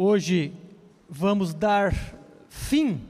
Hoje 0.00 0.52
vamos 1.10 1.52
dar 1.52 1.92
fim 2.48 3.00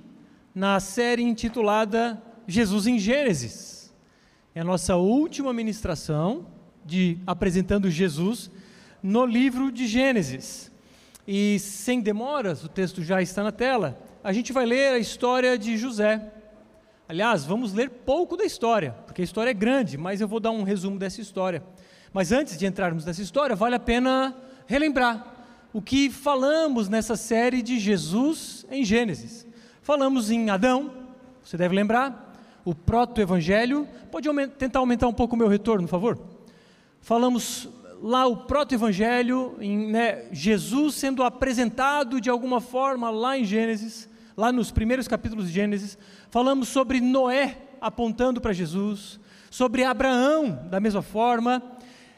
na 0.55 0.81
série 0.81 1.23
intitulada 1.23 2.19
Jesus 2.47 2.87
em 2.87 2.99
Gênesis. 2.99 3.95
É 4.55 4.63
a 4.63 4.65
nossa 4.65 4.97
última 4.97 5.53
ministração 5.53 6.47
de 6.87 7.19
apresentando 7.27 7.91
Jesus 7.91 8.51
no 9.03 9.27
livro 9.27 9.71
de 9.71 9.87
Gênesis. 9.87 10.73
E 11.27 11.59
sem 11.59 12.01
demoras, 12.01 12.65
o 12.65 12.71
texto 12.71 13.03
já 13.03 13.21
está 13.21 13.43
na 13.43 13.53
tela. 13.53 14.01
A 14.25 14.33
gente 14.33 14.51
vai 14.51 14.65
ler 14.65 14.95
a 14.95 14.99
história 14.99 15.59
de 15.59 15.77
José. 15.77 16.33
Aliás, 17.07 17.45
vamos 17.45 17.75
ler 17.75 17.91
pouco 17.91 18.35
da 18.35 18.47
história, 18.47 18.93
porque 19.05 19.21
a 19.21 19.25
história 19.25 19.51
é 19.51 19.55
grande, 19.55 19.99
mas 19.99 20.23
eu 20.23 20.27
vou 20.27 20.41
dar 20.41 20.53
um 20.53 20.63
resumo 20.63 20.99
dessa 20.99 21.21
história. 21.21 21.63
Mas 22.15 22.33
antes 22.33 22.57
de 22.57 22.65
entrarmos 22.65 23.05
nessa 23.05 23.21
história, 23.21 23.55
vale 23.55 23.75
a 23.75 23.79
pena 23.79 24.35
relembrar 24.67 25.35
o 25.79 25.81
que 25.81 26.11
falamos 26.11 26.89
nessa 26.89 27.15
série 27.15 27.63
de 27.63 27.79
Jesus 27.79 28.67
em 28.69 28.85
Gênesis. 28.85 29.47
Falamos 29.81 30.29
em 30.29 30.51
Adão, 30.51 30.91
você 31.41 31.57
deve 31.57 31.73
lembrar, 31.73 32.35
o 32.65 32.75
proto-evangelho. 32.75 33.87
Pode 34.11 34.27
aumentar, 34.27 34.57
tentar 34.57 34.81
aumentar 34.81 35.07
um 35.07 35.13
pouco 35.13 35.37
o 35.37 35.39
meu 35.39 35.47
retorno, 35.47 35.87
por 35.87 35.91
favor? 35.93 36.19
Falamos 37.01 37.69
lá 38.03 38.27
o 38.27 38.39
proto-evangelho, 38.39 39.57
né, 39.61 40.25
Jesus 40.33 40.97
sendo 40.97 41.23
apresentado 41.23 42.21
de 42.21 42.29
alguma 42.29 42.61
forma 42.61 43.09
lá 43.09 43.39
em 43.39 43.45
Gênesis, 43.45 44.09
lá 44.37 44.51
nos 44.51 44.73
primeiros 44.73 45.07
capítulos 45.07 45.47
de 45.47 45.53
Gênesis. 45.53 45.97
Falamos 46.29 46.67
sobre 46.71 47.01
Noé 47.01 47.57
apontando 47.81 48.41
para 48.41 48.53
Jesus, 48.53 49.21
sobre 49.49 49.85
Abraão 49.85 50.67
da 50.69 50.81
mesma 50.81 51.03
forma 51.03 51.63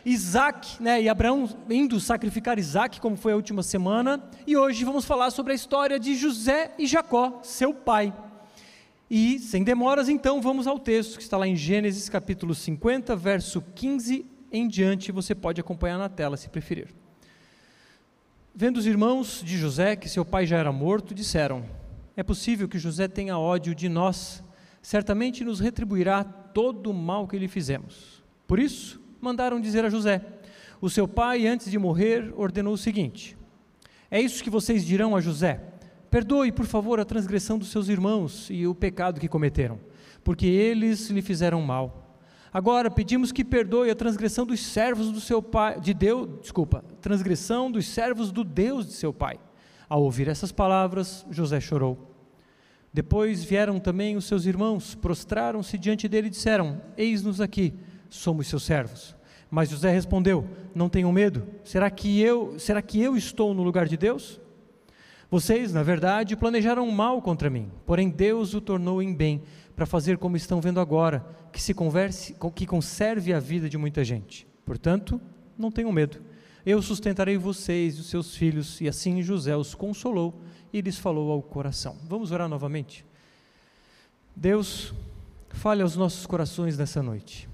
Isaac, 0.04 0.82
né, 0.82 1.02
e 1.02 1.08
Abraão 1.08 1.48
indo 1.68 2.00
sacrificar 2.00 2.58
Isaac, 2.58 3.00
como 3.00 3.16
foi 3.16 3.32
a 3.32 3.36
última 3.36 3.62
semana, 3.62 4.22
e 4.46 4.56
hoje 4.56 4.84
vamos 4.84 5.04
falar 5.04 5.30
sobre 5.30 5.52
a 5.52 5.56
história 5.56 5.98
de 5.98 6.14
José 6.14 6.72
e 6.78 6.86
Jacó, 6.86 7.40
seu 7.42 7.74
pai. 7.74 8.12
E, 9.10 9.38
sem 9.38 9.64
demoras, 9.64 10.08
então, 10.08 10.40
vamos 10.40 10.66
ao 10.66 10.78
texto 10.78 11.16
que 11.16 11.22
está 11.22 11.36
lá 11.36 11.46
em 11.46 11.56
Gênesis 11.56 12.08
capítulo 12.08 12.54
50, 12.54 13.14
verso 13.16 13.60
15 13.74 14.24
em 14.52 14.66
diante, 14.66 15.12
você 15.12 15.34
pode 15.34 15.60
acompanhar 15.60 15.98
na 15.98 16.08
tela 16.08 16.36
se 16.36 16.48
preferir. 16.48 16.88
Vendo 18.54 18.78
os 18.78 18.86
irmãos 18.86 19.42
de 19.44 19.56
José 19.56 19.96
que 19.96 20.08
seu 20.08 20.24
pai 20.24 20.46
já 20.46 20.58
era 20.58 20.72
morto, 20.72 21.14
disseram: 21.14 21.64
É 22.16 22.22
possível 22.22 22.68
que 22.68 22.78
José 22.78 23.06
tenha 23.06 23.38
ódio 23.38 23.74
de 23.74 23.88
nós, 23.88 24.42
certamente 24.82 25.44
nos 25.44 25.60
retribuirá 25.60 26.24
todo 26.24 26.90
o 26.90 26.94
mal 26.94 27.28
que 27.28 27.38
lhe 27.38 27.48
fizemos. 27.48 28.22
Por 28.46 28.58
isso, 28.58 29.00
mandaram 29.20 29.60
dizer 29.60 29.84
a 29.84 29.90
José: 29.90 30.22
O 30.80 30.88
seu 30.88 31.06
pai, 31.06 31.46
antes 31.46 31.70
de 31.70 31.78
morrer, 31.78 32.32
ordenou 32.36 32.74
o 32.74 32.78
seguinte: 32.78 33.36
É 34.10 34.20
isso 34.20 34.42
que 34.42 34.50
vocês 34.50 34.84
dirão 34.84 35.14
a 35.14 35.20
José: 35.20 35.60
Perdoe, 36.10 36.50
por 36.50 36.66
favor, 36.66 36.98
a 36.98 37.04
transgressão 37.04 37.58
dos 37.58 37.68
seus 37.68 37.88
irmãos 37.88 38.48
e 38.50 38.66
o 38.66 38.74
pecado 38.74 39.20
que 39.20 39.28
cometeram, 39.28 39.78
porque 40.24 40.46
eles 40.46 41.08
lhe 41.10 41.22
fizeram 41.22 41.60
mal. 41.62 42.18
Agora 42.52 42.90
pedimos 42.90 43.30
que 43.30 43.44
perdoe 43.44 43.90
a 43.90 43.94
transgressão 43.94 44.44
dos 44.44 44.60
servos 44.60 45.12
do 45.12 45.20
seu 45.20 45.40
pai, 45.40 45.78
de 45.80 45.94
Deus, 45.94 46.40
desculpa, 46.40 46.84
transgressão 47.00 47.70
dos 47.70 47.86
servos 47.86 48.32
do 48.32 48.42
Deus 48.42 48.86
de 48.86 48.92
seu 48.92 49.12
pai. 49.12 49.38
Ao 49.88 50.02
ouvir 50.02 50.26
essas 50.26 50.50
palavras, 50.50 51.24
José 51.30 51.60
chorou. 51.60 52.10
Depois 52.92 53.44
vieram 53.44 53.78
também 53.78 54.16
os 54.16 54.24
seus 54.24 54.46
irmãos, 54.46 54.96
prostraram-se 54.96 55.78
diante 55.78 56.08
dele 56.08 56.26
e 56.26 56.30
disseram: 56.30 56.80
Eis-nos 56.96 57.40
aqui 57.40 57.72
somos 58.10 58.48
seus 58.48 58.64
servos. 58.64 59.16
Mas 59.50 59.68
José 59.68 59.90
respondeu: 59.90 60.46
Não 60.74 60.88
tenham 60.88 61.10
medo. 61.10 61.46
Será 61.64 61.90
que 61.90 62.20
eu, 62.20 62.58
será 62.58 62.80
que 62.80 63.00
eu 63.00 63.16
estou 63.16 63.52
no 63.52 63.62
lugar 63.62 63.88
de 63.88 63.96
Deus? 63.96 64.40
Vocês, 65.30 65.72
na 65.72 65.82
verdade, 65.82 66.36
planejaram 66.36 66.88
mal 66.90 67.22
contra 67.22 67.48
mim, 67.48 67.70
porém 67.86 68.10
Deus 68.10 68.52
o 68.52 68.60
tornou 68.60 69.00
em 69.00 69.14
bem, 69.14 69.42
para 69.76 69.86
fazer 69.86 70.18
como 70.18 70.36
estão 70.36 70.60
vendo 70.60 70.80
agora, 70.80 71.24
que 71.52 71.62
se 71.62 71.72
converse, 71.72 72.34
que 72.54 72.66
conserve 72.66 73.32
a 73.32 73.38
vida 73.38 73.68
de 73.68 73.78
muita 73.78 74.02
gente. 74.02 74.46
Portanto, 74.66 75.20
não 75.56 75.70
tenham 75.70 75.92
medo. 75.92 76.20
Eu 76.66 76.82
sustentarei 76.82 77.38
vocês 77.38 77.96
e 77.96 78.00
os 78.00 78.10
seus 78.10 78.34
filhos. 78.34 78.80
E 78.80 78.88
assim 78.88 79.22
José 79.22 79.56
os 79.56 79.74
consolou 79.74 80.40
e 80.72 80.80
lhes 80.80 80.98
falou 80.98 81.30
ao 81.30 81.42
coração. 81.42 81.96
Vamos 82.04 82.32
orar 82.32 82.48
novamente. 82.48 83.06
Deus, 84.36 84.92
fale 85.50 85.82
aos 85.82 85.96
nossos 85.96 86.26
corações 86.26 86.76
nessa 86.76 87.02
noite 87.02 87.49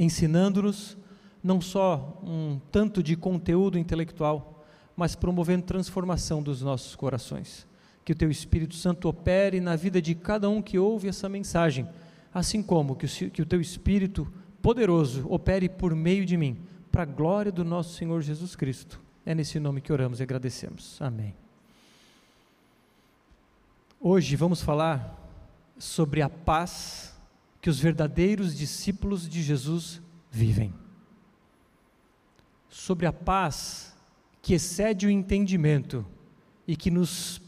ensinando-nos 0.00 0.96
não 1.44 1.60
só 1.60 2.18
um 2.22 2.58
tanto 2.72 3.02
de 3.02 3.14
conteúdo 3.16 3.78
intelectual, 3.78 4.64
mas 4.96 5.14
promovendo 5.14 5.64
transformação 5.64 6.42
dos 6.42 6.62
nossos 6.62 6.96
corações. 6.96 7.66
Que 8.02 8.12
o 8.12 8.16
Teu 8.16 8.30
Espírito 8.30 8.74
Santo 8.74 9.08
opere 9.08 9.60
na 9.60 9.76
vida 9.76 10.00
de 10.00 10.14
cada 10.14 10.48
um 10.48 10.62
que 10.62 10.78
ouve 10.78 11.06
essa 11.06 11.28
mensagem, 11.28 11.86
assim 12.32 12.62
como 12.62 12.96
que 12.96 13.04
o, 13.04 13.30
que 13.30 13.42
o 13.42 13.46
Teu 13.46 13.60
Espírito 13.60 14.26
poderoso 14.62 15.26
opere 15.28 15.68
por 15.68 15.94
meio 15.94 16.24
de 16.24 16.36
mim, 16.36 16.58
para 16.90 17.02
a 17.02 17.06
glória 17.06 17.52
do 17.52 17.64
nosso 17.64 17.94
Senhor 17.94 18.22
Jesus 18.22 18.56
Cristo. 18.56 19.00
É 19.24 19.34
nesse 19.34 19.60
nome 19.60 19.82
que 19.82 19.92
oramos 19.92 20.18
e 20.18 20.22
agradecemos. 20.22 21.00
Amém. 21.00 21.34
Hoje 24.00 24.34
vamos 24.34 24.62
falar 24.62 25.14
sobre 25.78 26.22
a 26.22 26.28
paz 26.28 27.14
que 27.60 27.68
os 27.68 27.78
verdadeiros 27.78 28.56
discípulos 28.56 29.28
de 29.28 29.42
Jesus 29.42 30.00
vivem. 30.30 30.72
Sobre 32.68 33.06
a 33.06 33.12
paz 33.12 33.94
que 34.40 34.54
excede 34.54 35.06
o 35.06 35.10
entendimento 35.10 36.06
e 36.66 36.76
que 36.76 36.90
nos 36.90 37.40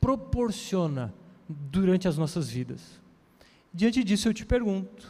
proporciona 0.00 1.12
durante 1.48 2.06
as 2.08 2.16
nossas 2.16 2.48
vidas. 2.48 3.00
Diante 3.72 4.02
disso 4.02 4.28
eu 4.28 4.34
te 4.34 4.46
pergunto: 4.46 5.06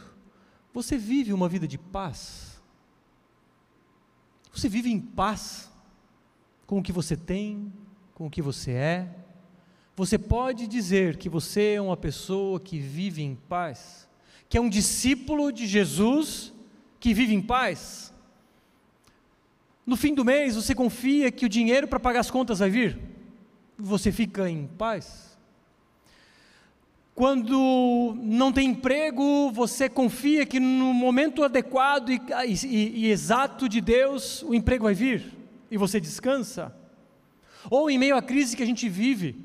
você 0.73 0.97
vive 0.97 1.31
uma 1.31 1.47
vida 1.47 1.67
de 1.67 1.77
paz? 1.77 2.61
Você 4.51 4.67
vive 4.67 4.91
em 4.91 4.99
paz 4.99 5.71
com 6.65 6.79
o 6.79 6.83
que 6.83 6.91
você 6.91 7.15
tem, 7.15 7.71
com 8.13 8.27
o 8.27 8.29
que 8.29 8.41
você 8.41 8.71
é? 8.71 9.15
Você 9.95 10.17
pode 10.17 10.67
dizer 10.67 11.17
que 11.17 11.29
você 11.29 11.73
é 11.75 11.81
uma 11.81 11.95
pessoa 11.95 12.59
que 12.59 12.79
vive 12.79 13.21
em 13.21 13.35
paz? 13.35 14.08
Que 14.49 14.57
é 14.57 14.61
um 14.61 14.67
discípulo 14.67 15.51
de 15.51 15.67
Jesus 15.67 16.51
que 16.99 17.13
vive 17.13 17.35
em 17.35 17.41
paz? 17.41 18.11
No 19.85 19.95
fim 19.95 20.13
do 20.13 20.25
mês, 20.25 20.55
você 20.55 20.73
confia 20.73 21.31
que 21.31 21.45
o 21.45 21.49
dinheiro 21.49 21.87
para 21.87 21.99
pagar 21.99 22.19
as 22.19 22.31
contas 22.31 22.59
vai 22.59 22.69
vir? 22.69 22.99
Você 23.77 24.11
fica 24.11 24.49
em 24.49 24.67
paz? 24.67 25.37
Quando 27.13 28.15
não 28.17 28.51
tem 28.51 28.69
emprego, 28.69 29.51
você 29.51 29.87
confia 29.87 30.45
que 30.45 30.59
no 30.59 30.93
momento 30.93 31.43
adequado 31.43 32.09
e, 32.11 32.21
e, 32.65 33.05
e 33.05 33.11
exato 33.11 33.69
de 33.69 33.81
Deus 33.81 34.41
o 34.43 34.55
emprego 34.55 34.85
vai 34.85 34.93
vir? 34.93 35.33
E 35.69 35.77
você 35.77 35.99
descansa? 35.99 36.75
Ou 37.69 37.89
em 37.89 37.97
meio 37.97 38.15
à 38.15 38.21
crise 38.21 38.55
que 38.55 38.63
a 38.63 38.65
gente 38.65 38.87
vive, 38.87 39.35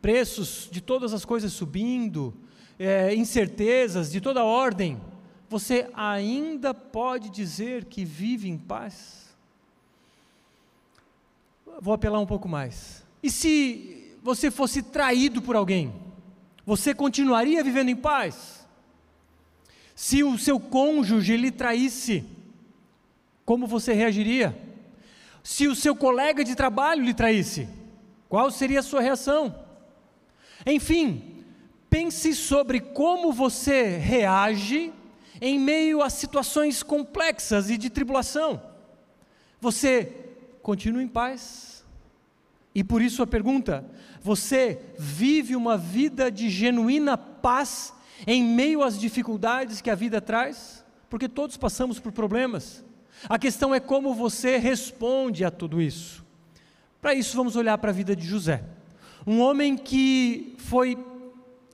preços 0.00 0.68
de 0.70 0.80
todas 0.80 1.12
as 1.12 1.24
coisas 1.24 1.52
subindo, 1.52 2.32
é, 2.78 3.14
incertezas 3.14 4.10
de 4.10 4.20
toda 4.20 4.44
ordem, 4.44 5.00
você 5.48 5.88
ainda 5.94 6.74
pode 6.74 7.30
dizer 7.30 7.84
que 7.84 8.04
vive 8.04 8.48
em 8.48 8.58
paz? 8.58 9.34
Vou 11.80 11.94
apelar 11.94 12.20
um 12.20 12.26
pouco 12.26 12.48
mais. 12.48 13.04
E 13.22 13.30
se 13.30 14.18
você 14.22 14.50
fosse 14.50 14.82
traído 14.82 15.40
por 15.40 15.56
alguém, 15.56 15.94
você 16.64 16.94
continuaria 16.94 17.62
vivendo 17.62 17.90
em 17.90 17.96
paz? 17.96 18.66
Se 19.94 20.22
o 20.22 20.36
seu 20.36 20.58
cônjuge 20.58 21.36
lhe 21.36 21.50
traísse, 21.50 22.24
como 23.44 23.66
você 23.66 23.92
reagiria? 23.92 24.58
Se 25.42 25.68
o 25.68 25.76
seu 25.76 25.94
colega 25.94 26.44
de 26.44 26.56
trabalho 26.56 27.04
lhe 27.04 27.14
traísse, 27.14 27.68
qual 28.28 28.50
seria 28.50 28.80
a 28.80 28.82
sua 28.82 29.00
reação? 29.00 29.54
Enfim, 30.66 31.35
Pense 31.88 32.34
sobre 32.34 32.80
como 32.80 33.32
você 33.32 33.96
reage 33.96 34.92
em 35.40 35.58
meio 35.58 36.02
a 36.02 36.10
situações 36.10 36.82
complexas 36.82 37.70
e 37.70 37.76
de 37.76 37.90
tribulação. 37.90 38.60
Você 39.60 40.12
continua 40.62 41.02
em 41.02 41.08
paz? 41.08 41.84
E 42.74 42.84
por 42.84 43.00
isso 43.00 43.22
a 43.22 43.26
pergunta: 43.26 43.84
você 44.20 44.80
vive 44.98 45.56
uma 45.56 45.78
vida 45.78 46.30
de 46.30 46.50
genuína 46.50 47.16
paz 47.16 47.94
em 48.26 48.42
meio 48.42 48.82
às 48.82 48.98
dificuldades 48.98 49.80
que 49.80 49.90
a 49.90 49.94
vida 49.94 50.20
traz? 50.20 50.84
Porque 51.08 51.28
todos 51.28 51.56
passamos 51.56 51.98
por 51.98 52.12
problemas. 52.12 52.84
A 53.28 53.38
questão 53.38 53.74
é 53.74 53.80
como 53.80 54.14
você 54.14 54.58
responde 54.58 55.44
a 55.44 55.50
tudo 55.50 55.80
isso. 55.80 56.24
Para 57.00 57.14
isso, 57.14 57.36
vamos 57.36 57.56
olhar 57.56 57.78
para 57.78 57.90
a 57.90 57.94
vida 57.94 58.14
de 58.14 58.26
José, 58.26 58.62
um 59.26 59.40
homem 59.40 59.76
que 59.76 60.54
foi 60.58 60.98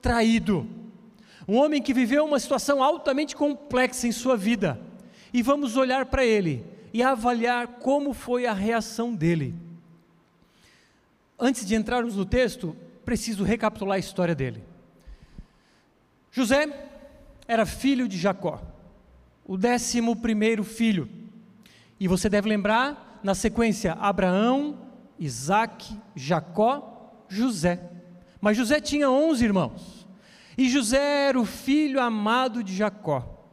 traído. 0.03 0.67
Um 1.47 1.55
homem 1.57 1.81
que 1.81 1.93
viveu 1.93 2.23
uma 2.25 2.39
situação 2.39 2.83
altamente 2.83 3.35
complexa 3.35 4.05
em 4.05 4.11
sua 4.11 4.37
vida. 4.37 4.79
E 5.33 5.41
vamos 5.41 5.75
olhar 5.77 6.05
para 6.05 6.23
ele 6.23 6.63
e 6.93 7.01
avaliar 7.01 7.79
como 7.79 8.13
foi 8.13 8.45
a 8.45 8.53
reação 8.53 9.15
dele. 9.15 9.55
antes 11.39 11.65
de 11.65 11.75
entrarmos 11.75 12.15
no 12.15 12.25
texto, 12.25 12.75
preciso 13.03 13.43
recapitular 13.43 13.95
a 13.95 13.99
história 13.99 14.35
dele. 14.35 14.63
José 16.31 16.89
era 17.47 17.65
filho 17.65 18.07
de 18.07 18.17
Jacó, 18.17 18.61
o 19.45 19.57
décimo 19.57 20.15
primeiro 20.15 20.63
filho. 20.63 21.09
E 21.99 22.07
você 22.07 22.29
deve 22.29 22.47
lembrar, 22.47 23.19
na 23.23 23.35
sequência, 23.35 23.93
Abraão, 23.93 24.77
Isaac, 25.19 25.97
Jacó, 26.15 27.25
José. 27.27 27.92
Mas 28.43 28.57
José 28.57 28.81
tinha 28.81 29.09
onze 29.09 29.45
irmãos. 29.45 30.05
E 30.57 30.67
José 30.67 31.29
era 31.29 31.39
o 31.39 31.45
filho 31.45 32.01
amado 32.01 32.61
de 32.61 32.75
Jacó. 32.75 33.47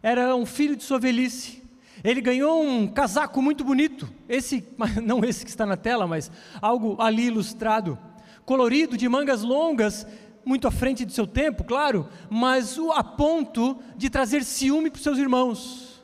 Era 0.00 0.36
um 0.36 0.46
filho 0.46 0.76
de 0.76 0.84
sua 0.84 1.00
velhice. 1.00 1.60
Ele 2.04 2.20
ganhou 2.20 2.62
um 2.62 2.86
casaco 2.86 3.42
muito 3.42 3.64
bonito, 3.64 4.08
esse, 4.28 4.64
não 5.02 5.24
esse 5.24 5.44
que 5.44 5.50
está 5.50 5.66
na 5.66 5.76
tela, 5.76 6.06
mas 6.06 6.30
algo 6.60 7.02
ali 7.02 7.24
ilustrado, 7.24 7.98
colorido, 8.44 8.96
de 8.96 9.08
mangas 9.08 9.42
longas, 9.42 10.06
muito 10.44 10.68
à 10.68 10.70
frente 10.70 11.04
de 11.04 11.12
seu 11.12 11.26
tempo, 11.26 11.64
claro, 11.64 12.08
mas 12.30 12.78
a 12.94 13.02
ponto 13.02 13.80
de 13.96 14.08
trazer 14.08 14.44
ciúme 14.44 14.88
para 14.88 14.98
os 14.98 15.02
seus 15.02 15.18
irmãos, 15.18 16.00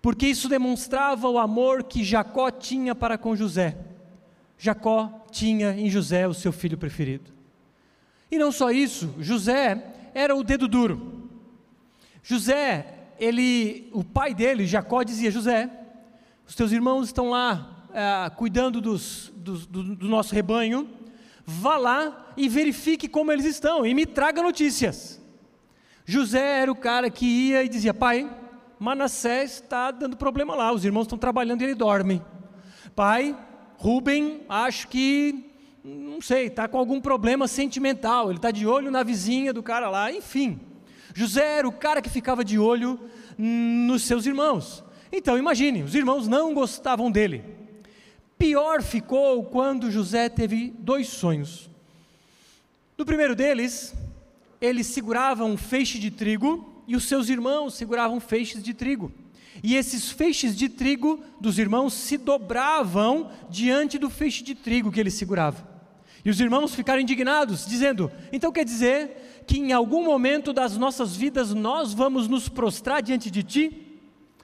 porque 0.00 0.26
isso 0.26 0.48
demonstrava 0.48 1.28
o 1.28 1.38
amor 1.38 1.84
que 1.84 2.02
Jacó 2.02 2.50
tinha 2.50 2.94
para 2.94 3.18
com 3.18 3.36
José. 3.36 3.87
Jacó 4.58 5.24
tinha 5.30 5.70
em 5.72 5.88
José 5.88 6.26
o 6.26 6.34
seu 6.34 6.52
filho 6.52 6.76
preferido. 6.76 7.30
E 8.30 8.36
não 8.36 8.50
só 8.50 8.70
isso, 8.70 9.14
José 9.20 9.94
era 10.12 10.34
o 10.34 10.42
dedo 10.42 10.66
duro. 10.66 11.30
José, 12.22 13.12
ele, 13.18 13.88
o 13.92 14.02
pai 14.02 14.34
dele, 14.34 14.66
Jacó, 14.66 15.02
dizia: 15.02 15.30
José, 15.30 15.70
os 16.46 16.54
teus 16.54 16.72
irmãos 16.72 17.06
estão 17.06 17.30
lá 17.30 17.86
é, 17.92 18.30
cuidando 18.30 18.80
dos, 18.80 19.32
dos, 19.36 19.66
do, 19.66 19.96
do 19.96 20.08
nosso 20.08 20.34
rebanho, 20.34 20.88
vá 21.46 21.78
lá 21.78 22.32
e 22.36 22.48
verifique 22.48 23.08
como 23.08 23.32
eles 23.32 23.46
estão 23.46 23.86
e 23.86 23.94
me 23.94 24.04
traga 24.04 24.42
notícias. 24.42 25.22
José 26.04 26.60
era 26.62 26.72
o 26.72 26.76
cara 26.76 27.08
que 27.08 27.24
ia 27.24 27.62
e 27.62 27.68
dizia: 27.68 27.94
Pai, 27.94 28.28
Manassés 28.78 29.54
está 29.54 29.90
dando 29.90 30.16
problema 30.16 30.54
lá, 30.54 30.72
os 30.72 30.84
irmãos 30.84 31.02
estão 31.02 31.16
trabalhando 31.16 31.62
e 31.62 31.64
ele 31.64 31.74
dorme. 31.74 32.22
Pai, 32.94 33.36
Rubem, 33.80 34.40
acho 34.48 34.88
que, 34.88 35.52
não 35.84 36.20
sei, 36.20 36.46
está 36.46 36.66
com 36.66 36.76
algum 36.76 37.00
problema 37.00 37.46
sentimental, 37.46 38.28
ele 38.28 38.38
está 38.38 38.50
de 38.50 38.66
olho 38.66 38.90
na 38.90 39.04
vizinha 39.04 39.52
do 39.52 39.62
cara 39.62 39.88
lá, 39.88 40.12
enfim. 40.12 40.58
José 41.14 41.58
era 41.58 41.68
o 41.68 41.72
cara 41.72 42.02
que 42.02 42.10
ficava 42.10 42.44
de 42.44 42.58
olho 42.58 42.98
nos 43.38 44.02
seus 44.02 44.26
irmãos. 44.26 44.82
Então 45.12 45.38
imagine, 45.38 45.84
os 45.84 45.94
irmãos 45.94 46.26
não 46.26 46.52
gostavam 46.52 47.08
dele. 47.08 47.44
Pior 48.36 48.82
ficou 48.82 49.44
quando 49.44 49.92
José 49.92 50.28
teve 50.28 50.74
dois 50.76 51.06
sonhos. 51.06 51.70
No 52.96 53.04
primeiro 53.04 53.36
deles, 53.36 53.94
ele 54.60 54.82
segurava 54.82 55.44
um 55.44 55.56
feixe 55.56 56.00
de 56.00 56.10
trigo 56.10 56.82
e 56.84 56.96
os 56.96 57.04
seus 57.04 57.28
irmãos 57.28 57.74
seguravam 57.74 58.18
feixes 58.18 58.60
de 58.60 58.74
trigo. 58.74 59.12
E 59.62 59.76
esses 59.76 60.10
feixes 60.10 60.56
de 60.56 60.68
trigo 60.68 61.20
dos 61.40 61.58
irmãos 61.58 61.92
se 61.94 62.16
dobravam 62.16 63.30
diante 63.50 63.98
do 63.98 64.08
feixe 64.08 64.42
de 64.42 64.54
trigo 64.54 64.92
que 64.92 65.00
ele 65.00 65.10
segurava. 65.10 65.66
E 66.24 66.30
os 66.30 66.40
irmãos 66.40 66.74
ficaram 66.74 67.00
indignados, 67.00 67.66
dizendo: 67.66 68.10
Então 68.32 68.52
quer 68.52 68.64
dizer 68.64 69.44
que 69.46 69.58
em 69.58 69.72
algum 69.72 70.04
momento 70.04 70.52
das 70.52 70.76
nossas 70.76 71.16
vidas 71.16 71.54
nós 71.54 71.94
vamos 71.94 72.28
nos 72.28 72.48
prostrar 72.48 73.02
diante 73.02 73.30
de 73.30 73.42
ti? 73.42 74.00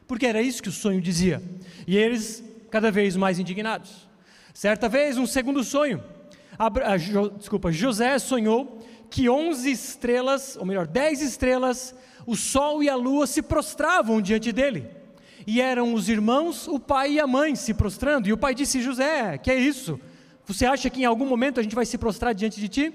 Porque 0.06 0.26
era 0.26 0.40
isso 0.40 0.62
que 0.62 0.68
o 0.68 0.72
sonho 0.72 1.00
dizia. 1.00 1.42
E 1.86 1.96
eles 1.96 2.44
cada 2.70 2.90
vez 2.90 3.16
mais 3.16 3.38
indignados. 3.38 4.08
Certa 4.52 4.88
vez, 4.88 5.18
um 5.18 5.26
segundo 5.26 5.62
sonho. 5.62 6.02
Abra, 6.58 6.96
jo, 6.96 7.30
desculpa, 7.30 7.72
José 7.72 8.18
sonhou 8.18 8.80
que 9.10 9.28
onze 9.28 9.70
estrelas, 9.70 10.56
ou 10.56 10.64
melhor, 10.64 10.86
dez 10.86 11.20
estrelas, 11.20 11.94
o 12.26 12.36
sol 12.36 12.82
e 12.82 12.88
a 12.88 12.96
lua 12.96 13.26
se 13.26 13.42
prostravam 13.42 14.20
diante 14.20 14.52
dele. 14.52 14.88
E 15.46 15.60
eram 15.60 15.92
os 15.92 16.08
irmãos, 16.08 16.66
o 16.66 16.78
pai 16.78 17.12
e 17.12 17.20
a 17.20 17.26
mãe 17.26 17.54
se 17.54 17.74
prostrando. 17.74 18.26
E 18.26 18.32
o 18.32 18.38
pai 18.38 18.54
disse: 18.54 18.80
José, 18.80 19.38
que 19.38 19.50
é 19.50 19.58
isso? 19.58 20.00
Você 20.46 20.66
acha 20.66 20.90
que 20.90 21.02
em 21.02 21.04
algum 21.04 21.26
momento 21.26 21.60
a 21.60 21.62
gente 21.62 21.74
vai 21.74 21.86
se 21.86 21.98
prostrar 21.98 22.34
diante 22.34 22.60
de 22.60 22.68
ti? 22.68 22.94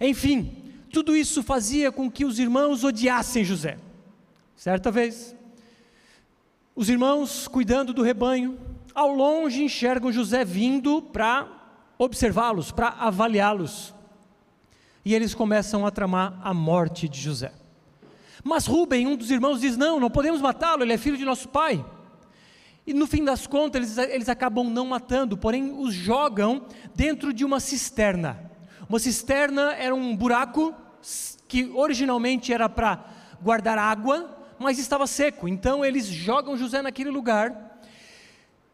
Enfim, 0.00 0.64
tudo 0.92 1.16
isso 1.16 1.42
fazia 1.42 1.90
com 1.90 2.10
que 2.10 2.24
os 2.24 2.38
irmãos 2.38 2.84
odiassem 2.84 3.44
José. 3.44 3.78
Certa 4.54 4.90
vez, 4.90 5.34
os 6.74 6.88
irmãos 6.88 7.48
cuidando 7.48 7.92
do 7.92 8.02
rebanho, 8.02 8.58
ao 8.94 9.12
longe 9.14 9.62
enxergam 9.62 10.12
José 10.12 10.44
vindo 10.44 11.02
para 11.02 11.48
observá-los, 11.98 12.70
para 12.70 12.88
avaliá-los. 12.88 13.94
E 15.04 15.14
eles 15.14 15.34
começam 15.34 15.86
a 15.86 15.90
tramar 15.90 16.40
a 16.42 16.52
morte 16.52 17.08
de 17.08 17.20
José. 17.20 17.52
Mas 18.44 18.66
Rubem, 18.66 19.06
um 19.06 19.16
dos 19.16 19.30
irmãos, 19.30 19.60
diz: 19.60 19.76
Não, 19.76 20.00
não 20.00 20.10
podemos 20.10 20.40
matá-lo, 20.40 20.82
ele 20.82 20.92
é 20.92 20.98
filho 20.98 21.16
de 21.16 21.24
nosso 21.24 21.48
pai. 21.48 21.84
E 22.86 22.94
no 22.94 23.06
fim 23.06 23.24
das 23.24 23.46
contas, 23.46 23.98
eles, 23.98 24.10
eles 24.14 24.28
acabam 24.28 24.70
não 24.70 24.86
matando, 24.86 25.36
porém 25.36 25.72
os 25.76 25.92
jogam 25.92 26.66
dentro 26.94 27.32
de 27.32 27.44
uma 27.44 27.58
cisterna. 27.58 28.50
Uma 28.88 29.00
cisterna 29.00 29.72
era 29.74 29.94
um 29.94 30.14
buraco 30.14 30.72
que 31.48 31.64
originalmente 31.74 32.52
era 32.52 32.68
para 32.68 33.04
guardar 33.42 33.76
água, 33.76 34.36
mas 34.58 34.78
estava 34.78 35.06
seco. 35.06 35.48
Então 35.48 35.84
eles 35.84 36.06
jogam 36.06 36.56
José 36.56 36.80
naquele 36.80 37.10
lugar 37.10 37.80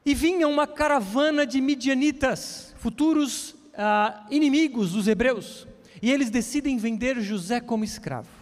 e 0.05 0.15
vinha 0.15 0.47
uma 0.47 0.67
caravana 0.67 1.47
de 1.47 1.61
midianitas, 1.61 2.75
futuros 2.79 3.55
ah, 3.75 4.26
inimigos 4.31 4.93
dos 4.93 5.08
hebreus, 5.08 5.67
e 6.03 6.11
eles 6.11 6.29
decidem 6.29 6.76
vender 6.76 7.20
José 7.20 7.61
como 7.61 7.85
escravo. 7.85 8.42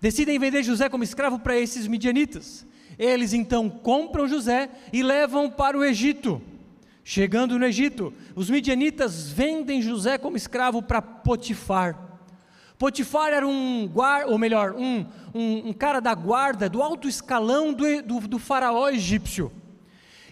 Decidem 0.00 0.38
vender 0.38 0.62
José 0.62 0.88
como 0.88 1.04
escravo 1.04 1.38
para 1.38 1.58
esses 1.58 1.86
midianitas. 1.86 2.66
Eles 2.98 3.32
então 3.32 3.68
compram 3.68 4.28
José 4.28 4.70
e 4.92 5.02
levam 5.02 5.50
para 5.50 5.76
o 5.76 5.84
Egito. 5.84 6.40
Chegando 7.04 7.58
no 7.58 7.64
Egito, 7.64 8.12
os 8.34 8.50
midianitas 8.50 9.30
vendem 9.30 9.80
José 9.80 10.18
como 10.18 10.36
escravo 10.36 10.82
para 10.82 11.00
Potifar. 11.00 12.08
Potifar 12.76 13.32
era 13.32 13.46
um 13.46 13.88
guarda, 13.88 14.30
ou 14.30 14.38
melhor, 14.38 14.74
um, 14.76 15.06
um, 15.34 15.68
um, 15.70 15.72
cara 15.72 16.00
da 16.00 16.14
guarda, 16.14 16.68
do 16.68 16.82
alto 16.82 17.08
escalão 17.08 17.72
do, 17.72 18.02
do, 18.02 18.20
do 18.20 18.38
faraó 18.38 18.88
egípcio. 18.88 19.50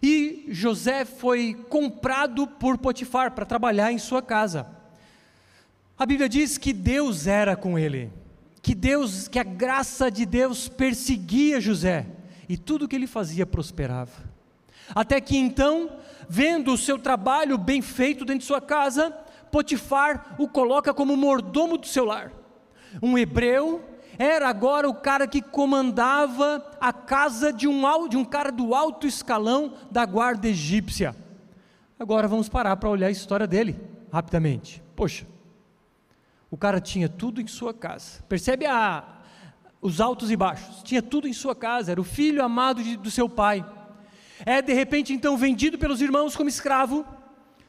E 0.02 0.44
José 0.48 1.04
foi 1.04 1.54
comprado 1.68 2.46
por 2.46 2.78
Potifar 2.78 3.32
para 3.32 3.44
trabalhar 3.44 3.90
em 3.90 3.98
sua 3.98 4.22
casa. 4.22 4.66
A 5.98 6.04
Bíblia 6.04 6.28
diz 6.28 6.58
que 6.58 6.72
Deus 6.72 7.26
era 7.26 7.56
com 7.56 7.78
ele, 7.78 8.12
que 8.66 8.74
Deus, 8.74 9.28
que 9.28 9.38
a 9.38 9.44
graça 9.44 10.10
de 10.10 10.26
Deus 10.26 10.68
perseguia 10.68 11.60
José 11.60 12.04
e 12.48 12.56
tudo 12.56 12.88
que 12.88 12.96
ele 12.96 13.06
fazia 13.06 13.46
prosperava. 13.46 14.24
Até 14.92 15.20
que 15.20 15.36
então, 15.36 15.88
vendo 16.28 16.72
o 16.72 16.76
seu 16.76 16.98
trabalho 16.98 17.56
bem 17.58 17.80
feito 17.80 18.24
dentro 18.24 18.40
de 18.40 18.44
sua 18.44 18.60
casa, 18.60 19.16
Potifar 19.52 20.34
o 20.36 20.48
coloca 20.48 20.92
como 20.92 21.16
mordomo 21.16 21.78
do 21.78 21.86
seu 21.86 22.04
lar. 22.04 22.32
Um 23.00 23.16
hebreu 23.16 23.84
era 24.18 24.48
agora 24.48 24.88
o 24.88 24.94
cara 24.94 25.28
que 25.28 25.40
comandava 25.40 26.68
a 26.80 26.92
casa 26.92 27.52
de 27.52 27.68
um, 27.68 28.08
de 28.08 28.16
um 28.16 28.24
cara 28.24 28.50
do 28.50 28.74
alto 28.74 29.06
escalão 29.06 29.74
da 29.92 30.04
guarda 30.04 30.48
egípcia. 30.48 31.14
Agora 32.00 32.26
vamos 32.26 32.48
parar 32.48 32.76
para 32.78 32.90
olhar 32.90 33.06
a 33.06 33.12
história 33.12 33.46
dele 33.46 33.78
rapidamente. 34.12 34.82
Poxa, 34.96 35.24
o 36.50 36.56
cara 36.56 36.80
tinha 36.80 37.08
tudo 37.08 37.40
em 37.40 37.46
sua 37.46 37.74
casa. 37.74 38.22
Percebe 38.28 38.66
a, 38.66 39.04
os 39.80 40.00
altos 40.00 40.30
e 40.30 40.36
baixos? 40.36 40.82
Tinha 40.82 41.02
tudo 41.02 41.26
em 41.26 41.32
sua 41.32 41.54
casa. 41.54 41.92
Era 41.92 42.00
o 42.00 42.04
filho 42.04 42.42
amado 42.42 42.82
de, 42.82 42.96
do 42.96 43.10
seu 43.10 43.28
pai. 43.28 43.64
É 44.44 44.60
de 44.60 44.72
repente 44.72 45.12
então 45.12 45.36
vendido 45.36 45.78
pelos 45.78 46.00
irmãos 46.00 46.36
como 46.36 46.48
escravo, 46.48 47.04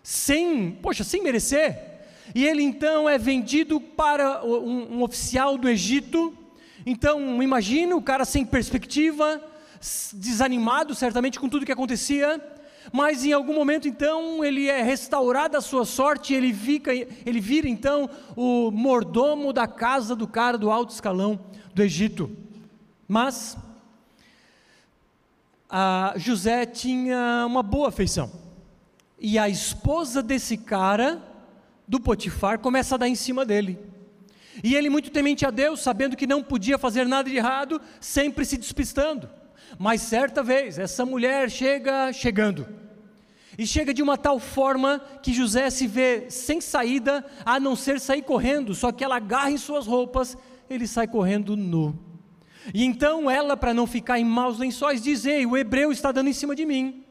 sem, 0.03 0.72
poxa, 0.72 1.03
sem 1.03 1.24
merecer 1.24 1.98
e 2.34 2.46
ele 2.46 2.63
então 2.63 3.07
é 3.07 3.17
vendido 3.17 3.79
para 3.79 4.43
um, 4.46 4.98
um 4.98 5.03
oficial 5.03 5.57
do 5.57 5.69
Egito. 5.69 6.36
Então, 6.86 7.41
imagina 7.41 7.96
o 7.96 8.01
cara 8.01 8.25
sem 8.25 8.46
perspectiva, 8.46 9.41
desanimado 10.13 10.96
certamente 10.96 11.39
com 11.39 11.50
tudo 11.50 11.65
que 11.65 11.72
acontecia, 11.72 12.41
mas 12.91 13.25
em 13.25 13.34
algum 13.34 13.53
momento 13.53 13.88
então 13.88 14.44
ele 14.44 14.67
é 14.67 14.82
restaurado 14.82 15.58
a 15.58 15.62
sua 15.62 15.86
sorte, 15.86 16.34
ele, 16.34 16.53
fica, 16.53 16.94
ele 16.94 17.39
vira 17.39 17.67
então 17.67 18.10
o 18.36 18.72
mordomo 18.72 19.51
da 19.51 19.67
casa 19.67 20.15
do 20.15 20.27
cara 20.27 20.58
do 20.58 20.72
alto 20.72 20.94
escalão 20.94 21.39
do 21.74 21.84
Egito. 21.84 22.29
Mas 23.08 23.58
José 26.15 26.65
tinha 26.65 27.46
uma 27.46 27.63
boa 27.63 27.89
afeição, 27.89 28.32
e 29.20 29.38
a 29.38 29.50
esposa 29.50 30.22
desse 30.22 30.58
cara 30.58 31.22
do 31.88 32.00
Potifar 32.00 32.60
começa 32.60 32.96
a 32.96 32.98
dar 32.98 33.08
em 33.08 33.15
cima 33.15 33.46
dele. 33.46 33.79
E 34.63 34.75
ele, 34.75 34.89
muito 34.89 35.12
temente 35.12 35.46
a 35.46 35.51
Deus, 35.51 35.82
sabendo 35.82 36.17
que 36.17 36.25
não 36.25 36.41
podia 36.41 36.77
fazer 36.77 37.06
nada 37.06 37.29
de 37.29 37.36
errado, 37.36 37.79
sempre 38.01 38.44
se 38.44 38.58
despistando. 38.58 39.29
Mas 39.77 40.01
certa 40.01 40.41
vez, 40.43 40.77
essa 40.77 41.05
mulher 41.05 41.50
chega 41.50 42.12
chegando. 42.13 42.67
E 43.57 43.65
chega 43.65 43.93
de 43.93 44.03
uma 44.03 44.17
tal 44.17 44.39
forma 44.39 45.01
que 45.21 45.33
José 45.33 45.69
se 45.69 45.88
vê 45.88 46.29
sem 46.29 46.62
saída, 46.62 47.25
a 47.43 47.59
não 47.59 47.75
ser 47.75 48.00
sair 48.00 48.21
correndo, 48.21 48.75
só 48.75 48.91
que 48.91 49.03
ela 49.03 49.15
agarra 49.15 49.50
em 49.50 49.57
suas 49.57 49.88
roupas, 49.88 50.38
ele 50.69 50.86
sai 50.86 51.07
correndo 51.07 51.57
nu. 51.57 51.97
E 52.74 52.83
então 52.83 53.29
ela, 53.29 53.57
para 53.57 53.74
não 53.74 53.88
ficar 53.88 54.19
em 54.19 54.25
maus 54.25 54.59
lençóis, 54.59 55.01
diz: 55.01 55.25
Ei, 55.25 55.45
o 55.45 55.57
hebreu 55.57 55.91
está 55.91 56.12
dando 56.12 56.29
em 56.29 56.33
cima 56.33 56.55
de 56.55 56.65
mim. 56.65 57.03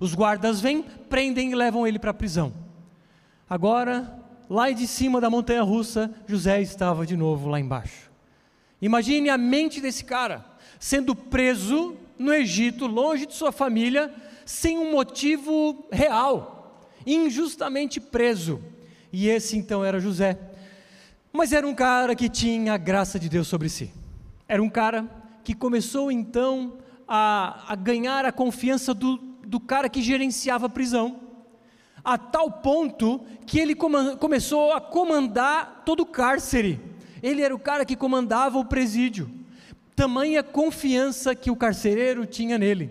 Os 0.00 0.14
guardas 0.14 0.60
vêm, 0.60 0.82
prendem 1.08 1.52
e 1.52 1.54
levam 1.54 1.86
ele 1.86 1.98
para 1.98 2.10
a 2.10 2.14
prisão. 2.14 2.52
Agora, 3.48 4.18
lá 4.48 4.70
de 4.70 4.86
cima 4.86 5.20
da 5.20 5.28
montanha 5.28 5.62
russa, 5.62 6.12
José 6.26 6.62
estava 6.62 7.06
de 7.06 7.16
novo 7.16 7.48
lá 7.48 7.60
embaixo. 7.60 8.10
Imagine 8.80 9.28
a 9.28 9.38
mente 9.38 9.80
desse 9.80 10.04
cara, 10.04 10.44
sendo 10.80 11.14
preso 11.14 11.96
no 12.22 12.32
Egito, 12.32 12.86
longe 12.86 13.26
de 13.26 13.34
sua 13.34 13.52
família, 13.52 14.12
sem 14.46 14.78
um 14.78 14.92
motivo 14.92 15.86
real, 15.90 16.88
injustamente 17.06 18.00
preso. 18.00 18.60
E 19.12 19.28
esse 19.28 19.56
então 19.56 19.84
era 19.84 20.00
José. 20.00 20.38
Mas 21.32 21.52
era 21.52 21.66
um 21.66 21.74
cara 21.74 22.14
que 22.14 22.28
tinha 22.28 22.74
a 22.74 22.78
graça 22.78 23.18
de 23.18 23.28
Deus 23.28 23.48
sobre 23.48 23.68
si. 23.68 23.90
Era 24.46 24.62
um 24.62 24.70
cara 24.70 25.08
que 25.42 25.54
começou 25.54 26.12
então 26.12 26.78
a, 27.08 27.72
a 27.72 27.74
ganhar 27.74 28.24
a 28.24 28.32
confiança 28.32 28.94
do, 28.94 29.16
do 29.46 29.58
cara 29.58 29.88
que 29.88 30.00
gerenciava 30.00 30.66
a 30.66 30.70
prisão, 30.70 31.20
a 32.04 32.16
tal 32.16 32.50
ponto 32.50 33.20
que 33.46 33.58
ele 33.58 33.74
começou 33.74 34.72
a 34.72 34.80
comandar 34.80 35.82
todo 35.84 36.00
o 36.00 36.06
cárcere. 36.06 36.80
Ele 37.22 37.42
era 37.42 37.54
o 37.54 37.58
cara 37.58 37.84
que 37.84 37.96
comandava 37.96 38.58
o 38.58 38.64
presídio. 38.64 39.41
Tamanha 39.94 40.42
confiança 40.42 41.34
que 41.34 41.50
o 41.50 41.56
carcereiro 41.56 42.26
tinha 42.26 42.58
nele. 42.58 42.90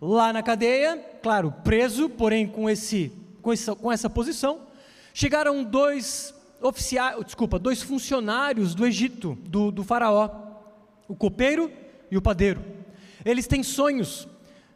Lá 0.00 0.32
na 0.32 0.42
cadeia, 0.42 0.96
claro, 1.22 1.52
preso, 1.62 2.08
porém 2.08 2.46
com, 2.46 2.68
esse, 2.68 3.12
com, 3.40 3.52
essa, 3.52 3.74
com 3.74 3.90
essa 3.90 4.10
posição, 4.10 4.62
chegaram 5.12 5.62
dois 5.62 6.34
oficiais, 6.60 7.24
desculpa, 7.24 7.58
dois 7.58 7.82
funcionários 7.82 8.74
do 8.74 8.86
Egito, 8.86 9.38
do, 9.44 9.70
do 9.70 9.84
faraó 9.84 10.44
o 11.08 11.14
copeiro 11.14 11.70
e 12.10 12.16
o 12.16 12.22
padeiro. 12.22 12.62
Eles 13.24 13.46
têm 13.46 13.62
sonhos. 13.62 14.28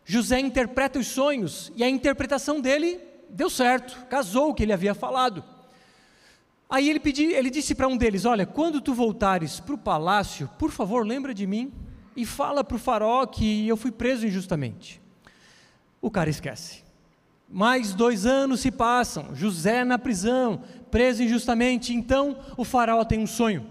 José 0.04 0.38
interpreta 0.40 0.98
os 0.98 1.06
sonhos 1.06 1.72
e 1.76 1.82
a 1.84 1.88
interpretação 1.88 2.60
dele 2.60 3.00
deu 3.28 3.50
certo, 3.50 4.06
casou 4.06 4.50
o 4.50 4.54
que 4.54 4.62
ele 4.62 4.72
havia 4.72 4.94
falado. 4.94 5.44
Aí 6.70 6.90
ele, 6.90 7.00
pedi, 7.00 7.24
ele 7.24 7.50
disse 7.50 7.74
para 7.74 7.88
um 7.88 7.96
deles: 7.96 8.24
Olha, 8.24 8.44
quando 8.44 8.80
tu 8.80 8.92
voltares 8.92 9.58
para 9.58 9.74
o 9.74 9.78
palácio, 9.78 10.50
por 10.58 10.70
favor, 10.70 11.06
lembra 11.06 11.32
de 11.32 11.46
mim 11.46 11.72
e 12.14 12.26
fala 12.26 12.62
para 12.62 12.76
o 12.76 12.80
faraó 12.80 13.24
que 13.26 13.66
eu 13.66 13.76
fui 13.76 13.90
preso 13.90 14.26
injustamente. 14.26 15.00
O 16.00 16.10
cara 16.10 16.28
esquece. 16.28 16.84
Mais 17.48 17.94
dois 17.94 18.26
anos 18.26 18.60
se 18.60 18.70
passam, 18.70 19.34
José 19.34 19.82
na 19.82 19.98
prisão, 19.98 20.62
preso 20.90 21.22
injustamente. 21.22 21.94
Então 21.94 22.36
o 22.56 22.64
faraó 22.64 23.04
tem 23.04 23.20
um 23.20 23.26
sonho. 23.26 23.66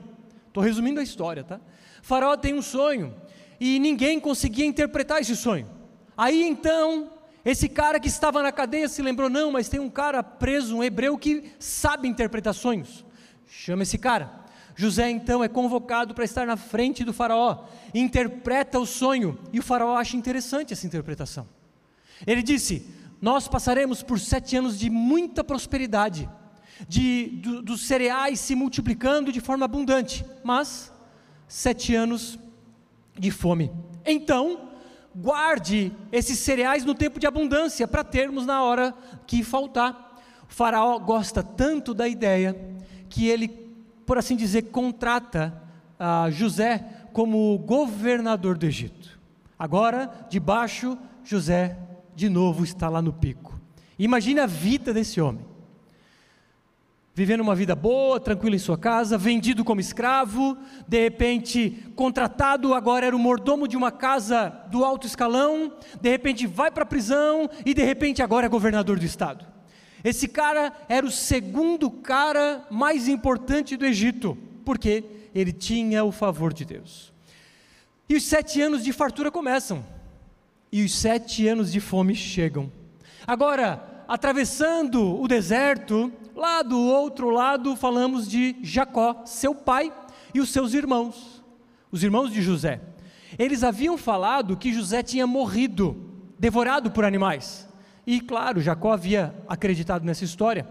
Estou 0.48 0.64
resumindo 0.64 1.00
a 1.00 1.04
história, 1.04 1.44
tá? 1.44 1.60
Faraó 2.02 2.36
tem 2.36 2.56
um 2.56 2.62
sonho 2.62 3.14
e 3.60 3.78
ninguém 3.80 4.20
conseguia 4.20 4.66
interpretar 4.66 5.22
esse 5.22 5.36
sonho. 5.36 5.70
Aí 6.18 6.42
então, 6.42 7.12
esse 7.50 7.70
cara 7.70 7.98
que 7.98 8.10
estava 8.10 8.44
na 8.44 8.52
cadeia 8.52 8.90
se 8.90 9.02
lembrou: 9.02 9.30
não, 9.30 9.54
mas 9.54 9.70
tem 9.70 9.80
um 9.80 9.90
cara 9.90 10.22
preso, 10.22 10.76
um 10.76 10.84
hebreu 10.84 11.18
que 11.18 11.54
sabe 11.58 12.06
interpretar 12.06 12.54
sonhos. 12.54 13.06
Chama 13.48 13.84
esse 13.84 13.98
cara. 13.98 14.46
José 14.76 15.10
então 15.10 15.42
é 15.42 15.48
convocado 15.48 16.14
para 16.14 16.26
estar 16.26 16.46
na 16.46 16.58
frente 16.58 17.06
do 17.06 17.14
Faraó, 17.14 17.64
interpreta 17.96 18.78
o 18.78 18.86
sonho 18.86 19.40
e 19.54 19.60
o 19.60 19.64
Faraó 19.64 19.96
acha 19.96 20.18
interessante 20.18 20.74
essa 20.74 20.86
interpretação. 20.86 21.48
Ele 22.28 22.44
disse: 22.44 22.86
Nós 23.22 23.48
passaremos 23.48 24.04
por 24.04 24.20
sete 24.20 24.58
anos 24.58 24.78
de 24.78 24.90
muita 24.90 25.42
prosperidade, 25.42 26.30
de, 26.86 27.28
do, 27.42 27.62
dos 27.62 27.88
cereais 27.88 28.42
se 28.42 28.56
multiplicando 28.56 29.32
de 29.32 29.40
forma 29.40 29.64
abundante, 29.64 30.26
mas 30.44 30.92
sete 31.48 31.96
anos 31.96 32.38
de 33.18 33.32
fome. 33.32 33.72
Então, 34.06 34.67
guarde 35.18 35.92
esses 36.12 36.38
cereais 36.38 36.86
no 36.86 36.94
tempo 36.94 37.20
de 37.20 37.26
abundância, 37.26 37.88
para 37.88 38.04
termos 38.04 38.46
na 38.46 38.64
hora 38.64 38.94
que 39.26 39.44
faltar. 39.44 40.22
O 40.50 40.54
faraó 40.54 41.00
gosta 41.00 41.42
tanto 41.42 41.94
da 41.94 42.08
ideia 42.08 42.56
que 43.10 43.28
ele, 43.28 43.48
por 44.06 44.18
assim 44.18 44.36
dizer, 44.36 44.64
contrata 44.64 45.62
uh, 46.00 46.32
José 46.32 46.86
como 47.14 47.58
governador 47.58 48.58
do 48.58 48.68
Egito. 48.68 49.20
Agora, 49.58 50.28
debaixo, 50.30 50.98
José 51.24 51.76
de 52.16 52.30
novo 52.30 52.64
está 52.64 52.88
lá 52.88 53.02
no 53.02 53.12
pico. 53.12 53.60
Imagine 53.98 54.42
a 54.42 54.46
vida 54.46 54.94
desse 54.94 55.20
homem 55.20 55.46
vivendo 57.18 57.42
uma 57.42 57.56
vida 57.56 57.76
boa, 57.76 58.20
tranquila 58.20 58.56
em 58.56 58.60
sua 58.60 58.78
casa, 58.78 59.18
vendido 59.18 59.66
como 59.66 59.82
escravo, 59.82 60.56
de 60.88 61.02
repente 61.02 61.84
contratado, 61.96 62.76
agora 62.76 63.08
era 63.08 63.16
o 63.16 63.20
mordomo 63.20 63.68
de 63.68 63.76
uma 63.76 63.92
casa 63.92 64.50
do 64.70 64.86
alto 64.86 65.08
escalão, 65.08 65.74
de 66.00 66.12
repente 66.12 66.46
vai 66.46 66.70
para 66.70 66.84
a 66.84 66.86
prisão 66.86 67.50
e 67.66 67.74
de 67.74 67.84
repente 67.84 68.22
agora 68.22 68.46
é 68.46 68.50
governador 68.50 69.00
do 69.00 69.06
estado. 69.06 69.44
Esse 70.04 70.28
cara 70.28 70.72
era 70.88 71.08
o 71.08 71.10
segundo 71.10 71.90
cara 71.90 72.68
mais 72.70 73.08
importante 73.08 73.76
do 73.76 73.84
Egito, 73.84 74.38
porque 74.64 75.04
ele 75.34 75.52
tinha 75.52 76.04
o 76.04 76.12
favor 76.12 76.54
de 76.54 76.66
Deus. 76.66 77.12
E 78.08 78.16
os 78.16 78.26
sete 78.26 78.62
anos 78.62 78.84
de 78.84 78.94
fartura 78.94 79.32
começam, 79.32 79.84
e 80.72 80.86
os 80.86 80.94
sete 80.94 81.48
anos 81.48 81.72
de 81.72 81.80
fome 81.80 82.14
chegam. 82.14 82.72
Agora, 83.26 84.04
atravessando 84.08 85.20
o 85.20 85.28
deserto, 85.28 86.14
Lá 86.38 86.62
do 86.62 86.80
outro 86.80 87.32
lado 87.32 87.76
falamos 87.76 88.30
de 88.30 88.56
Jacó, 88.62 89.24
seu 89.26 89.56
pai 89.56 89.92
e 90.36 90.40
os 90.40 90.50
seus 90.50 90.76
irmãos, 90.76 91.44
os 91.92 92.04
irmãos 92.04 92.32
de 92.32 92.44
José. 92.44 92.80
Eles 93.40 93.64
haviam 93.64 93.98
falado 93.98 94.56
que 94.56 94.72
José 94.72 95.02
tinha 95.02 95.26
morrido, 95.26 95.98
devorado 96.38 96.92
por 96.92 97.04
animais. 97.04 97.68
E 98.06 98.22
claro, 98.22 98.62
Jacó 98.62 98.92
havia 98.92 99.34
acreditado 99.48 100.06
nessa 100.06 100.26
história. 100.26 100.68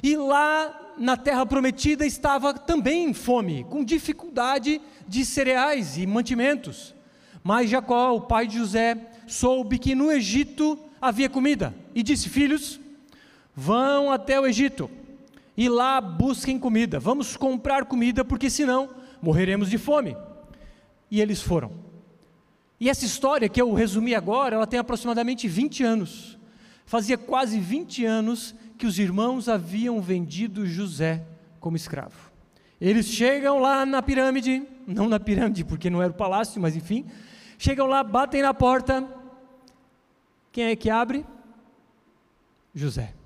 E 0.00 0.16
lá 0.16 0.92
na 0.96 1.16
terra 1.16 1.44
prometida 1.44 2.06
estava 2.06 2.54
também 2.54 3.12
fome, 3.12 3.64
com 3.64 3.82
dificuldade 3.82 4.80
de 5.08 5.24
cereais 5.24 5.98
e 5.98 6.06
mantimentos. 6.06 6.94
Mas 7.42 7.68
Jacó, 7.68 8.14
o 8.14 8.20
pai 8.20 8.46
de 8.46 8.58
José, 8.58 8.96
soube 9.26 9.76
que 9.76 9.92
no 9.92 10.12
Egito 10.12 10.78
havia 11.02 11.28
comida 11.28 11.74
e 11.96 12.00
disse: 12.00 12.28
Filhos, 12.28 12.78
vão 13.56 14.12
até 14.12 14.38
o 14.38 14.46
Egito 14.46 14.88
e 15.56 15.68
lá 15.68 16.00
busquem 16.00 16.58
comida, 16.58 16.98
vamos 16.98 17.36
comprar 17.36 17.84
comida, 17.84 18.24
porque 18.24 18.48
senão 18.48 18.90
morreremos 19.20 19.68
de 19.68 19.78
fome. 19.78 20.16
E 21.10 21.20
eles 21.20 21.42
foram. 21.42 21.72
E 22.78 22.88
essa 22.88 23.04
história 23.04 23.48
que 23.48 23.60
eu 23.60 23.74
resumi 23.74 24.14
agora, 24.14 24.56
ela 24.56 24.66
tem 24.66 24.80
aproximadamente 24.80 25.46
20 25.46 25.82
anos. 25.82 26.38
Fazia 26.86 27.18
quase 27.18 27.58
20 27.60 28.04
anos 28.04 28.54
que 28.78 28.86
os 28.86 28.98
irmãos 28.98 29.48
haviam 29.48 30.00
vendido 30.00 30.66
José 30.66 31.22
como 31.60 31.76
escravo. 31.76 32.30
Eles 32.80 33.06
chegam 33.06 33.58
lá 33.58 33.84
na 33.84 34.00
pirâmide, 34.00 34.62
não 34.86 35.08
na 35.08 35.20
pirâmide 35.20 35.64
porque 35.64 35.90
não 35.90 36.02
era 36.02 36.10
o 36.10 36.16
palácio, 36.16 36.60
mas 36.60 36.74
enfim, 36.74 37.04
chegam 37.58 37.86
lá, 37.86 38.02
batem 38.02 38.40
na 38.40 38.54
porta. 38.54 39.06
Quem 40.50 40.64
é 40.64 40.76
que 40.76 40.88
abre? 40.88 41.26
José. 42.74 43.19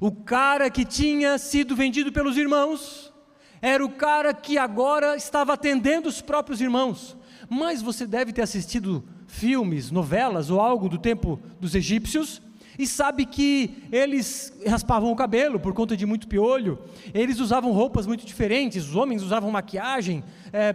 O 0.00 0.10
cara 0.10 0.70
que 0.70 0.84
tinha 0.84 1.38
sido 1.38 1.76
vendido 1.76 2.12
pelos 2.12 2.36
irmãos 2.36 3.12
era 3.60 3.84
o 3.84 3.90
cara 3.90 4.34
que 4.34 4.58
agora 4.58 5.16
estava 5.16 5.52
atendendo 5.52 6.08
os 6.08 6.20
próprios 6.20 6.60
irmãos. 6.60 7.16
Mas 7.48 7.80
você 7.80 8.06
deve 8.06 8.32
ter 8.32 8.42
assistido 8.42 9.04
filmes, 9.26 9.90
novelas 9.90 10.50
ou 10.50 10.60
algo 10.60 10.88
do 10.88 10.98
tempo 10.98 11.40
dos 11.60 11.74
egípcios 11.74 12.42
e 12.78 12.86
sabe 12.86 13.26
que 13.26 13.86
eles 13.92 14.52
raspavam 14.66 15.12
o 15.12 15.16
cabelo 15.16 15.60
por 15.60 15.72
conta 15.72 15.96
de 15.96 16.06
muito 16.06 16.26
piolho, 16.26 16.78
eles 17.12 17.38
usavam 17.38 17.70
roupas 17.72 18.06
muito 18.06 18.24
diferentes, 18.24 18.88
os 18.88 18.96
homens 18.96 19.22
usavam 19.22 19.50
maquiagem, 19.50 20.24
é, 20.52 20.72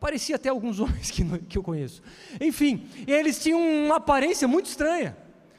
parecia 0.00 0.36
até 0.36 0.48
alguns 0.48 0.78
homens 0.80 1.10
que, 1.10 1.24
que 1.40 1.58
eu 1.58 1.62
conheço. 1.62 2.02
Enfim, 2.40 2.86
eles 3.06 3.42
tinham 3.42 3.60
uma 3.60 3.96
aparência 3.96 4.46
muito 4.46 4.66
estranha, 4.66 5.16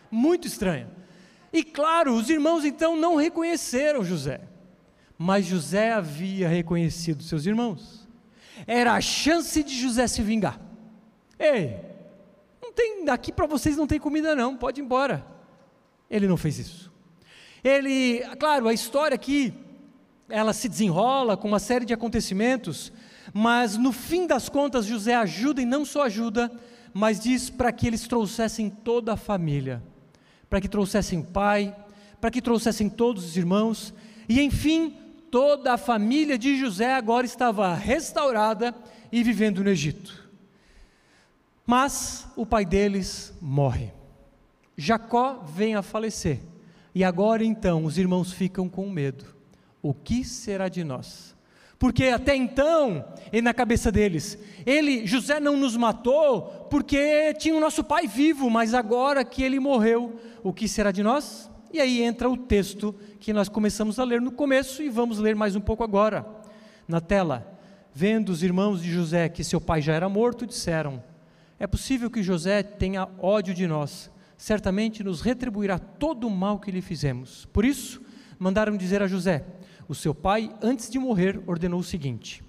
muito 0.09 0.47
estranha. 0.47 0.89
E 1.55 1.63
claro, 1.63 2.13
os 2.13 2.29
irmãos 2.29 2.65
então 2.65 2.97
não 2.97 3.15
reconheceram 3.15 4.03
José, 4.03 4.41
mas 5.17 5.45
José 5.45 5.93
havia 5.93 6.50
reconhecido 6.50 7.24
seus 7.24 7.45
irmãos. 7.45 8.05
Era 8.67 8.91
a 8.91 9.00
chance 9.00 9.63
de 9.63 9.74
José 9.74 10.05
se 10.05 10.21
vingar. 10.21 10.59
Ei, 11.39 11.79
não 12.62 12.74
tem 12.74 13.05
daqui 13.05 13.31
para 13.31 13.45
vocês 13.45 13.77
não 13.77 13.88
tem 13.88 13.97
comida 13.97 14.35
não, 14.35 14.57
pode 14.57 14.81
ir 14.81 14.83
embora. 14.83 15.25
Ele 16.09 16.27
não 16.27 16.35
fez 16.35 16.59
isso. 16.59 16.91
Ele, 17.63 18.19
claro, 18.38 18.67
a 18.67 18.74
história 18.74 19.15
aqui 19.15 19.53
ela 20.27 20.51
se 20.51 20.67
desenrola 20.67 21.38
com 21.38 21.47
uma 21.47 21.59
série 21.59 21.85
de 21.85 21.93
acontecimentos, 21.93 22.91
mas 23.33 23.77
no 23.77 23.93
fim 23.93 24.27
das 24.27 24.50
contas 24.50 24.85
José 24.85 25.15
ajuda 25.15 25.62
e 25.62 25.65
não 25.65 25.85
só 25.85 26.03
ajuda, 26.03 26.51
mas 26.93 27.17
diz 27.17 27.50
para 27.50 27.71
que 27.71 27.88
eles 27.88 28.05
trouxessem 28.09 28.69
toda 28.69 29.13
a 29.13 29.17
família 29.17 29.81
para 30.55 30.62
que 30.62 30.69
trouxessem 30.69 31.19
o 31.19 31.24
pai, 31.25 31.75
para 32.21 32.31
que 32.31 32.41
trouxessem 32.41 32.88
todos 32.89 33.25
os 33.25 33.35
irmãos, 33.35 33.93
e 34.29 34.39
enfim, 34.39 34.95
toda 35.29 35.74
a 35.74 35.77
família 35.77 36.38
de 36.38 36.57
José 36.57 36.93
agora 36.93 37.25
estava 37.25 37.74
restaurada 37.74 38.74
e 39.12 39.21
vivendo 39.21 39.62
no 39.62 39.69
Egito. 39.69 40.29
Mas 41.65 42.25
o 42.38 42.45
pai 42.45 42.63
deles 42.63 43.33
morre. 43.41 43.91
Jacó 44.77 45.43
vem 45.43 45.75
a 45.75 45.81
falecer. 45.81 46.39
E 46.93 47.03
agora 47.03 47.43
então 47.43 47.83
os 47.83 47.97
irmãos 47.97 48.31
ficam 48.31 48.69
com 48.69 48.89
medo. 48.89 49.25
O 49.81 49.93
que 49.93 50.24
será 50.24 50.69
de 50.69 50.85
nós? 50.85 51.34
Porque 51.77 52.05
até 52.05 52.36
então, 52.36 53.05
e 53.32 53.41
na 53.41 53.53
cabeça 53.53 53.91
deles, 53.91 54.38
ele, 54.65 55.05
José 55.05 55.39
não 55.39 55.58
nos 55.58 55.75
matou 55.75 56.67
porque 56.70 57.34
tinha 57.34 57.55
o 57.55 57.60
nosso 57.60 57.84
pai 57.84 58.08
vivo, 58.08 58.50
mas 58.50 58.74
agora 58.74 59.25
que 59.25 59.44
ele 59.44 59.60
morreu, 59.60 60.20
o 60.44 60.53
que 60.53 60.67
será 60.67 60.91
de 60.91 61.03
nós? 61.03 61.50
E 61.74 61.79
aí 61.82 62.01
entra 62.01 62.29
o 62.29 62.38
texto 62.38 62.96
que 63.20 63.34
nós 63.34 63.50
começamos 63.50 64.00
a 64.00 64.03
ler 64.03 64.22
no 64.22 64.32
começo 64.32 64.82
e 64.82 64.89
vamos 64.89 65.20
ler 65.20 65.36
mais 65.36 65.55
um 65.55 65.60
pouco 65.60 65.84
agora. 65.84 66.25
Na 66.88 67.01
tela, 67.01 67.60
vendo 67.94 68.29
os 68.29 68.44
irmãos 68.44 68.82
de 68.82 68.89
José 68.89 69.27
que 69.27 69.44
seu 69.44 69.60
pai 69.60 69.82
já 69.82 69.94
era 69.94 70.08
morto, 70.08 70.46
disseram: 70.46 71.03
É 71.60 71.67
possível 71.67 72.10
que 72.10 72.24
José 72.24 72.63
tenha 72.63 73.10
ódio 73.20 73.53
de 73.53 73.67
nós, 73.67 74.10
certamente 74.38 75.03
nos 75.03 75.20
retribuirá 75.20 75.77
todo 75.77 76.27
o 76.27 76.32
mal 76.32 76.60
que 76.60 76.72
lhe 76.72 76.82
fizemos. 76.82 77.46
Por 77.51 77.65
isso, 77.65 78.01
mandaram 78.39 78.77
dizer 78.77 79.01
a 79.01 79.08
José: 79.08 79.44
O 79.87 79.93
seu 79.95 80.15
pai, 80.15 80.51
antes 80.61 80.89
de 80.89 80.97
morrer, 80.97 81.41
ordenou 81.45 81.79
o 81.79 81.83
seguinte: 81.83 82.43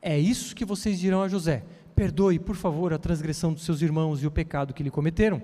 É 0.00 0.18
isso 0.18 0.54
que 0.54 0.64
vocês 0.64 0.98
dirão 0.98 1.22
a 1.22 1.28
José: 1.28 1.64
Perdoe, 1.94 2.38
por 2.38 2.56
favor, 2.56 2.92
a 2.92 2.98
transgressão 2.98 3.52
dos 3.52 3.64
seus 3.64 3.82
irmãos 3.82 4.22
e 4.22 4.26
o 4.26 4.30
pecado 4.30 4.74
que 4.74 4.82
lhe 4.82 4.90
cometeram, 4.90 5.42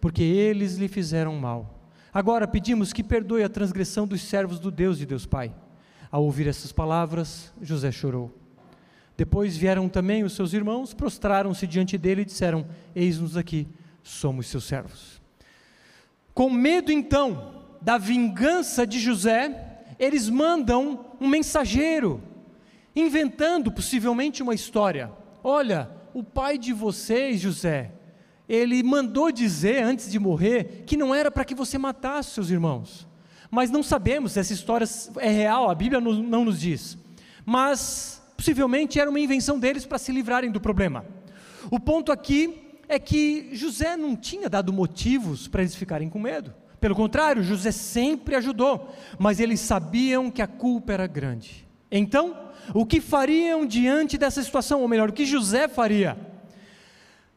porque 0.00 0.22
eles 0.22 0.76
lhe 0.76 0.88
fizeram 0.88 1.34
mal. 1.36 1.90
Agora 2.12 2.48
pedimos 2.48 2.92
que 2.92 3.04
perdoe 3.04 3.42
a 3.42 3.48
transgressão 3.48 4.06
dos 4.06 4.22
servos 4.22 4.58
do 4.58 4.70
Deus 4.70 4.98
de 4.98 5.06
Deus 5.06 5.26
Pai. 5.26 5.54
Ao 6.10 6.24
ouvir 6.24 6.46
essas 6.46 6.72
palavras, 6.72 7.52
José 7.60 7.92
chorou. 7.92 8.32
Depois 9.16 9.56
vieram 9.56 9.88
também 9.88 10.24
os 10.24 10.34
seus 10.34 10.52
irmãos, 10.52 10.94
prostraram-se 10.94 11.66
diante 11.66 11.98
dele 11.98 12.22
e 12.22 12.24
disseram: 12.24 12.66
Eis-nos 12.94 13.36
aqui, 13.36 13.68
somos 14.02 14.46
seus 14.46 14.64
servos. 14.64 15.20
Com 16.34 16.50
medo 16.50 16.92
então 16.92 17.64
da 17.80 17.98
vingança 17.98 18.86
de 18.86 18.98
José, 18.98 19.75
eles 19.98 20.28
mandam 20.28 21.06
um 21.20 21.28
mensageiro, 21.28 22.22
inventando 22.94 23.70
possivelmente 23.72 24.42
uma 24.42 24.54
história. 24.54 25.10
Olha, 25.42 25.90
o 26.14 26.22
pai 26.22 26.58
de 26.58 26.72
vocês, 26.72 27.40
José, 27.40 27.92
ele 28.48 28.82
mandou 28.82 29.30
dizer 29.32 29.82
antes 29.82 30.10
de 30.10 30.18
morrer 30.18 30.84
que 30.86 30.96
não 30.96 31.14
era 31.14 31.30
para 31.30 31.44
que 31.44 31.54
você 31.54 31.76
matasse 31.78 32.30
seus 32.30 32.50
irmãos. 32.50 33.06
Mas 33.50 33.70
não 33.70 33.82
sabemos 33.82 34.32
se 34.32 34.40
essa 34.40 34.52
história 34.52 34.86
é 35.18 35.30
real, 35.30 35.70
a 35.70 35.74
Bíblia 35.74 36.00
não 36.00 36.44
nos 36.44 36.60
diz. 36.60 36.98
Mas 37.44 38.22
possivelmente 38.36 39.00
era 39.00 39.08
uma 39.08 39.20
invenção 39.20 39.58
deles 39.58 39.86
para 39.86 39.98
se 39.98 40.12
livrarem 40.12 40.50
do 40.50 40.60
problema. 40.60 41.04
O 41.70 41.80
ponto 41.80 42.12
aqui 42.12 42.62
é 42.88 42.98
que 42.98 43.50
José 43.52 43.96
não 43.96 44.14
tinha 44.14 44.48
dado 44.48 44.72
motivos 44.72 45.48
para 45.48 45.62
eles 45.62 45.74
ficarem 45.74 46.08
com 46.08 46.18
medo. 46.18 46.54
Pelo 46.86 46.94
contrário, 46.94 47.42
José 47.42 47.72
sempre 47.72 48.36
ajudou, 48.36 48.94
mas 49.18 49.40
eles 49.40 49.58
sabiam 49.58 50.30
que 50.30 50.40
a 50.40 50.46
culpa 50.46 50.92
era 50.92 51.08
grande. 51.08 51.66
Então, 51.90 52.52
o 52.72 52.86
que 52.86 53.00
fariam 53.00 53.66
diante 53.66 54.16
dessa 54.16 54.40
situação, 54.40 54.82
ou 54.82 54.86
melhor, 54.86 55.10
o 55.10 55.12
que 55.12 55.26
José 55.26 55.66
faria? 55.66 56.16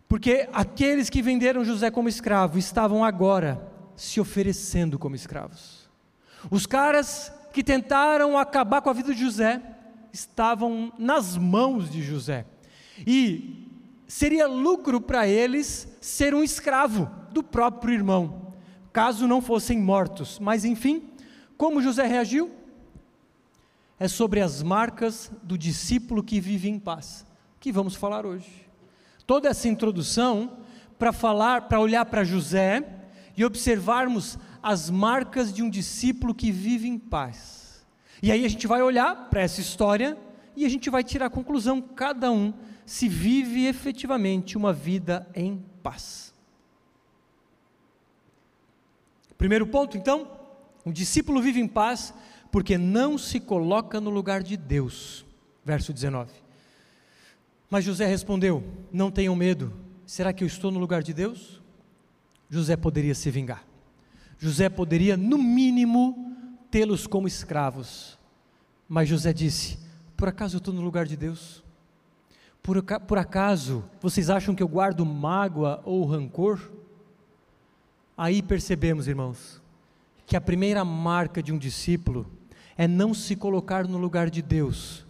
Porque 0.08 0.48
aqueles 0.54 1.10
que 1.10 1.20
venderam 1.20 1.66
José 1.66 1.90
como 1.90 2.08
escravo 2.08 2.60
estavam 2.60 3.04
agora 3.04 3.60
se 3.96 4.22
oferecendo 4.22 5.00
como 5.00 5.16
escravos. 5.16 5.90
Os 6.52 6.68
caras 6.68 7.34
que 7.52 7.64
tentaram 7.64 8.38
acabar 8.38 8.84
com 8.84 8.92
a 8.92 8.94
vida 8.94 9.16
de 9.16 9.22
José 9.22 9.60
estavam 10.14 10.94
nas 10.96 11.36
mãos 11.36 11.90
de 11.90 12.04
José. 12.04 12.46
E 13.00 13.68
seria 14.08 14.46
lucro 14.46 15.02
para 15.02 15.28
eles 15.28 15.88
ser 16.00 16.36
um 16.36 16.44
escravo 16.44 17.10
do 17.32 17.42
próprio 17.42 17.96
irmão, 17.96 18.49
caso 18.92 19.28
não 19.28 19.42
fossem 19.42 19.80
mortos. 19.80 20.40
Mas 20.40 20.66
enfim, 20.66 21.10
como 21.58 21.82
José 21.82 22.06
reagiu? 22.06 22.52
É 24.00 24.08
sobre 24.08 24.42
as 24.42 24.64
marcas 24.64 25.32
do 25.44 25.58
discípulo 25.58 26.24
que 26.24 26.40
vive 26.40 26.70
em 26.70 26.80
paz 26.80 27.26
que 27.60 27.74
vamos 27.74 27.96
falar 27.96 28.26
hoje 28.26 28.70
toda 29.30 29.48
essa 29.48 29.68
introdução 29.68 30.58
para 30.98 31.14
falar, 31.14 31.68
para 31.68 31.80
olhar 31.80 32.04
para 32.04 32.24
José 32.24 32.84
e 33.38 33.46
observarmos 33.46 34.40
as 34.60 34.90
marcas 34.90 35.54
de 35.54 35.62
um 35.62 35.70
discípulo 35.70 36.34
que 36.34 36.52
vive 36.52 36.88
em 36.88 36.98
paz. 36.98 37.86
E 38.24 38.32
aí 38.32 38.44
a 38.44 38.48
gente 38.48 38.66
vai 38.66 38.82
olhar 38.82 39.30
para 39.30 39.42
essa 39.42 39.62
história 39.62 40.18
e 40.56 40.66
a 40.66 40.70
gente 40.70 40.90
vai 40.90 41.04
tirar 41.04 41.28
a 41.28 41.30
conclusão, 41.30 41.80
cada 41.80 42.32
um 42.32 42.52
se 42.88 43.08
vive 43.08 43.68
efetivamente 43.68 44.58
uma 44.58 44.74
vida 44.74 45.30
em 45.36 45.64
paz. 45.84 46.29
Primeiro 49.40 49.66
ponto, 49.66 49.96
então, 49.96 50.30
um 50.86 50.92
discípulo 50.92 51.42
vive 51.42 51.62
em 51.62 51.68
paz 51.68 52.14
porque 52.52 52.78
não 52.78 53.18
se 53.18 53.40
coloca 53.40 54.02
no 54.02 54.10
lugar 54.10 54.44
de 54.44 54.58
Deus. 54.58 55.26
Verso 55.64 55.94
19. 55.94 56.30
Mas 57.70 57.86
José 57.86 58.06
respondeu: 58.06 58.62
Não 58.92 59.10
tenham 59.10 59.34
medo, 59.38 59.72
será 60.06 60.34
que 60.34 60.44
eu 60.44 60.48
estou 60.48 60.72
no 60.72 60.78
lugar 60.80 61.02
de 61.02 61.14
Deus? 61.14 61.62
José 62.50 62.76
poderia 62.76 63.16
se 63.16 63.32
vingar. 63.32 63.64
José 64.38 64.68
poderia, 64.68 65.16
no 65.16 65.38
mínimo, 65.38 66.36
tê-los 66.70 67.08
como 67.08 67.26
escravos. 67.26 68.20
Mas 68.90 69.08
José 69.08 69.32
disse: 69.32 69.80
Por 70.18 70.28
acaso 70.28 70.58
eu 70.58 70.60
estou 70.60 70.74
no 70.74 70.82
lugar 70.82 71.06
de 71.06 71.16
Deus? 71.16 71.64
Por, 72.62 72.84
por 72.84 73.18
acaso 73.18 73.86
vocês 74.02 74.30
acham 74.30 74.54
que 74.54 74.62
eu 74.62 74.68
guardo 74.68 75.06
mágoa 75.06 75.82
ou 75.86 76.06
rancor? 76.06 76.78
Aí 78.22 78.42
percebemos, 78.42 79.08
irmãos, 79.08 79.62
que 80.28 80.36
a 80.36 80.42
primeira 80.42 80.84
marca 80.84 81.42
de 81.42 81.54
um 81.54 81.58
discípulo 81.58 82.30
é 82.76 82.86
não 82.86 83.14
se 83.14 83.34
colocar 83.34 83.88
no 83.88 83.98
lugar 83.98 84.30
de 84.30 84.42
Deus, 84.42 85.06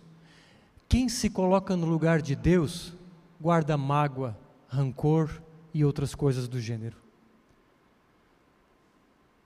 quem 0.87 1.09
se 1.09 1.27
coloca 1.27 1.75
no 1.75 1.87
lugar 1.87 2.21
de 2.21 2.35
Deus 2.35 2.93
guarda 3.41 3.75
mágoa, 3.75 4.37
rancor 4.67 5.41
e 5.73 5.83
outras 5.83 6.13
coisas 6.13 6.47
do 6.47 6.61
gênero. 6.61 6.97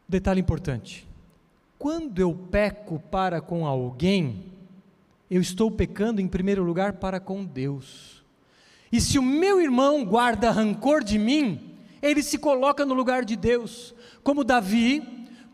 Detalhe 0.09 0.41
importante: 0.41 1.07
quando 1.79 2.19
eu 2.19 2.35
peco 2.35 2.99
para 2.99 3.39
com 3.39 3.65
alguém, 3.65 4.43
eu 5.31 5.39
estou 5.39 5.71
pecando 5.71 6.19
em 6.19 6.27
primeiro 6.27 6.65
lugar 6.65 6.93
para 6.97 7.17
com 7.17 7.45
Deus. 7.45 8.25
E 8.91 8.99
se 8.99 9.17
o 9.17 9.23
meu 9.23 9.61
irmão 9.61 10.03
guarda 10.03 10.51
rancor 10.51 11.01
de 11.01 11.17
mim, 11.17 11.72
ele 12.03 12.21
se 12.21 12.37
coloca 12.37 12.85
no 12.85 12.93
lugar 12.93 13.23
de 13.23 13.37
Deus. 13.37 13.95
Como 14.21 14.43
Davi, 14.43 15.01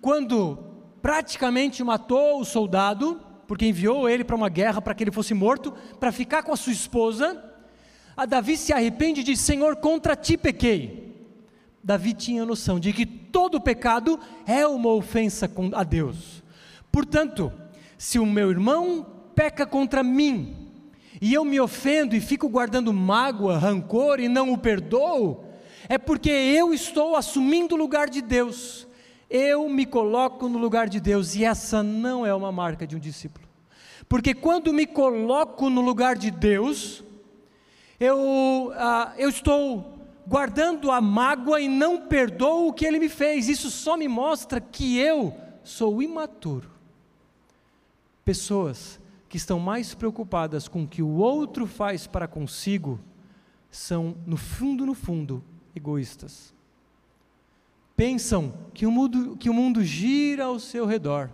quando 0.01 0.57
praticamente 0.99 1.83
matou 1.83 2.41
o 2.41 2.45
soldado, 2.45 3.21
porque 3.47 3.67
enviou 3.67 4.09
ele 4.09 4.23
para 4.23 4.35
uma 4.35 4.49
guerra 4.49 4.81
para 4.81 4.95
que 4.95 5.03
ele 5.03 5.11
fosse 5.11 5.35
morto, 5.35 5.71
para 5.99 6.11
ficar 6.11 6.41
com 6.41 6.51
a 6.51 6.57
sua 6.57 6.73
esposa. 6.73 7.45
A 8.17 8.25
Davi 8.25 8.57
se 8.57 8.73
arrepende 8.73 9.21
e 9.21 9.23
diz: 9.23 9.39
Senhor, 9.39 9.75
contra 9.75 10.15
ti 10.15 10.35
pequei. 10.35 11.07
Davi 11.83 12.13
tinha 12.13 12.45
noção 12.45 12.79
de 12.79 12.91
que 12.91 13.05
todo 13.05 13.61
pecado 13.61 14.19
é 14.45 14.65
uma 14.65 14.89
ofensa 14.89 15.49
a 15.73 15.83
Deus. 15.83 16.43
Portanto, 16.91 17.53
se 17.95 18.17
o 18.17 18.25
meu 18.25 18.49
irmão 18.49 19.05
peca 19.35 19.65
contra 19.67 20.03
mim, 20.03 20.67
e 21.21 21.33
eu 21.33 21.45
me 21.45 21.59
ofendo 21.59 22.15
e 22.15 22.19
fico 22.19 22.49
guardando 22.49 22.91
mágoa, 22.91 23.57
rancor 23.57 24.19
e 24.19 24.27
não 24.27 24.51
o 24.51 24.57
perdoo, 24.57 25.48
é 25.89 25.97
porque 25.97 26.29
eu 26.29 26.73
estou 26.73 27.17
assumindo 27.17 27.75
o 27.75 27.77
lugar 27.77 28.09
de 28.09 28.21
Deus 28.21 28.87
eu 29.29 29.69
me 29.69 29.85
coloco 29.85 30.49
no 30.49 30.57
lugar 30.57 30.89
de 30.89 30.99
Deus, 30.99 31.35
e 31.35 31.45
essa 31.45 31.83
não 31.83 32.25
é 32.25 32.33
uma 32.33 32.51
marca 32.51 32.87
de 32.87 32.95
um 32.95 32.99
discípulo. 32.99 33.47
Porque 34.07 34.33
quando 34.33 34.73
me 34.73 34.87
coloco 34.87 35.69
no 35.69 35.81
lugar 35.81 36.17
de 36.17 36.31
Deus, 36.31 37.03
eu, 37.99 38.71
ah, 38.75 39.13
eu 39.17 39.29
estou 39.29 39.99
guardando 40.25 40.89
a 40.89 40.99
mágoa 40.99 41.61
e 41.61 41.67
não 41.67 42.07
perdoo 42.07 42.69
o 42.69 42.73
que 42.73 42.85
ele 42.85 42.97
me 42.97 43.07
fez. 43.07 43.47
Isso 43.47 43.69
só 43.69 43.95
me 43.95 44.07
mostra 44.07 44.59
que 44.59 44.97
eu 44.97 45.35
sou 45.63 46.01
imaturo. 46.01 46.71
Pessoas 48.25 48.99
que 49.27 49.37
estão 49.37 49.59
mais 49.59 49.93
preocupadas 49.93 50.67
com 50.67 50.83
o 50.83 50.87
que 50.87 51.03
o 51.03 51.17
outro 51.17 51.67
faz 51.67 52.07
para 52.07 52.27
consigo 52.27 52.99
são, 53.69 54.15
no 54.25 54.37
fundo, 54.37 54.87
no 54.87 54.95
fundo, 54.95 55.43
egoístas 55.75 56.53
pensam 57.99 58.53
que 58.73 58.85
o 58.85 58.91
mundo, 58.91 59.35
que 59.35 59.49
o 59.49 59.53
mundo 59.53 59.83
gira 59.83 60.45
ao 60.45 60.57
seu 60.57 60.85
redor. 60.85 61.29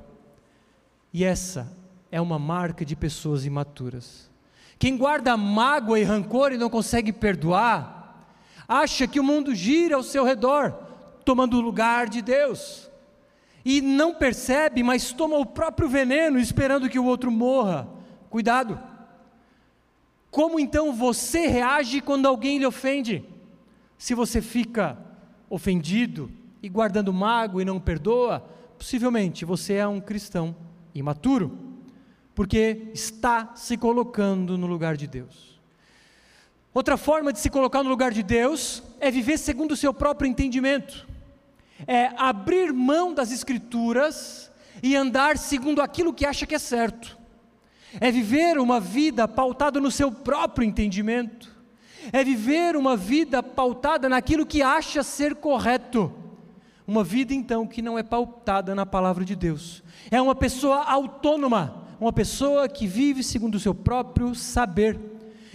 E 1.13 1.24
essa 1.24 1.71
é 2.12 2.19
uma 2.19 2.39
marca 2.39 2.84
de 2.84 2.95
pessoas 2.95 3.45
imaturas. 3.45 4.32
Quem 4.80 4.98
guarda 4.98 5.38
mágoa 5.38 6.00
e 6.00 6.04
rancor 6.04 6.52
e 6.52 6.58
não 6.58 6.67
consegue 6.67 7.13
perdoar, 7.13 8.28
acha 8.67 9.06
que 9.06 9.19
o 9.19 9.24
mundo 9.24 9.54
gira 9.54 9.95
ao 9.95 10.02
seu 10.02 10.24
redor, 10.24 10.71
tomando 11.24 11.56
o 11.56 11.62
lugar 11.62 12.10
de 12.10 12.24
Deus. 12.24 12.89
E 13.63 13.80
não 13.80 14.15
percebe, 14.15 14.82
mas 14.82 15.12
toma 15.12 15.38
o 15.38 15.45
próprio 15.45 15.88
veneno, 15.88 16.39
esperando 16.39 16.89
que 16.89 16.98
o 16.98 17.06
outro 17.06 17.30
morra. 17.30 17.88
Cuidado. 18.28 18.80
Como 20.32 20.60
então 20.60 20.91
você 20.91 21.45
reage 21.45 22.02
quando 22.02 22.26
alguém 22.26 22.58
lhe 22.58 22.65
ofende? 22.65 23.24
Se 23.98 24.14
você 24.14 24.42
fica 24.42 24.98
ofendido 25.50 26.30
e 26.62 26.70
guardando 26.70 27.14
mágoa 27.14 27.62
e 27.62 27.66
não 27.66 27.80
perdoa, 27.80 28.40
possivelmente 28.78 29.46
você 29.46 29.76
é 29.76 29.88
um 29.88 30.02
cristão 30.02 30.56
imaturo, 30.94 31.58
porque 32.34 32.90
está 32.94 33.56
se 33.56 33.78
colocando 33.78 34.58
no 34.58 34.68
lugar 34.68 34.98
de 34.98 35.08
Deus. 35.08 35.60
Outra 36.74 36.98
forma 36.98 37.32
de 37.32 37.40
se 37.40 37.50
colocar 37.50 37.84
no 37.84 37.90
lugar 37.90 38.12
de 38.12 38.22
Deus 38.22 38.84
é 39.00 39.10
viver 39.10 39.38
segundo 39.38 39.72
o 39.72 39.78
seu 39.78 39.94
próprio 39.94 40.28
entendimento, 40.28 41.08
é 41.88 42.12
abrir 42.18 42.74
mão 42.74 43.14
das 43.14 43.32
Escrituras 43.32 44.52
e 44.84 44.94
andar 44.94 45.38
segundo 45.38 45.82
aquilo 45.82 46.14
que 46.14 46.26
acha 46.26 46.46
que 46.46 46.56
é 46.56 46.60
certo, 46.60 47.18
é 48.02 48.12
viver 48.12 48.58
uma 48.58 48.80
vida 48.80 49.26
pautada 49.26 49.80
no 49.80 49.90
seu 49.90 50.12
próprio 50.12 50.68
entendimento, 50.68 51.55
é 52.12 52.24
viver 52.24 52.76
uma 52.76 52.96
vida 52.96 53.41
pautada 53.41 54.10
naquilo 54.10 54.46
que 54.46 54.62
acha 54.62 55.04
ser 55.04 55.36
correto. 55.36 56.12
Uma 56.88 57.04
vida 57.04 57.34
então 57.34 57.65
que 57.65 57.82
não 57.82 57.98
é 57.98 58.04
pautada 58.04 58.76
na 58.76 58.86
palavra 58.86 59.26
de 59.26 59.36
Deus. 59.36 59.84
É 60.12 60.22
uma 60.22 60.36
pessoa 60.36 60.84
autônoma, 60.84 61.88
uma 62.00 62.13
pessoa 62.13 62.70
que 62.70 62.86
vive 62.86 63.24
segundo 63.24 63.56
o 63.56 63.60
seu 63.60 63.74
próprio 63.74 64.36
saber. 64.36 65.00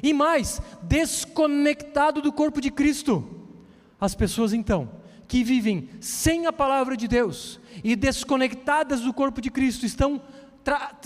E 0.02 0.12
mais, 0.12 0.60
desconectado 0.82 2.20
do 2.20 2.32
corpo 2.32 2.60
de 2.60 2.70
Cristo. 2.70 3.24
As 4.00 4.14
pessoas 4.14 4.52
então 4.52 5.00
que 5.28 5.44
vivem 5.44 5.88
sem 6.00 6.46
a 6.46 6.52
palavra 6.52 6.96
de 6.96 7.06
Deus 7.06 7.60
e 7.84 7.94
desconectadas 7.94 9.02
do 9.02 9.14
corpo 9.14 9.40
de 9.40 9.48
Cristo 9.48 9.86
estão 9.86 10.20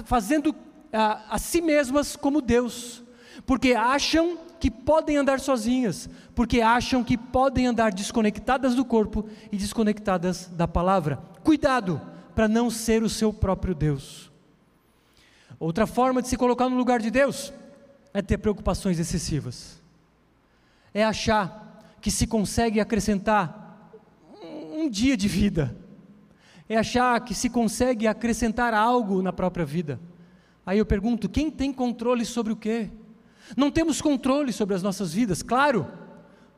fazendo 0.07 0.57
a, 0.91 1.35
a 1.35 1.39
si 1.39 1.61
mesmas 1.61 2.17
como 2.17 2.41
Deus, 2.41 3.03
porque 3.45 3.75
acham 3.75 4.39
que 4.65 4.71
podem 4.71 5.19
andar 5.19 5.41
sozinhas, 5.41 6.09
porque 6.35 6.63
acham 6.63 7.05
que 7.05 7.19
podem 7.19 7.67
andar 7.67 7.93
desconectadas 7.93 8.75
do 8.75 8.83
corpo 8.83 9.29
e 9.53 9.59
desconectadas 9.59 10.47
da 10.47 10.67
palavra. 10.67 11.19
Cuidado 11.43 12.01
para 12.35 12.49
não 12.49 12.71
ser 12.71 13.03
o 13.03 13.09
seu 13.11 13.31
próprio 13.31 13.75
Deus. 13.75 14.33
Outra 15.61 15.87
forma 15.87 16.23
de 16.23 16.29
se 16.29 16.39
colocar 16.39 16.71
no 16.71 16.79
lugar 16.79 16.99
de 16.99 17.11
Deus 17.11 17.53
é 18.15 18.23
ter 18.23 18.39
preocupações 18.39 18.99
excessivas. 18.99 19.83
É 20.95 21.05
achar 21.05 21.85
que 22.01 22.11
se 22.11 22.27
consegue 22.27 22.81
acrescentar 22.81 23.93
um 24.73 24.89
dia 24.89 25.15
de 25.15 25.29
vida. 25.29 25.77
É 26.67 26.79
achar 26.79 27.21
que 27.21 27.35
se 27.35 27.51
consegue 27.51 28.07
acrescentar 28.07 28.73
algo 28.73 29.21
na 29.21 29.31
própria 29.31 29.67
vida. 29.67 30.01
Aí 30.65 30.79
eu 30.79 30.87
pergunto: 30.87 31.29
quem 31.29 31.51
tem 31.51 31.71
controle 31.71 32.25
sobre 32.25 32.51
o 32.51 32.57
quê? 32.57 32.91
Não 33.57 33.71
temos 33.71 34.01
controle 34.01 34.53
sobre 34.53 34.75
as 34.75 34.83
nossas 34.83 35.13
vidas, 35.13 35.43
claro. 35.43 35.87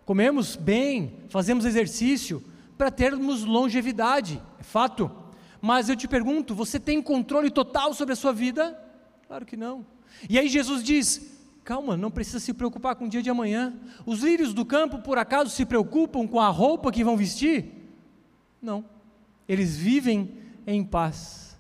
Comemos 0.05 0.55
bem, 0.55 1.19
fazemos 1.29 1.65
exercício 1.65 2.43
para 2.79 2.91
termos 2.91 3.45
longevidade, 3.45 4.41
é 4.59 4.63
fato. 4.63 5.11
Mas 5.61 5.89
eu 5.89 5.97
te 5.97 6.07
pergunto, 6.07 6.55
você 6.55 6.79
tem 6.79 7.03
controle 7.03 7.51
total 7.51 7.93
sobre 7.93 8.13
a 8.13 8.17
sua 8.17 8.33
vida? 8.33 8.79
Claro 9.27 9.45
que 9.45 9.57
não. 9.57 9.85
E 10.29 10.39
aí 10.39 10.49
Jesus 10.49 10.83
diz: 10.83 11.37
calma, 11.65 11.97
não 11.97 12.11
precisa 12.11 12.39
se 12.39 12.55
preocupar 12.55 12.95
com 12.95 13.07
o 13.07 13.09
dia 13.09 13.23
de 13.23 13.31
amanhã. 13.31 13.75
Os 14.05 14.21
lírios 14.21 14.55
do 14.55 14.65
campo, 14.65 14.99
por 14.99 15.19
acaso, 15.19 15.51
se 15.51 15.67
preocupam 15.67 16.27
com 16.27 16.41
a 16.41 16.49
roupa 16.49 16.93
que 16.93 17.03
vão 17.03 17.17
vestir? 17.17 17.91
Não. 18.63 18.85
Eles 19.49 19.77
vivem 19.77 20.31
em 20.67 20.85
paz. 20.85 21.59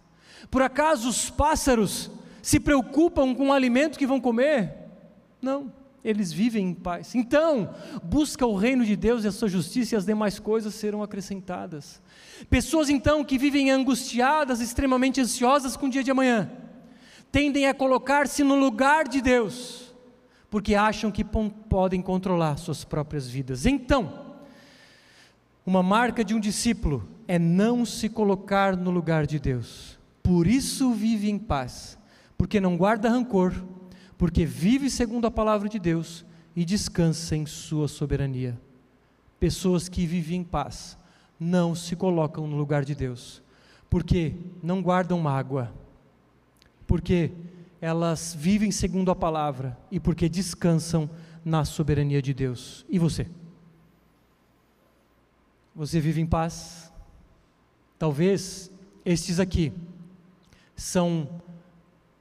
Por 0.51 0.63
acaso 0.63 1.09
os 1.09 1.29
pássaros 1.31 2.11
se 2.41 2.61
preocupam 2.61 3.35
com 3.35 3.49
o 3.49 3.53
alimento 3.53 3.99
que 3.99 4.07
vão 4.07 4.21
comer? 4.21 4.86
Não, 5.47 5.73
eles 6.05 6.33
vivem 6.33 6.71
em 6.71 6.75
paz. 6.75 7.15
Então, 7.15 7.73
busca 8.03 8.45
o 8.45 8.57
reino 8.57 8.85
de 8.85 8.97
Deus 8.97 9.23
e 9.23 9.29
a 9.29 9.33
sua 9.33 9.49
justiça 9.49 9.95
e 9.95 9.97
as 9.97 10.05
demais 10.05 10.41
coisas 10.41 10.75
serão 10.75 11.05
acrescentadas. 11.05 12.03
Pessoas 12.51 12.91
então 12.91 13.23
que 13.23 13.39
vivem 13.39 13.71
angustiadas, 13.71 14.61
extremamente 14.61 15.21
ansiosas 15.21 15.77
com 15.77 15.87
o 15.87 15.89
dia 15.89 16.03
de 16.03 16.11
amanhã, 16.11 16.51
tendem 17.31 17.69
a 17.69 17.75
colocar-se 17.75 18.43
no 18.43 18.57
lugar 18.57 19.07
de 19.07 19.21
Deus, 19.21 19.95
porque 20.51 20.75
acham 20.75 21.13
que 21.13 21.23
podem 21.23 22.03
controlar 22.03 22.57
suas 22.57 22.83
próprias 22.83 23.29
vidas. 23.29 23.67
Então, 23.67 24.35
uma 25.65 25.81
marca 25.81 26.25
de 26.25 26.35
um 26.35 26.41
discípulo 26.41 27.09
é 27.29 27.39
não 27.39 27.85
se 27.85 28.09
colocar 28.09 28.77
no 28.77 28.91
lugar 28.91 29.27
de 29.27 29.39
Deus. 29.39 29.97
Por 30.25 30.49
isso 30.49 30.91
vive 30.91 31.31
em 31.31 31.39
paz, 31.39 31.97
porque 32.37 32.59
não 32.59 32.77
guarda 32.77 33.09
rancor, 33.09 33.55
porque 34.19 34.45
vive 34.45 34.89
segundo 34.91 35.27
a 35.27 35.31
palavra 35.31 35.69
de 35.69 35.79
Deus 35.79 36.25
e 36.55 36.65
descansa 36.65 37.37
em 37.37 37.45
Sua 37.45 37.87
soberania. 37.87 38.59
Pessoas 39.39 39.89
que 39.89 40.07
vivem 40.07 40.41
em 40.41 40.45
paz 40.45 40.97
não 41.39 41.75
se 41.75 41.95
colocam 41.95 42.47
no 42.47 42.57
lugar 42.57 42.85
de 42.85 42.95
Deus, 42.95 43.43
porque 43.91 44.35
não 44.63 44.83
guardam 44.83 45.21
mágoa, 45.21 45.73
porque 46.87 47.31
elas 47.81 48.35
vivem 48.39 48.71
segundo 48.71 49.11
a 49.11 49.15
palavra 49.15 49.79
e 49.91 50.01
porque 50.01 50.29
descansam 50.29 51.11
na 51.45 51.65
soberania 51.65 52.23
de 52.23 52.33
Deus. 52.33 52.87
E 52.89 52.99
você? 52.99 53.29
Você 55.75 56.01
vive 56.01 56.23
em 56.23 56.27
paz? 56.27 56.91
Talvez 57.99 58.71
estes 59.05 59.39
aqui 59.39 59.73
são 60.75 61.29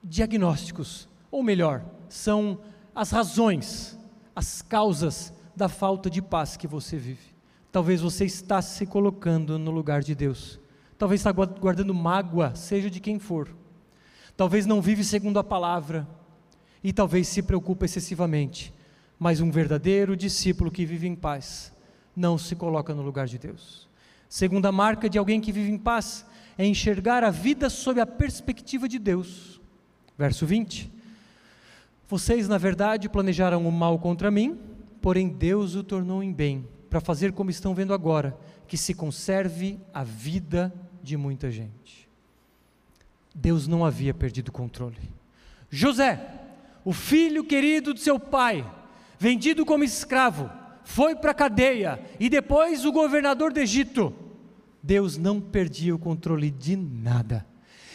diagnósticos 0.04 1.08
ou 1.36 1.44
melhor, 1.44 1.84
são 2.08 2.60
as 2.96 3.12
razões, 3.12 4.00
as 4.34 4.62
causas 4.62 5.34
da 5.54 5.68
falta 5.68 6.10
de 6.10 6.22
paz 6.22 6.56
que 6.56 6.66
você 6.66 6.96
vive. 6.96 7.36
Talvez 7.74 8.00
você 8.00 8.24
está 8.24 8.62
se 8.62 8.86
colocando 8.86 9.60
no 9.60 9.70
lugar 9.70 10.02
de 10.02 10.16
Deus. 10.16 10.58
Talvez 10.98 11.20
está 11.20 11.34
guardando 11.34 11.94
mágoa, 11.94 12.56
seja 12.56 12.90
de 12.90 13.02
quem 13.02 13.20
for. 13.20 13.54
Talvez 14.38 14.66
não 14.66 14.82
vive 14.82 15.04
segundo 15.04 15.38
a 15.38 15.44
palavra. 15.44 16.08
E 16.82 16.94
talvez 16.94 17.28
se 17.28 17.44
preocupa 17.44 17.84
excessivamente. 17.84 18.74
Mas 19.20 19.42
um 19.42 19.52
verdadeiro 19.52 20.16
discípulo 20.16 20.72
que 20.72 20.86
vive 20.86 21.06
em 21.06 21.16
paz 21.16 21.74
não 22.16 22.38
se 22.38 22.56
coloca 22.56 22.96
no 22.96 23.02
lugar 23.02 23.28
de 23.28 23.38
Deus. 23.38 23.90
Segunda 24.30 24.72
marca 24.72 25.10
de 25.10 25.18
alguém 25.18 25.42
que 25.42 25.52
vive 25.52 25.70
em 25.70 25.78
paz 25.78 26.26
é 26.58 26.66
enxergar 26.66 27.26
a 27.26 27.30
vida 27.30 27.70
sob 27.70 28.00
a 28.00 28.06
perspectiva 28.06 28.88
de 28.88 28.98
Deus. 28.98 29.60
Verso 30.18 30.46
20. 30.46 30.95
Vocês, 32.08 32.48
na 32.48 32.58
verdade, 32.58 33.10
planejaram 33.10 33.68
o 33.68 33.72
mal 33.72 33.98
contra 33.98 34.30
mim, 34.30 34.60
porém 35.02 35.28
Deus 35.28 35.76
o 35.76 35.84
tornou 35.84 36.22
em 36.22 36.32
bem, 36.32 36.68
para 36.90 37.02
fazer 37.02 37.32
como 37.32 37.50
estão 37.50 37.74
vendo 37.74 37.94
agora, 37.94 38.38
que 38.68 38.78
se 38.78 38.94
conserve 38.94 39.80
a 39.94 40.04
vida 40.04 40.74
de 41.02 41.18
muita 41.18 41.50
gente. 41.50 42.08
Deus 43.34 43.68
não 43.68 43.84
havia 43.84 44.14
perdido 44.14 44.50
o 44.50 44.54
controle. 44.54 44.98
José, 45.70 46.20
o 46.84 46.94
filho 46.94 47.44
querido 47.44 47.94
de 47.94 48.00
seu 48.00 48.20
pai, 48.20 48.66
vendido 49.20 49.66
como 49.66 49.84
escravo, 49.84 50.50
foi 50.84 51.16
para 51.16 51.32
a 51.32 51.36
cadeia 51.36 52.00
e 52.20 52.30
depois 52.30 52.86
o 52.86 52.92
governador 52.92 53.52
do 53.52 53.60
Egito. 53.60 54.14
Deus 54.82 55.18
não 55.18 55.42
perdia 55.42 55.96
o 55.96 56.00
controle 56.00 56.52
de 56.52 56.76
nada. 56.76 57.46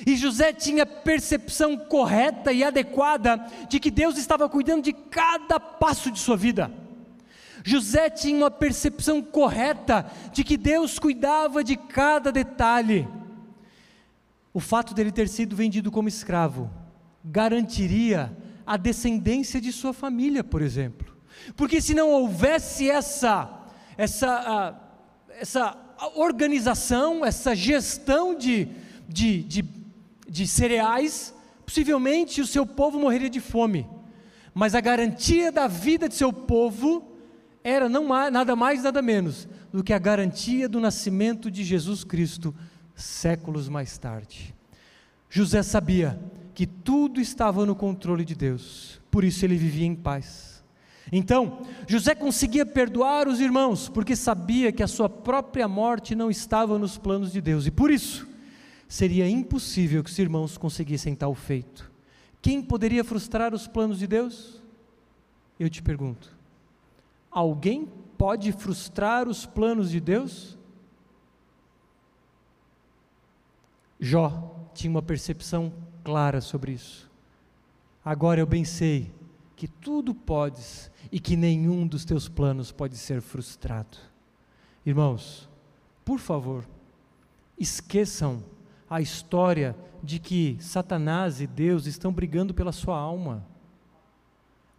E 0.06 0.16
José 0.16 0.52
tinha 0.52 0.86
percepção 0.86 1.76
correta 1.76 2.52
e 2.52 2.64
adequada 2.64 3.36
de 3.68 3.78
que 3.78 3.90
Deus 3.90 4.16
estava 4.16 4.48
cuidando 4.48 4.82
de 4.82 4.92
cada 4.92 5.60
passo 5.60 6.10
de 6.10 6.18
sua 6.18 6.36
vida. 6.36 6.70
José 7.62 8.08
tinha 8.08 8.36
uma 8.36 8.50
percepção 8.50 9.22
correta 9.22 10.10
de 10.32 10.42
que 10.42 10.56
Deus 10.56 10.98
cuidava 10.98 11.62
de 11.62 11.76
cada 11.76 12.32
detalhe. 12.32 13.06
O 14.52 14.60
fato 14.60 14.94
dele 14.94 15.12
ter 15.12 15.28
sido 15.28 15.54
vendido 15.54 15.90
como 15.90 16.08
escravo 16.08 16.70
garantiria 17.24 18.34
a 18.66 18.76
descendência 18.76 19.60
de 19.60 19.72
sua 19.72 19.92
família, 19.92 20.42
por 20.42 20.62
exemplo. 20.62 21.14
Porque 21.56 21.80
se 21.80 21.94
não 21.94 22.10
houvesse 22.10 22.90
essa 22.90 23.58
essa 23.96 24.80
essa 25.38 25.76
organização, 26.14 27.24
essa 27.24 27.54
gestão 27.54 28.34
de, 28.34 28.68
de, 29.08 29.42
de 29.42 29.62
de 30.30 30.46
cereais, 30.46 31.34
possivelmente 31.66 32.40
o 32.40 32.46
seu 32.46 32.64
povo 32.64 33.00
morreria 33.00 33.28
de 33.28 33.40
fome. 33.40 33.84
Mas 34.54 34.76
a 34.76 34.80
garantia 34.80 35.50
da 35.50 35.66
vida 35.66 36.08
de 36.08 36.14
seu 36.14 36.32
povo 36.32 37.16
era 37.64 37.88
não 37.88 38.08
nada 38.30 38.54
mais, 38.54 38.84
nada 38.84 39.02
menos 39.02 39.48
do 39.72 39.82
que 39.82 39.92
a 39.92 39.98
garantia 39.98 40.68
do 40.68 40.80
nascimento 40.80 41.50
de 41.50 41.64
Jesus 41.64 42.04
Cristo 42.04 42.54
séculos 42.94 43.68
mais 43.68 43.98
tarde. 43.98 44.54
José 45.28 45.62
sabia 45.62 46.18
que 46.54 46.66
tudo 46.66 47.20
estava 47.20 47.66
no 47.66 47.74
controle 47.74 48.24
de 48.24 48.34
Deus, 48.34 49.00
por 49.10 49.24
isso 49.24 49.44
ele 49.44 49.56
vivia 49.56 49.86
em 49.86 49.94
paz. 49.94 50.62
Então, 51.12 51.62
José 51.88 52.14
conseguia 52.14 52.64
perdoar 52.64 53.26
os 53.26 53.40
irmãos, 53.40 53.88
porque 53.88 54.14
sabia 54.14 54.70
que 54.70 54.82
a 54.82 54.88
sua 54.88 55.08
própria 55.08 55.66
morte 55.66 56.14
não 56.14 56.30
estava 56.30 56.78
nos 56.78 56.96
planos 56.98 57.32
de 57.32 57.40
Deus, 57.40 57.66
e 57.66 57.70
por 57.70 57.90
isso 57.90 58.29
seria 58.90 59.30
impossível 59.30 60.02
que 60.02 60.10
os 60.10 60.18
irmãos 60.18 60.58
conseguissem 60.58 61.14
tal 61.14 61.32
feito. 61.32 61.88
Quem 62.42 62.60
poderia 62.60 63.04
frustrar 63.04 63.54
os 63.54 63.68
planos 63.68 64.00
de 64.00 64.06
Deus? 64.08 64.60
Eu 65.60 65.70
te 65.70 65.80
pergunto: 65.80 66.36
alguém 67.30 67.88
pode 68.18 68.50
frustrar 68.50 69.28
os 69.28 69.46
planos 69.46 69.90
de 69.90 70.00
Deus? 70.00 70.58
Jó 74.00 74.56
tinha 74.74 74.90
uma 74.90 75.02
percepção 75.02 75.72
clara 76.02 76.40
sobre 76.40 76.72
isso. 76.72 77.08
Agora 78.04 78.40
eu 78.40 78.46
bem 78.46 78.64
sei 78.64 79.12
que 79.54 79.68
tudo 79.68 80.12
podes 80.12 80.90
e 81.12 81.20
que 81.20 81.36
nenhum 81.36 81.86
dos 81.86 82.04
teus 82.04 82.28
planos 82.28 82.72
pode 82.72 82.96
ser 82.96 83.20
frustrado. 83.20 83.98
Irmãos, 84.84 85.48
por 86.04 86.18
favor, 86.18 86.66
esqueçam 87.56 88.42
a 88.90 89.00
história 89.00 89.76
de 90.02 90.18
que 90.18 90.56
Satanás 90.60 91.40
e 91.40 91.46
Deus 91.46 91.86
estão 91.86 92.12
brigando 92.12 92.52
pela 92.52 92.72
sua 92.72 92.98
alma. 92.98 93.46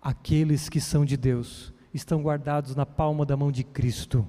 Aqueles 0.02 0.68
que 0.68 0.82
são 0.82 1.06
de 1.06 1.16
Deus 1.16 1.74
estão 1.94 2.22
guardados 2.22 2.76
na 2.76 2.86
palma 2.86 3.26
da 3.26 3.38
mão 3.38 3.52
de 3.52 3.64
Cristo. 3.64 4.28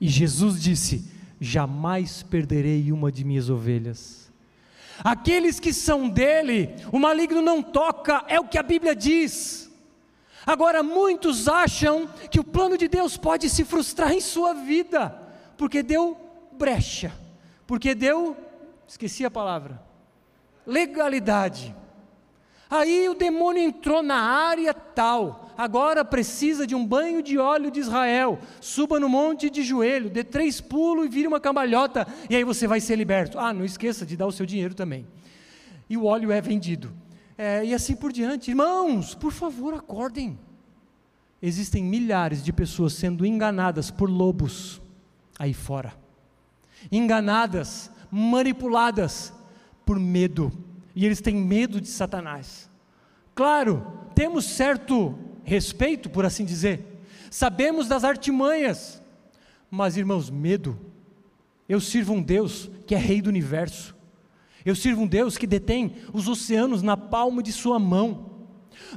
E 0.00 0.08
Jesus 0.08 0.62
disse: 0.62 1.10
Jamais 1.40 2.22
perderei 2.22 2.92
uma 2.92 3.10
de 3.10 3.24
minhas 3.24 3.50
ovelhas. 3.50 4.32
Aqueles 5.02 5.58
que 5.58 5.72
são 5.72 6.08
dele, 6.08 6.74
o 6.92 6.98
maligno 6.98 7.42
não 7.42 7.62
toca, 7.62 8.24
é 8.28 8.38
o 8.40 8.48
que 8.48 8.56
a 8.56 8.62
Bíblia 8.62 8.94
diz. 8.94 9.70
Agora, 10.46 10.82
muitos 10.82 11.48
acham 11.48 12.08
que 12.30 12.38
o 12.38 12.44
plano 12.44 12.78
de 12.78 12.86
Deus 12.86 13.16
pode 13.16 13.50
se 13.50 13.64
frustrar 13.64 14.12
em 14.12 14.20
sua 14.20 14.54
vida, 14.54 15.10
porque 15.58 15.82
deu 15.82 16.16
brecha, 16.52 17.12
porque 17.66 17.94
deu, 17.94 18.36
esqueci 18.86 19.24
a 19.24 19.30
palavra, 19.30 19.82
legalidade. 20.66 21.74
Aí 22.68 23.08
o 23.08 23.14
demônio 23.14 23.62
entrou 23.62 24.02
na 24.02 24.16
área 24.16 24.74
tal, 24.74 25.52
agora 25.56 26.04
precisa 26.04 26.66
de 26.66 26.74
um 26.74 26.84
banho 26.84 27.22
de 27.22 27.38
óleo 27.38 27.70
de 27.70 27.78
Israel. 27.78 28.40
Suba 28.60 28.98
no 28.98 29.08
monte 29.08 29.48
de 29.48 29.62
joelho, 29.62 30.10
dê 30.10 30.24
três 30.24 30.60
pulos 30.60 31.06
e 31.06 31.08
vire 31.08 31.28
uma 31.28 31.38
cambalhota, 31.38 32.06
e 32.28 32.34
aí 32.34 32.42
você 32.42 32.66
vai 32.66 32.80
ser 32.80 32.96
liberto. 32.96 33.38
Ah, 33.38 33.52
não 33.52 33.64
esqueça 33.64 34.04
de 34.04 34.16
dar 34.16 34.26
o 34.26 34.32
seu 34.32 34.44
dinheiro 34.44 34.74
também. 34.74 35.06
E 35.88 35.96
o 35.96 36.04
óleo 36.04 36.32
é 36.32 36.40
vendido. 36.40 36.92
É, 37.38 37.64
e 37.64 37.74
assim 37.74 37.94
por 37.94 38.12
diante. 38.12 38.50
Irmãos, 38.50 39.14
por 39.14 39.30
favor, 39.30 39.74
acordem. 39.74 40.38
Existem 41.40 41.84
milhares 41.84 42.42
de 42.42 42.52
pessoas 42.52 42.94
sendo 42.94 43.24
enganadas 43.24 43.90
por 43.90 44.10
lobos 44.10 44.80
aí 45.38 45.52
fora. 45.52 45.94
Enganadas, 46.90 47.90
manipuladas 48.10 49.32
por 49.84 49.98
medo 49.98 50.52
e 50.94 51.04
eles 51.04 51.20
têm 51.20 51.36
medo 51.36 51.80
de 51.80 51.88
Satanás. 51.88 52.70
Claro, 53.34 53.86
temos 54.14 54.46
certo 54.46 55.14
respeito, 55.44 56.08
por 56.08 56.24
assim 56.24 56.44
dizer, 56.44 57.02
sabemos 57.30 57.86
das 57.86 58.02
artimanhas, 58.02 59.02
mas 59.70 59.96
irmãos, 59.96 60.30
medo. 60.30 60.78
Eu 61.68 61.80
sirvo 61.80 62.14
um 62.14 62.22
Deus 62.22 62.70
que 62.86 62.94
é 62.94 62.98
Rei 62.98 63.20
do 63.20 63.28
universo, 63.28 63.94
eu 64.64 64.74
sirvo 64.74 65.02
um 65.02 65.06
Deus 65.06 65.36
que 65.38 65.46
detém 65.46 65.94
os 66.12 66.26
oceanos 66.26 66.82
na 66.82 66.96
palma 66.96 67.40
de 67.42 67.52
Sua 67.52 67.78
mão. 67.78 68.35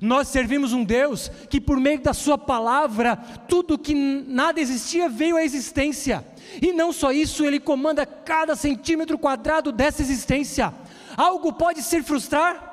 Nós 0.02 0.28
servimos 0.28 0.74
um 0.74 0.84
Deus 0.84 1.30
que, 1.50 1.60
por 1.60 1.80
meio 1.80 2.02
da 2.02 2.14
Sua 2.14 2.38
palavra, 2.38 3.16
tudo 3.48 3.78
que 3.78 3.94
nada 3.94 4.60
existia 4.60 5.10
veio 5.10 5.36
à 5.36 5.44
existência. 5.44 6.26
E 6.62 6.72
não 6.72 6.92
só 6.94 7.12
isso, 7.12 7.46
Ele 7.46 7.60
comanda 7.60 8.06
cada 8.06 8.56
centímetro 8.56 9.18
quadrado 9.18 9.72
dessa 9.72 10.02
existência. 10.02 10.74
Algo 11.18 11.54
pode 11.54 11.82
se 11.82 12.02
frustrar? 12.02 12.68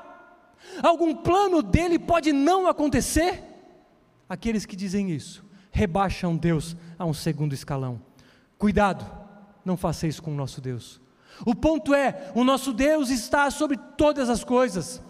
Algum 0.82 1.14
plano 1.14 1.62
dele 1.62 1.98
pode 1.98 2.32
não 2.32 2.66
acontecer? 2.66 3.42
Aqueles 4.28 4.66
que 4.66 4.76
dizem 4.76 5.10
isso 5.10 5.46
rebaixam 5.76 6.34
Deus 6.34 6.74
a 6.98 7.04
um 7.04 7.12
segundo 7.12 7.52
escalão. 7.52 8.00
Cuidado, 8.56 9.04
não 9.62 9.76
faça 9.76 10.06
isso 10.06 10.22
com 10.22 10.32
o 10.32 10.34
nosso 10.34 10.58
Deus. 10.58 10.98
O 11.44 11.54
ponto 11.54 11.92
é, 11.92 12.32
o 12.34 12.42
nosso 12.42 12.72
Deus 12.72 13.10
está 13.10 13.50
sobre 13.50 13.76
todas 13.94 14.30
as 14.30 14.42
coisas. 14.42 15.02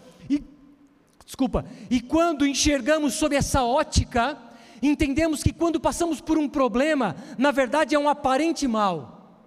Desculpa, 1.27 1.65
e 1.89 1.99
quando 1.99 2.47
enxergamos 2.47 3.15
sob 3.15 3.35
essa 3.35 3.61
ótica, 3.61 4.37
entendemos 4.81 5.43
que 5.43 5.51
quando 5.51 5.77
passamos 5.77 6.21
por 6.21 6.37
um 6.37 6.47
problema, 6.47 7.17
na 7.37 7.51
verdade 7.51 7.93
é 7.93 7.99
um 7.99 8.07
aparente 8.07 8.65
mal. 8.65 9.43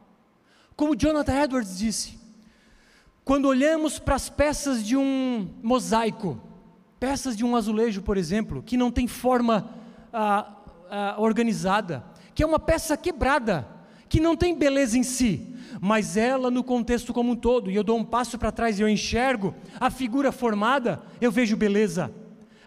Como 0.76 0.94
Jonathan 0.94 1.42
Edwards 1.42 1.78
disse, 1.78 2.20
quando 3.24 3.46
olhamos 3.46 3.98
para 3.98 4.14
as 4.14 4.28
peças 4.28 4.84
de 4.84 4.94
um 4.94 5.48
mosaico, 5.62 6.38
peças 6.98 7.34
de 7.34 7.46
um 7.46 7.56
azulejo, 7.56 8.02
por 8.02 8.18
exemplo, 8.18 8.62
que 8.62 8.76
não 8.76 8.90
tem 8.90 9.06
forma 9.06 9.70
ah, 10.12 10.52
ah, 10.90 11.14
organizada, 11.16 12.04
que 12.34 12.42
é 12.42 12.46
uma 12.46 12.58
peça 12.58 12.94
quebrada, 12.94 13.66
que 14.06 14.20
não 14.20 14.36
tem 14.36 14.54
beleza 14.54 14.98
em 14.98 15.02
si, 15.02 15.56
mas 15.80 16.16
ela 16.16 16.50
no 16.50 16.62
contexto 16.62 17.12
como 17.12 17.32
um 17.32 17.36
todo, 17.36 17.70
e 17.70 17.74
eu 17.74 17.82
dou 17.82 17.98
um 17.98 18.04
passo 18.04 18.38
para 18.38 18.52
trás 18.52 18.78
e 18.78 18.82
eu 18.82 18.88
enxergo 18.88 19.54
a 19.78 19.90
figura 19.90 20.30
formada, 20.30 21.02
eu 21.20 21.32
vejo 21.32 21.56
beleza. 21.56 22.12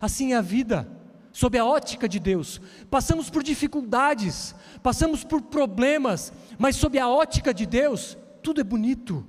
Assim 0.01 0.33
é 0.33 0.37
a 0.37 0.41
vida, 0.41 0.89
sob 1.31 1.57
a 1.57 1.65
ótica 1.65 2.09
de 2.09 2.19
Deus. 2.19 2.59
Passamos 2.89 3.29
por 3.29 3.43
dificuldades, 3.43 4.55
passamos 4.81 5.23
por 5.23 5.41
problemas, 5.41 6.33
mas 6.57 6.75
sob 6.75 6.97
a 6.97 7.07
ótica 7.07 7.53
de 7.53 7.65
Deus, 7.65 8.17
tudo 8.41 8.59
é 8.59 8.63
bonito 8.63 9.25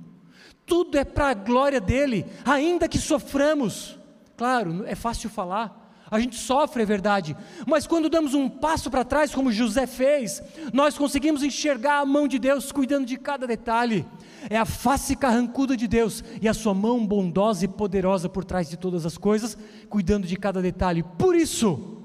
tudo 0.65 0.97
é 0.97 1.03
para 1.03 1.29
a 1.29 1.33
glória 1.33 1.79
dele, 1.79 2.25
ainda 2.43 2.87
que 2.87 2.97
soframos. 2.97 3.97
Claro, 4.35 4.83
é 4.85 4.95
fácil 4.95 5.29
falar, 5.29 5.84
a 6.15 6.19
gente 6.19 6.35
sofre, 6.35 6.83
é 6.83 6.85
verdade, 6.85 7.35
mas 7.67 7.85
quando 7.85 8.09
damos 8.09 8.33
um 8.33 8.49
passo 8.49 8.89
para 8.89 9.03
trás, 9.03 9.33
como 9.33 9.51
José 9.51 9.85
fez, 9.85 10.41
nós 10.73 10.97
conseguimos 10.97 11.43
enxergar 11.43 11.99
a 11.99 12.05
mão 12.05 12.27
de 12.27 12.39
Deus 12.39 12.71
cuidando 12.71 13.05
de 13.05 13.17
cada 13.17 13.45
detalhe. 13.45 14.05
É 14.49 14.57
a 14.57 14.65
face 14.65 15.15
carrancuda 15.15 15.75
de 15.75 15.87
Deus 15.87 16.23
e 16.41 16.47
a 16.47 16.53
sua 16.53 16.73
mão 16.73 17.05
bondosa 17.05 17.65
e 17.65 17.67
poderosa 17.67 18.29
por 18.29 18.45
trás 18.45 18.69
de 18.69 18.77
todas 18.77 19.05
as 19.05 19.17
coisas, 19.17 19.57
cuidando 19.89 20.27
de 20.27 20.35
cada 20.35 20.61
detalhe. 20.61 21.03
Por 21.17 21.35
isso, 21.35 22.03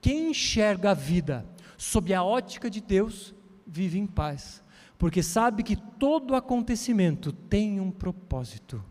quem 0.00 0.30
enxerga 0.30 0.90
a 0.90 0.94
vida 0.94 1.46
sob 1.76 2.12
a 2.12 2.22
ótica 2.22 2.70
de 2.70 2.80
Deus, 2.80 3.34
vive 3.66 3.98
em 3.98 4.06
paz 4.06 4.64
porque 4.98 5.22
sabe 5.22 5.62
que 5.62 5.76
todo 5.76 6.34
acontecimento 6.34 7.32
tem 7.32 7.80
um 7.80 7.90
propósito, 7.90 8.82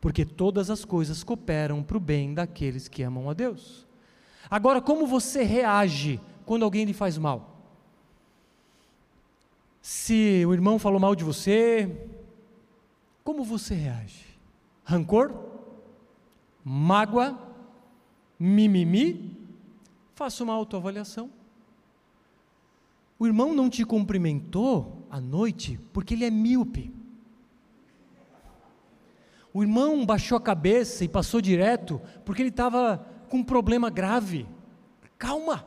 porque 0.00 0.24
todas 0.24 0.70
as 0.70 0.84
coisas 0.84 1.22
cooperam 1.22 1.82
para 1.82 1.96
o 1.96 2.00
bem 2.00 2.32
daqueles 2.32 2.88
que 2.88 3.02
amam 3.02 3.28
a 3.28 3.34
Deus. 3.34 3.86
Agora, 4.50 4.80
como 4.80 5.06
você 5.06 5.42
reage 5.42 6.20
quando 6.44 6.64
alguém 6.64 6.84
lhe 6.84 6.92
faz 6.92 7.16
mal? 7.16 7.52
Se 9.80 10.44
o 10.46 10.52
irmão 10.52 10.78
falou 10.78 11.00
mal 11.00 11.14
de 11.14 11.24
você, 11.24 12.08
como 13.24 13.42
você 13.42 13.74
reage? 13.74 14.26
Rancor? 14.84 15.32
Mágoa? 16.64 17.38
Mimimi? 18.38 19.36
Faça 20.14 20.44
uma 20.44 20.52
autoavaliação. 20.52 21.30
O 23.18 23.26
irmão 23.26 23.54
não 23.54 23.70
te 23.70 23.84
cumprimentou 23.84 25.06
à 25.10 25.20
noite 25.20 25.78
porque 25.92 26.14
ele 26.14 26.24
é 26.24 26.30
míope. 26.30 26.92
O 29.54 29.62
irmão 29.62 30.04
baixou 30.04 30.38
a 30.38 30.40
cabeça 30.40 31.04
e 31.04 31.08
passou 31.08 31.40
direto 31.40 32.00
porque 32.24 32.42
ele 32.42 32.48
estava 32.48 33.06
com 33.32 33.38
um 33.38 33.42
problema 33.42 33.88
grave. 33.88 34.46
Calma. 35.16 35.66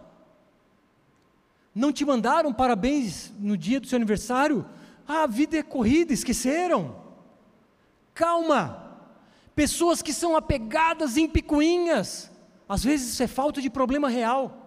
Não 1.74 1.92
te 1.92 2.06
mandaram 2.06 2.54
parabéns 2.54 3.34
no 3.40 3.58
dia 3.58 3.80
do 3.80 3.88
seu 3.88 3.96
aniversário? 3.96 4.64
Ah, 5.08 5.24
a 5.24 5.28
vida 5.28 5.58
é 5.58 5.64
corrida, 5.64 6.14
esqueceram. 6.14 6.96
Calma. 8.14 9.00
Pessoas 9.56 10.04
que 10.04 10.14
são 10.14 10.38
apegadas 10.38 11.18
em 11.18 11.28
picuinhas, 11.28 12.30
às 12.70 12.84
vezes 12.84 13.14
isso 13.14 13.24
é 13.24 13.28
falta 13.28 13.60
de 13.60 13.70
problema 13.70 14.10
real 14.10 14.62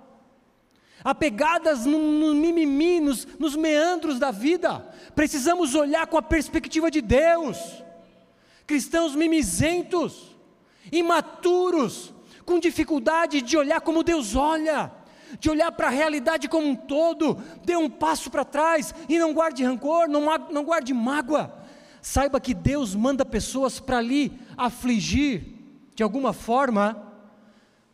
apegadas 1.05 1.87
no, 1.87 1.97
no 1.97 2.35
mimimi, 2.35 2.99
nos, 2.99 3.25
nos 3.39 3.55
meandros 3.55 4.19
da 4.19 4.33
vida. 4.33 4.81
Precisamos 5.15 5.77
olhar 5.77 6.09
com 6.09 6.19
a 6.19 6.23
perspectiva 6.23 6.91
de 6.91 7.01
Deus. 7.01 7.57
Cristãos 8.67 9.15
mimizentos, 9.15 10.37
imaturos, 10.91 12.13
com 12.49 12.59
dificuldade 12.59 13.43
de 13.43 13.59
olhar 13.59 13.79
como 13.83 14.03
Deus 14.03 14.35
olha, 14.35 14.91
de 15.39 15.51
olhar 15.51 15.71
para 15.71 15.89
a 15.89 15.91
realidade 15.91 16.49
como 16.49 16.67
um 16.67 16.75
todo, 16.75 17.37
dê 17.63 17.77
um 17.77 17.91
passo 17.91 18.31
para 18.31 18.43
trás 18.43 18.95
e 19.07 19.19
não 19.19 19.35
guarde 19.35 19.63
rancor, 19.63 20.09
não, 20.09 20.23
não 20.51 20.65
guarde 20.65 20.95
mágoa. 20.95 21.55
Saiba 22.01 22.41
que 22.41 22.55
Deus 22.55 22.95
manda 22.95 23.23
pessoas 23.23 23.79
para 23.79 23.99
ali 23.99 24.33
afligir, 24.57 25.59
de 25.95 26.03
alguma 26.03 26.33
forma, 26.33 27.13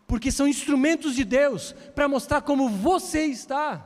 porque 0.07 0.31
são 0.31 0.47
instrumentos 0.47 1.17
de 1.17 1.25
Deus 1.25 1.75
para 1.93 2.07
mostrar 2.07 2.41
como 2.41 2.69
você 2.69 3.25
está. 3.25 3.85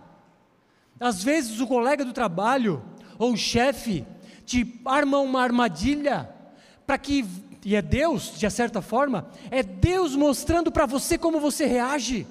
Às 1.01 1.25
vezes 1.25 1.61
o 1.61 1.67
colega 1.67 2.05
do 2.05 2.13
trabalho 2.13 2.85
ou 3.19 3.33
o 3.33 3.39
chefe 3.39 4.05
te 4.45 4.79
arma 4.85 5.19
uma 5.19 5.41
armadilha 5.41 6.29
para 6.87 6.99
que 6.99 7.25
e 7.69 7.77
é 7.77 7.83
Deus, 7.83 8.33
de 8.39 8.49
certa 8.49 8.81
forma, 8.81 9.29
é 9.51 9.63
Deus 9.63 10.17
mostrando 10.17 10.73
para 10.73 10.87
você 10.87 11.19
como 11.19 11.39
você 11.39 11.67
reage. 11.67 12.27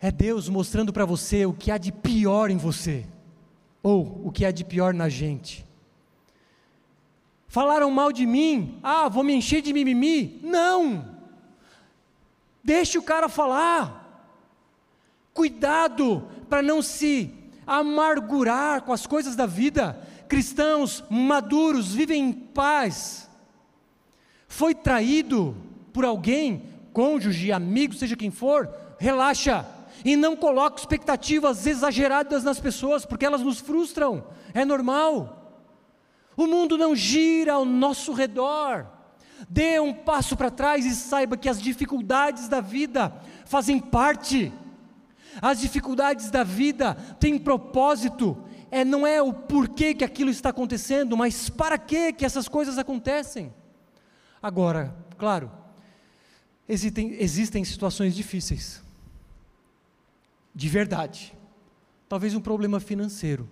É 0.00 0.08
Deus 0.08 0.48
mostrando 0.48 0.92
para 0.92 1.04
você 1.04 1.44
o 1.46 1.52
que 1.52 1.72
há 1.72 1.76
de 1.76 1.90
pior 1.90 2.48
em 2.48 2.56
você, 2.56 3.04
ou 3.82 4.22
o 4.24 4.30
que 4.30 4.44
há 4.44 4.52
de 4.52 4.62
pior 4.62 4.94
na 4.94 5.08
gente. 5.08 5.66
Falaram 7.48 7.90
mal 7.90 8.12
de 8.12 8.24
mim, 8.24 8.78
ah, 8.84 9.08
vou 9.08 9.24
me 9.24 9.34
encher 9.34 9.60
de 9.62 9.72
mimimi. 9.72 10.38
Não! 10.44 11.18
Deixe 12.62 12.96
o 12.96 13.02
cara 13.02 13.28
falar. 13.28 14.30
Cuidado 15.34 16.24
para 16.48 16.62
não 16.62 16.80
se 16.80 17.34
amargurar 17.66 18.82
com 18.82 18.92
as 18.92 19.08
coisas 19.08 19.34
da 19.34 19.44
vida. 19.44 20.00
Cristãos 20.28 21.02
maduros 21.10 21.92
vivem 21.92 22.28
em 22.28 22.32
paz. 22.32 23.25
Foi 24.46 24.74
traído 24.74 25.56
por 25.92 26.04
alguém, 26.04 26.64
cônjuge, 26.92 27.52
amigo, 27.52 27.94
seja 27.94 28.16
quem 28.16 28.30
for, 28.30 28.70
relaxa 28.98 29.66
e 30.04 30.16
não 30.16 30.36
coloque 30.36 30.80
expectativas 30.80 31.66
exageradas 31.66 32.44
nas 32.44 32.60
pessoas, 32.60 33.04
porque 33.04 33.26
elas 33.26 33.42
nos 33.42 33.60
frustram. 33.60 34.24
É 34.54 34.64
normal. 34.64 35.64
O 36.36 36.46
mundo 36.46 36.76
não 36.76 36.94
gira 36.94 37.54
ao 37.54 37.64
nosso 37.64 38.12
redor. 38.12 38.86
Dê 39.48 39.80
um 39.80 39.92
passo 39.92 40.36
para 40.36 40.50
trás 40.50 40.84
e 40.84 40.94
saiba 40.94 41.36
que 41.36 41.48
as 41.48 41.60
dificuldades 41.60 42.48
da 42.48 42.60
vida 42.60 43.12
fazem 43.44 43.78
parte. 43.78 44.52
As 45.40 45.60
dificuldades 45.60 46.30
da 46.30 46.44
vida 46.44 46.94
têm 47.18 47.38
propósito. 47.38 48.36
É, 48.70 48.84
não 48.84 49.06
é 49.06 49.20
o 49.20 49.32
porquê 49.32 49.94
que 49.94 50.04
aquilo 50.04 50.30
está 50.30 50.50
acontecendo, 50.50 51.16
mas 51.16 51.48
para 51.48 51.78
que 51.78 52.12
que 52.12 52.24
essas 52.24 52.48
coisas 52.48 52.78
acontecem. 52.78 53.52
Agora, 54.46 54.94
claro, 55.16 55.50
existem, 56.68 57.14
existem 57.20 57.64
situações 57.64 58.14
difíceis, 58.14 58.82
de 60.54 60.68
verdade. 60.68 61.34
Talvez 62.08 62.34
um 62.34 62.40
problema 62.40 62.78
financeiro, 62.78 63.48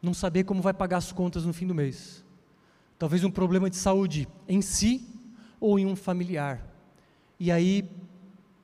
não 0.00 0.14
saber 0.14 0.44
como 0.44 0.62
vai 0.62 0.72
pagar 0.72 0.98
as 0.98 1.10
contas 1.10 1.44
no 1.44 1.52
fim 1.52 1.66
do 1.66 1.74
mês 1.74 2.24
talvez 2.98 3.24
um 3.24 3.30
problema 3.30 3.68
de 3.68 3.76
saúde 3.76 4.28
em 4.48 4.62
si 4.62 5.06
ou 5.60 5.78
em 5.78 5.86
um 5.86 5.96
familiar. 5.96 6.62
E 7.38 7.50
aí 7.50 7.88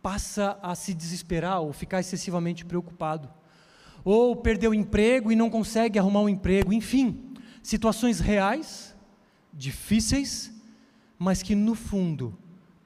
passa 0.03 0.59
a 0.63 0.75
se 0.75 0.95
desesperar 0.95 1.61
ou 1.61 1.73
ficar 1.73 2.01
excessivamente 2.01 2.65
preocupado. 2.65 3.31
Ou 4.05 4.35
perdeu 4.35 4.73
o 4.73 4.75
emprego 4.75 5.31
e 5.31 5.37
não 5.37 5.51
consegue 5.51 5.99
arrumar 5.99 6.23
um 6.23 6.29
emprego. 6.29 6.73
Enfim, 6.73 7.35
situações 7.63 8.19
reais, 8.19 8.97
difíceis, 9.53 10.52
mas 11.23 11.41
que 11.41 11.55
no 11.55 11.77
fundo 11.77 12.37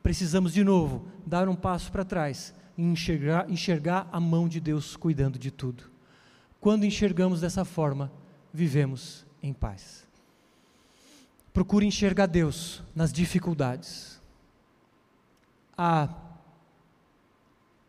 precisamos 0.03 0.53
de 0.53 0.63
novo 0.63 1.09
dar 1.25 1.49
um 1.49 1.57
passo 1.57 1.91
para 1.91 2.05
trás 2.05 2.55
e 2.77 2.83
enxergar, 2.83 3.51
enxergar 3.51 4.07
a 4.13 4.21
mão 4.21 4.47
de 4.47 4.61
Deus 4.61 4.95
cuidando 4.95 5.39
de 5.39 5.51
tudo. 5.51 5.85
Quando 6.61 6.85
enxergamos 6.85 7.41
dessa 7.41 7.65
forma, 7.65 8.13
vivemos 8.53 9.25
em 9.43 9.55
paz. 9.55 10.07
Procure 11.51 11.87
enxergar 11.87 12.27
Deus 12.27 12.83
nas 12.95 13.11
dificuldades. 13.11 14.21
Há 15.75 16.15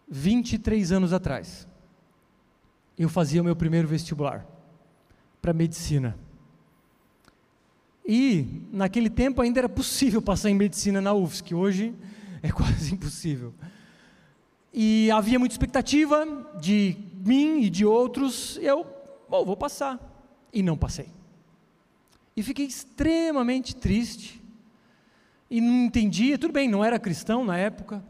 23 0.07 0.93
anos 0.93 1.11
atrás, 1.11 1.67
eu 2.97 3.09
fazia 3.09 3.41
o 3.41 3.45
meu 3.45 3.55
primeiro 3.55 3.85
vestibular 3.85 4.47
para 5.41 5.51
medicina. 5.51 6.17
E 8.07 8.63
naquele 8.71 9.09
tempo 9.09 9.41
ainda 9.41 9.59
era 9.59 9.67
possível 9.67 10.21
passar 10.21 10.49
em 10.49 10.55
medicina 10.55 11.01
na 11.01 11.13
UFSC, 11.13 11.53
hoje 11.53 11.93
é 12.41 12.49
quase 12.49 12.93
impossível. 12.95 13.53
E 14.73 15.11
havia 15.11 15.37
muita 15.37 15.53
expectativa 15.53 16.25
de 16.61 16.95
mim 17.25 17.61
e 17.63 17.69
de 17.69 17.85
outros, 17.85 18.57
eu, 18.61 18.85
bom, 19.29 19.43
vou 19.43 19.57
passar. 19.57 19.99
E 20.53 20.63
não 20.63 20.77
passei. 20.77 21.07
E 22.35 22.41
fiquei 22.41 22.65
extremamente 22.65 23.75
triste. 23.75 24.41
E 25.49 25.59
não 25.59 25.85
entendia, 25.85 26.37
tudo 26.37 26.53
bem, 26.53 26.69
não 26.69 26.83
era 26.83 26.99
cristão 26.99 27.43
na 27.43 27.57
época. 27.57 28.03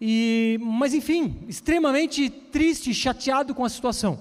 E, 0.00 0.58
mas 0.60 0.94
enfim, 0.94 1.44
extremamente 1.48 2.28
triste 2.28 2.90
e 2.90 2.94
chateado 2.94 3.54
com 3.54 3.64
a 3.64 3.68
situação. 3.68 4.20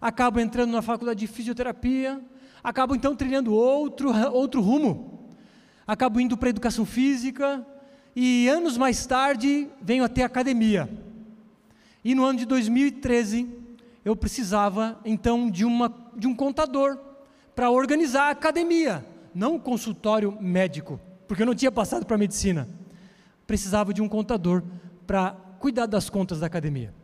Acabo 0.00 0.38
entrando 0.38 0.72
na 0.72 0.82
faculdade 0.82 1.20
de 1.20 1.26
fisioterapia, 1.26 2.20
acabo 2.62 2.94
então 2.94 3.16
trilhando 3.16 3.52
outro, 3.52 4.10
outro 4.32 4.60
rumo. 4.60 5.34
Acabo 5.86 6.20
indo 6.20 6.36
para 6.36 6.48
a 6.48 6.50
educação 6.50 6.86
física 6.86 7.66
e 8.14 8.48
anos 8.48 8.76
mais 8.76 9.04
tarde 9.04 9.68
venho 9.80 10.04
até 10.04 10.22
a 10.22 10.26
academia. 10.26 10.88
E 12.04 12.14
no 12.14 12.24
ano 12.24 12.38
de 12.38 12.46
2013 12.46 13.48
eu 14.04 14.14
precisava 14.14 15.00
então 15.04 15.50
de, 15.50 15.64
uma, 15.64 15.92
de 16.16 16.26
um 16.26 16.34
contador 16.34 16.98
para 17.54 17.70
organizar 17.70 18.28
a 18.28 18.30
academia, 18.30 19.04
não 19.34 19.54
um 19.54 19.58
consultório 19.58 20.36
médico, 20.40 21.00
porque 21.28 21.42
eu 21.42 21.46
não 21.46 21.54
tinha 21.54 21.70
passado 21.70 22.06
para 22.06 22.16
medicina. 22.18 22.68
Precisava 23.46 23.92
de 23.92 24.00
um 24.00 24.08
contador 24.08 24.62
para 25.06 25.32
cuidar 25.58 25.86
das 25.86 26.08
contas 26.08 26.40
da 26.40 26.46
academia. 26.46 26.94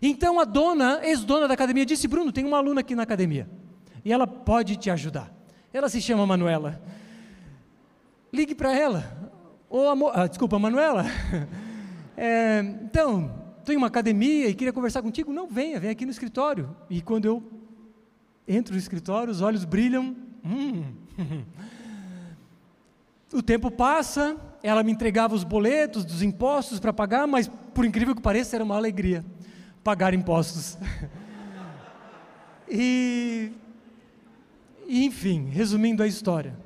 Então 0.00 0.38
a 0.38 0.44
dona, 0.44 1.00
ex-dona 1.02 1.48
da 1.48 1.54
academia, 1.54 1.84
disse: 1.84 2.06
Bruno, 2.06 2.32
tem 2.32 2.44
uma 2.44 2.56
aluna 2.56 2.80
aqui 2.80 2.94
na 2.94 3.02
academia 3.02 3.48
e 4.08 4.12
ela 4.12 4.26
pode 4.26 4.76
te 4.76 4.88
ajudar. 4.88 5.30
Ela 5.70 5.86
se 5.90 6.00
chama 6.00 6.26
Manuela. 6.26 6.80
Ligue 8.32 8.54
para 8.54 8.74
ela. 8.74 9.30
Ô, 9.68 9.86
amor, 9.86 10.12
ah, 10.14 10.26
desculpa, 10.26 10.58
Manuela. 10.58 11.04
É, 12.20 12.58
então, 12.82 13.32
estou 13.60 13.72
em 13.72 13.78
uma 13.78 13.86
academia 13.86 14.48
e 14.48 14.54
queria 14.54 14.72
conversar 14.72 15.02
contigo. 15.02 15.32
Não, 15.32 15.46
venha, 15.46 15.78
vem 15.78 15.90
aqui 15.90 16.04
no 16.04 16.10
escritório. 16.10 16.76
E 16.90 17.00
quando 17.00 17.26
eu 17.26 17.40
entro 18.48 18.74
no 18.74 18.78
escritório, 18.80 19.30
os 19.30 19.40
olhos 19.40 19.64
brilham. 19.64 20.16
Hum. 20.44 20.84
O 23.30 23.42
tempo 23.42 23.70
passa, 23.70 24.38
ela 24.62 24.82
me 24.82 24.90
entregava 24.90 25.34
os 25.34 25.44
boletos 25.44 26.02
dos 26.02 26.22
impostos 26.22 26.80
para 26.80 26.94
pagar, 26.94 27.26
mas 27.26 27.46
por 27.74 27.84
incrível 27.84 28.16
que 28.16 28.22
pareça, 28.22 28.56
era 28.56 28.64
uma 28.64 28.74
alegria 28.74 29.22
pagar 29.84 30.14
impostos. 30.14 30.78
e, 32.66 33.52
enfim, 34.88 35.48
resumindo 35.50 36.02
a 36.02 36.06
história. 36.06 36.56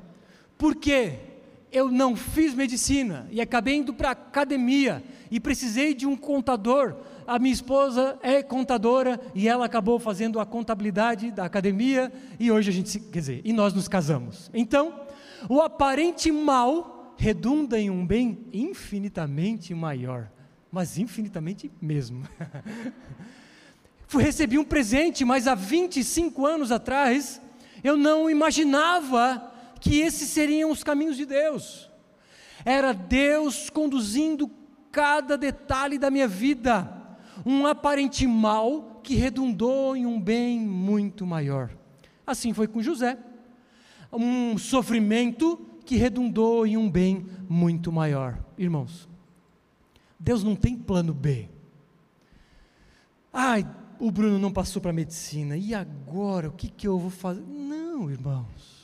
Por 0.57 0.77
que 0.77 1.13
eu 1.71 1.91
não 1.91 2.15
fiz 2.15 2.55
medicina 2.55 3.27
e 3.31 3.41
acabei 3.41 3.77
indo 3.77 3.93
para 3.95 4.11
academia 4.11 5.03
e 5.31 5.41
precisei 5.41 5.95
de 5.95 6.07
um 6.07 6.17
contador 6.17 6.97
a 7.27 7.39
minha 7.39 7.53
esposa 7.53 8.19
é 8.23 8.43
contadora 8.43 9.21
e 9.35 9.49
ela 9.49 9.67
acabou 9.67 9.99
fazendo 9.99 10.41
a 10.41 10.47
contabilidade 10.47 11.31
da 11.31 11.45
academia 11.45 12.13
e 12.39 12.51
hoje 12.51 12.71
a 12.71 12.73
gente 12.73 12.91
se, 12.91 13.01
quer 13.01 13.21
dizer, 13.21 13.41
e 13.45 13.53
nós 13.53 13.73
nos 13.73 13.89
casamos. 13.89 14.51
Então, 14.53 15.01
o 15.49 15.61
aparente 15.61 16.31
mal 16.31 17.15
redunda 17.17 17.79
em 17.79 17.91
um 17.91 18.07
bem 18.07 18.47
infinitamente 18.53 19.75
maior, 19.75 20.31
mas 20.71 20.99
infinitamente 20.99 21.71
mesmo. 21.81 22.25
Recebi 24.09 24.59
um 24.59 24.65
presente, 24.65 25.25
mas 25.25 25.47
há 25.47 25.55
25 25.55 26.47
anos 26.47 26.71
atrás 26.71 27.41
eu 27.83 27.97
não 27.97 28.31
imaginava 28.31 29.53
que 29.81 30.01
esses 30.01 30.29
seriam 30.31 30.71
os 30.71 30.85
caminhos 30.85 31.17
de 31.17 31.27
Deus. 31.27 31.91
Era 32.65 32.93
Deus 32.93 33.69
conduzindo 33.69 34.51
cada 34.91 35.37
detalhe 35.37 35.99
da 35.99 36.11
minha 36.11 36.29
vida 36.29 37.03
um 37.45 37.67
aparente 37.67 38.27
mal 38.27 39.01
que 39.03 39.15
redundou 39.15 39.97
em 39.97 40.07
um 40.07 40.21
bem 40.21 40.61
muito 40.61 41.27
maior. 41.27 41.71
Assim 42.27 42.53
foi 42.53 42.69
com 42.69 42.83
José. 42.83 43.19
Um 44.13 44.57
sofrimento 44.59 45.59
que 45.85 45.97
redundou 45.97 46.67
em 46.67 46.77
um 46.77 46.89
bem 46.89 47.27
muito 47.49 47.91
maior. 47.91 48.39
Irmãos, 48.57 49.09
Deus 50.19 50.45
não 50.45 50.55
tem 50.55 50.77
plano 50.77 51.13
B. 51.13 51.49
Ai, 53.33 53.67
o 54.03 54.11
Bruno 54.11 54.37
não 54.37 54.53
passou 54.53 54.83
para 54.83 54.93
medicina, 54.93 55.57
e 55.57 55.73
agora 55.73 56.49
o 56.49 56.53
que, 56.53 56.69
que 56.69 56.89
eu 56.89 56.99
vou 56.99 57.09
fazer? 57.11 57.43
Não, 57.47 58.11
irmãos 58.11 58.83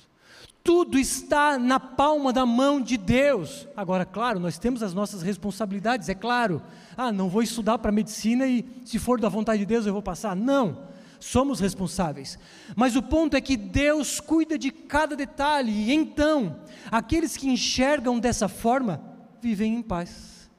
tudo 0.68 0.98
está 0.98 1.58
na 1.58 1.80
palma 1.80 2.30
da 2.30 2.44
mão 2.44 2.78
de 2.78 2.98
Deus. 2.98 3.66
Agora, 3.74 4.04
claro, 4.04 4.38
nós 4.38 4.58
temos 4.58 4.82
as 4.82 4.92
nossas 4.92 5.22
responsabilidades, 5.22 6.10
é 6.10 6.14
claro. 6.14 6.60
Ah, 6.94 7.10
não 7.10 7.30
vou 7.30 7.42
estudar 7.42 7.78
para 7.78 7.90
medicina 7.90 8.46
e 8.46 8.62
se 8.84 8.98
for 8.98 9.18
da 9.18 9.30
vontade 9.30 9.60
de 9.60 9.64
Deus 9.64 9.86
eu 9.86 9.94
vou 9.94 10.02
passar. 10.02 10.36
Não, 10.36 10.82
somos 11.18 11.58
responsáveis. 11.58 12.38
Mas 12.76 12.96
o 12.96 13.02
ponto 13.02 13.34
é 13.34 13.40
que 13.40 13.56
Deus 13.56 14.20
cuida 14.20 14.58
de 14.58 14.70
cada 14.70 15.16
detalhe, 15.16 15.72
e 15.72 15.94
então, 15.94 16.60
aqueles 16.90 17.34
que 17.34 17.48
enxergam 17.48 18.18
dessa 18.18 18.46
forma, 18.46 19.00
vivem 19.40 19.74
em 19.74 19.80
paz. 19.80 20.50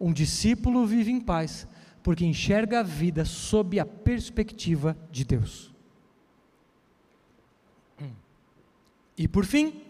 Um 0.00 0.14
discípulo 0.14 0.86
vive 0.86 1.12
em 1.12 1.20
paz 1.20 1.68
porque 2.02 2.24
enxerga 2.24 2.80
a 2.80 2.82
vida 2.82 3.24
sob 3.24 3.78
a 3.78 3.84
perspectiva 3.84 4.96
de 5.10 5.24
Deus. 5.24 5.72
E 9.16 9.26
por 9.26 9.44
fim, 9.44 9.82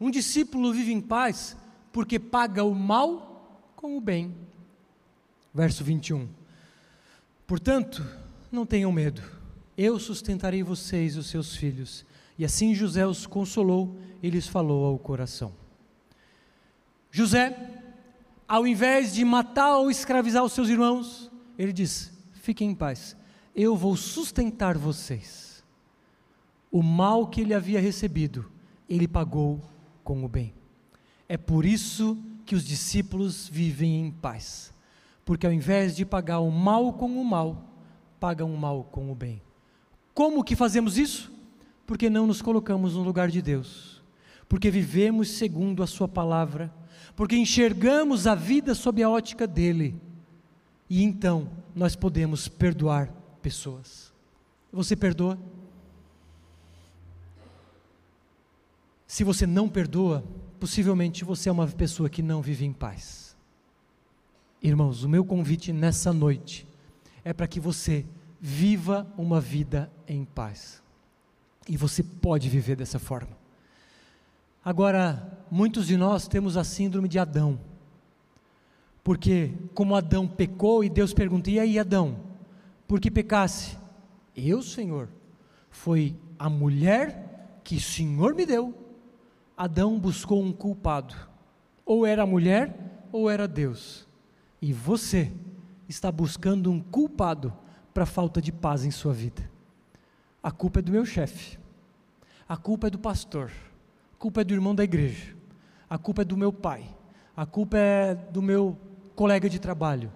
um 0.00 0.10
discípulo 0.10 0.72
vive 0.72 0.92
em 0.92 1.00
paz 1.00 1.56
porque 1.92 2.18
paga 2.18 2.64
o 2.64 2.74
mal 2.74 3.70
com 3.76 3.98
o 3.98 4.00
bem. 4.00 4.34
Verso 5.54 5.84
21. 5.84 6.26
Portanto, 7.46 8.02
não 8.50 8.64
tenham 8.64 8.90
medo, 8.90 9.22
eu 9.76 9.98
sustentarei 9.98 10.62
vocês 10.62 11.16
e 11.16 11.18
os 11.18 11.26
seus 11.26 11.54
filhos. 11.54 12.04
E 12.38 12.44
assim 12.44 12.74
José 12.74 13.06
os 13.06 13.26
consolou 13.26 13.98
e 14.22 14.30
lhes 14.30 14.46
falou 14.46 14.86
ao 14.86 14.98
coração. 14.98 15.52
José, 17.10 17.54
ao 18.48 18.66
invés 18.66 19.12
de 19.12 19.24
matar 19.24 19.76
ou 19.76 19.90
escravizar 19.90 20.42
os 20.42 20.52
seus 20.52 20.68
irmãos, 20.68 21.30
ele 21.58 21.72
diz: 21.72 22.12
fiquem 22.32 22.70
em 22.70 22.74
paz, 22.74 23.16
eu 23.54 23.76
vou 23.76 23.96
sustentar 23.96 24.76
vocês. 24.76 25.64
O 26.70 26.82
mal 26.82 27.26
que 27.26 27.40
ele 27.40 27.52
havia 27.52 27.80
recebido, 27.80 28.50
ele 28.88 29.06
pagou 29.06 29.60
com 30.02 30.24
o 30.24 30.28
bem. 30.28 30.54
É 31.28 31.36
por 31.36 31.64
isso 31.64 32.18
que 32.44 32.54
os 32.54 32.64
discípulos 32.64 33.48
vivem 33.48 34.00
em 34.00 34.10
paz, 34.10 34.72
porque 35.24 35.46
ao 35.46 35.52
invés 35.52 35.94
de 35.94 36.04
pagar 36.04 36.40
o 36.40 36.50
mal 36.50 36.92
com 36.92 37.20
o 37.20 37.24
mal, 37.24 37.70
pagam 38.18 38.52
o 38.52 38.58
mal 38.58 38.84
com 38.84 39.10
o 39.10 39.14
bem. 39.14 39.40
Como 40.14 40.44
que 40.44 40.56
fazemos 40.56 40.98
isso? 40.98 41.32
Porque 41.86 42.10
não 42.10 42.26
nos 42.26 42.42
colocamos 42.42 42.94
no 42.94 43.02
lugar 43.02 43.30
de 43.30 43.42
Deus, 43.42 44.02
porque 44.48 44.70
vivemos 44.70 45.30
segundo 45.30 45.82
a 45.82 45.86
Sua 45.86 46.08
palavra, 46.08 46.72
porque 47.14 47.36
enxergamos 47.36 48.26
a 48.26 48.34
vida 48.34 48.74
sob 48.74 49.02
a 49.02 49.10
ótica 49.10 49.46
dele, 49.46 49.94
e 50.92 51.02
então 51.02 51.48
nós 51.74 51.96
podemos 51.96 52.48
perdoar 52.48 53.10
pessoas. 53.40 54.12
Você 54.70 54.94
perdoa? 54.94 55.38
Se 59.06 59.24
você 59.24 59.46
não 59.46 59.70
perdoa, 59.70 60.22
possivelmente 60.60 61.24
você 61.24 61.48
é 61.48 61.52
uma 61.52 61.66
pessoa 61.66 62.10
que 62.10 62.20
não 62.20 62.42
vive 62.42 62.66
em 62.66 62.74
paz. 62.74 63.34
Irmãos, 64.62 65.02
o 65.02 65.08
meu 65.08 65.24
convite 65.24 65.72
nessa 65.72 66.12
noite 66.12 66.68
é 67.24 67.32
para 67.32 67.48
que 67.48 67.58
você 67.58 68.04
viva 68.38 69.10
uma 69.16 69.40
vida 69.40 69.90
em 70.06 70.26
paz. 70.26 70.82
E 71.66 71.74
você 71.74 72.02
pode 72.02 72.50
viver 72.50 72.76
dessa 72.76 72.98
forma. 72.98 73.34
Agora, 74.62 75.42
muitos 75.50 75.86
de 75.86 75.96
nós 75.96 76.28
temos 76.28 76.58
a 76.58 76.64
síndrome 76.64 77.08
de 77.08 77.18
Adão. 77.18 77.58
Porque, 79.02 79.52
como 79.74 79.96
Adão 79.96 80.28
pecou, 80.28 80.84
e 80.84 80.88
Deus 80.88 81.12
pergunta: 81.12 81.50
e 81.50 81.58
aí, 81.58 81.78
Adão, 81.78 82.16
por 82.86 83.00
que 83.00 83.10
pecasse? 83.10 83.76
Eu, 84.36 84.62
Senhor, 84.62 85.08
foi 85.70 86.16
a 86.38 86.48
mulher 86.48 87.60
que 87.64 87.76
o 87.76 87.80
Senhor 87.80 88.34
me 88.34 88.46
deu 88.46 88.82
Adão 89.56 89.98
buscou 89.98 90.42
um 90.42 90.52
culpado. 90.52 91.14
Ou 91.84 92.06
era 92.06 92.24
a 92.24 92.26
mulher, 92.26 93.06
ou 93.12 93.30
era 93.30 93.46
Deus. 93.46 94.08
E 94.60 94.72
você 94.72 95.32
está 95.88 96.10
buscando 96.10 96.70
um 96.70 96.80
culpado 96.80 97.52
para 97.92 98.04
a 98.04 98.06
falta 98.06 98.42
de 98.42 98.50
paz 98.50 98.84
em 98.84 98.90
sua 98.90 99.12
vida. 99.12 99.48
A 100.42 100.50
culpa 100.50 100.80
é 100.80 100.82
do 100.82 100.90
meu 100.90 101.04
chefe. 101.04 101.58
A 102.48 102.56
culpa 102.56 102.88
é 102.88 102.90
do 102.90 102.98
pastor. 102.98 103.52
A 104.14 104.16
culpa 104.16 104.40
é 104.40 104.44
do 104.44 104.54
irmão 104.54 104.74
da 104.74 104.82
igreja. 104.82 105.34
A 105.88 105.98
culpa 105.98 106.22
é 106.22 106.24
do 106.24 106.36
meu 106.36 106.52
pai. 106.52 106.84
A 107.36 107.46
culpa 107.46 107.78
é 107.78 108.14
do 108.14 108.42
meu 108.42 108.76
colega 109.14 109.48
de 109.48 109.58
trabalho. 109.58 110.12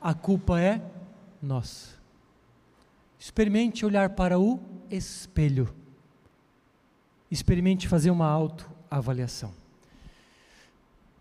A 0.00 0.14
culpa 0.14 0.60
é 0.60 0.82
nossa. 1.42 1.96
Experimente 3.18 3.84
olhar 3.84 4.10
para 4.10 4.38
o 4.38 4.60
espelho 4.90 5.74
experimente 7.30 7.88
fazer 7.88 8.10
uma 8.10 8.26
autoavaliação. 8.26 9.52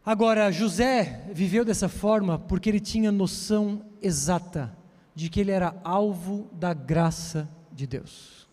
Agora, 0.05 0.51
José 0.51 1.27
viveu 1.33 1.65
dessa 1.65 1.89
forma 1.89 2.37
porque 2.37 2.69
ele 2.69 2.79
tinha 2.79 3.11
noção 3.11 3.81
exata 4.01 4.75
de 5.15 5.29
que 5.29 5.39
ele 5.39 5.51
era 5.51 5.75
alvo 5.83 6.47
da 6.51 6.73
graça 6.73 7.49
de 7.71 7.87
Deus. 7.87 8.47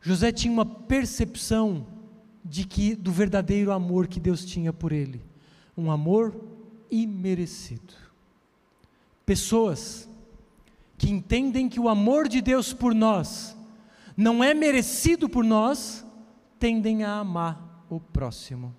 José 0.00 0.32
tinha 0.32 0.52
uma 0.52 0.66
percepção 0.66 1.86
de 2.44 2.64
que 2.64 2.94
do 2.94 3.12
verdadeiro 3.12 3.72
amor 3.72 4.06
que 4.06 4.18
Deus 4.18 4.44
tinha 4.44 4.72
por 4.72 4.92
ele, 4.92 5.22
um 5.76 5.90
amor 5.90 6.34
imerecido. 6.90 7.94
Pessoas 9.24 10.08
que 10.96 11.10
entendem 11.10 11.68
que 11.68 11.80
o 11.80 11.88
amor 11.88 12.28
de 12.28 12.40
Deus 12.40 12.72
por 12.72 12.94
nós 12.94 13.56
não 14.16 14.42
é 14.42 14.54
merecido 14.54 15.28
por 15.28 15.44
nós, 15.44 16.04
tendem 16.58 17.04
a 17.04 17.18
amar 17.18 17.84
o 17.90 18.00
próximo. 18.00 18.74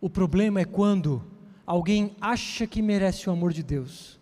O 0.00 0.10
problema 0.10 0.60
é 0.60 0.64
quando 0.64 1.22
alguém 1.64 2.16
acha 2.20 2.66
que 2.66 2.82
merece 2.82 3.28
o 3.28 3.32
amor 3.32 3.52
de 3.52 3.62
Deus. 3.62 4.18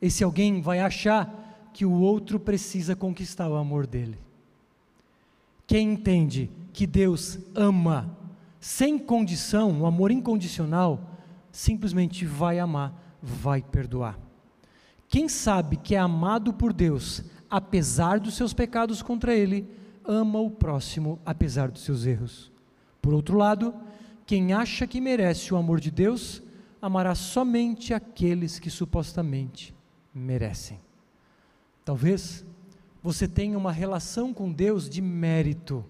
Esse 0.00 0.22
alguém 0.22 0.60
vai 0.60 0.78
achar 0.78 1.70
que 1.74 1.84
o 1.84 1.92
outro 1.92 2.38
precisa 2.38 2.94
conquistar 2.94 3.48
o 3.48 3.56
amor 3.56 3.86
dele. 3.86 4.18
Quem 5.66 5.92
entende 5.92 6.50
que 6.72 6.86
Deus 6.86 7.38
ama 7.54 8.16
sem 8.60 8.98
condição, 8.98 9.82
o 9.82 9.86
amor 9.86 10.10
incondicional, 10.10 11.17
simplesmente 11.50 12.24
vai 12.24 12.58
amar, 12.58 13.18
vai 13.22 13.62
perdoar. 13.62 14.18
Quem 15.08 15.28
sabe 15.28 15.76
que 15.76 15.94
é 15.94 15.98
amado 15.98 16.52
por 16.52 16.72
Deus, 16.72 17.22
apesar 17.48 18.20
dos 18.20 18.34
seus 18.34 18.52
pecados 18.52 19.02
contra 19.02 19.34
Ele, 19.34 19.66
ama 20.04 20.38
o 20.38 20.50
próximo 20.50 21.18
apesar 21.24 21.70
dos 21.70 21.82
seus 21.82 22.04
erros. 22.04 22.52
Por 23.00 23.14
outro 23.14 23.36
lado, 23.36 23.74
quem 24.26 24.52
acha 24.52 24.86
que 24.86 25.00
merece 25.00 25.52
o 25.54 25.56
amor 25.56 25.80
de 25.80 25.90
Deus, 25.90 26.42
amará 26.80 27.14
somente 27.14 27.94
aqueles 27.94 28.58
que 28.58 28.70
supostamente 28.70 29.74
merecem. 30.14 30.80
Talvez 31.84 32.44
você 33.02 33.26
tenha 33.26 33.56
uma 33.56 33.72
relação 33.72 34.34
com 34.34 34.52
Deus 34.52 34.88
de 34.88 35.00
mérito. 35.00 35.84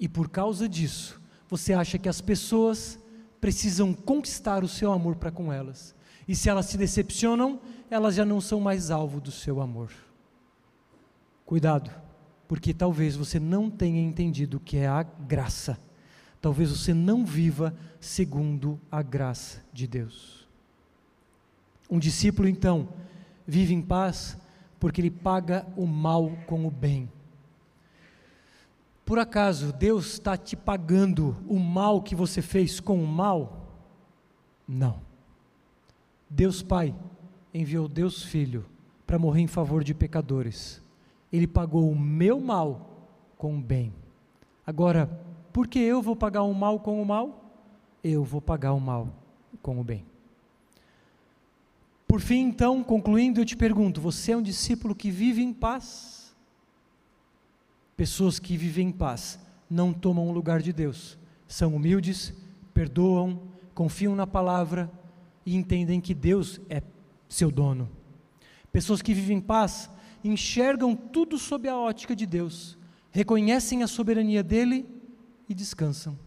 E 0.00 0.08
por 0.08 0.28
causa 0.30 0.68
disso, 0.68 1.20
você 1.48 1.74
acha 1.74 1.98
que 1.98 2.08
as 2.08 2.20
pessoas 2.20 2.98
precisam 3.42 3.92
conquistar 3.92 4.62
o 4.62 4.68
seu 4.68 4.92
amor 4.92 5.16
para 5.16 5.32
com 5.32 5.52
elas. 5.52 5.94
E 6.28 6.34
se 6.34 6.48
elas 6.48 6.66
se 6.66 6.78
decepcionam, 6.78 7.60
elas 7.90 8.14
já 8.14 8.24
não 8.24 8.40
são 8.40 8.60
mais 8.60 8.90
alvo 8.90 9.20
do 9.20 9.32
seu 9.32 9.60
amor. 9.60 9.90
Cuidado 11.44 11.90
porque 12.46 12.74
talvez 12.74 13.16
você 13.16 13.40
não 13.40 13.70
tenha 13.70 14.00
entendido 14.00 14.58
o 14.58 14.60
que 14.60 14.76
é 14.76 14.86
a 14.86 15.02
graça. 15.02 15.78
Talvez 16.40 16.70
você 16.70 16.92
não 16.92 17.24
viva 17.24 17.74
segundo 17.98 18.78
a 18.90 19.00
graça 19.00 19.62
de 19.72 19.86
Deus. 19.86 20.46
Um 21.90 21.98
discípulo, 21.98 22.46
então, 22.46 22.90
vive 23.46 23.72
em 23.72 23.82
paz 23.82 24.36
porque 24.78 25.00
ele 25.00 25.10
paga 25.10 25.66
o 25.76 25.86
mal 25.86 26.30
com 26.46 26.66
o 26.66 26.70
bem. 26.70 27.10
Por 29.04 29.18
acaso 29.18 29.72
Deus 29.72 30.12
está 30.12 30.36
te 30.36 30.56
pagando 30.56 31.36
o 31.48 31.58
mal 31.58 32.02
que 32.02 32.14
você 32.14 32.40
fez 32.40 32.80
com 32.80 33.02
o 33.02 33.06
mal? 33.06 33.68
Não. 34.66 35.00
Deus 36.30 36.62
Pai 36.62 36.94
enviou 37.52 37.88
Deus 37.88 38.22
Filho 38.22 38.64
para 39.06 39.18
morrer 39.18 39.42
em 39.42 39.46
favor 39.46 39.84
de 39.84 39.92
pecadores 39.92 40.82
ele 41.32 41.46
pagou 41.46 41.90
o 41.90 41.98
meu 41.98 42.38
mal 42.38 43.08
com 43.38 43.56
o 43.56 43.60
bem. 43.60 43.92
Agora, 44.66 45.06
por 45.52 45.66
que 45.66 45.78
eu 45.78 46.02
vou 46.02 46.14
pagar 46.14 46.42
o 46.42 46.52
mal 46.52 46.78
com 46.78 47.00
o 47.00 47.06
mal? 47.06 47.50
Eu 48.04 48.22
vou 48.22 48.40
pagar 48.40 48.74
o 48.74 48.80
mal 48.80 49.08
com 49.62 49.80
o 49.80 49.84
bem. 49.84 50.04
Por 52.06 52.20
fim, 52.20 52.40
então, 52.40 52.84
concluindo, 52.84 53.40
eu 53.40 53.44
te 53.44 53.56
pergunto: 53.56 54.00
você 54.00 54.32
é 54.32 54.36
um 54.36 54.42
discípulo 54.42 54.94
que 54.94 55.10
vive 55.10 55.42
em 55.42 55.54
paz? 55.54 56.21
Pessoas 57.96 58.38
que 58.38 58.56
vivem 58.56 58.88
em 58.88 58.92
paz 58.92 59.38
não 59.68 59.92
tomam 59.92 60.28
o 60.28 60.32
lugar 60.32 60.60
de 60.60 60.72
Deus, 60.72 61.18
são 61.46 61.74
humildes, 61.74 62.32
perdoam, 62.72 63.40
confiam 63.74 64.14
na 64.14 64.26
palavra 64.26 64.90
e 65.44 65.56
entendem 65.56 66.00
que 66.00 66.14
Deus 66.14 66.60
é 66.68 66.82
seu 67.28 67.50
dono. 67.50 67.88
Pessoas 68.70 69.02
que 69.02 69.14
vivem 69.14 69.38
em 69.38 69.40
paz 69.40 69.90
enxergam 70.24 70.94
tudo 70.94 71.38
sob 71.38 71.68
a 71.68 71.76
ótica 71.76 72.14
de 72.14 72.26
Deus, 72.26 72.78
reconhecem 73.10 73.82
a 73.82 73.86
soberania 73.86 74.42
dele 74.42 74.86
e 75.48 75.54
descansam. 75.54 76.18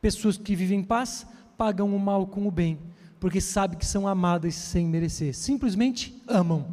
Pessoas 0.00 0.36
que 0.36 0.54
vivem 0.54 0.80
em 0.80 0.84
paz 0.84 1.26
pagam 1.56 1.94
o 1.94 1.98
mal 1.98 2.26
com 2.26 2.46
o 2.46 2.50
bem, 2.50 2.78
porque 3.18 3.40
sabem 3.40 3.78
que 3.78 3.86
são 3.86 4.06
amadas 4.06 4.54
sem 4.54 4.86
merecer. 4.86 5.34
Simplesmente 5.34 6.22
amam, 6.26 6.66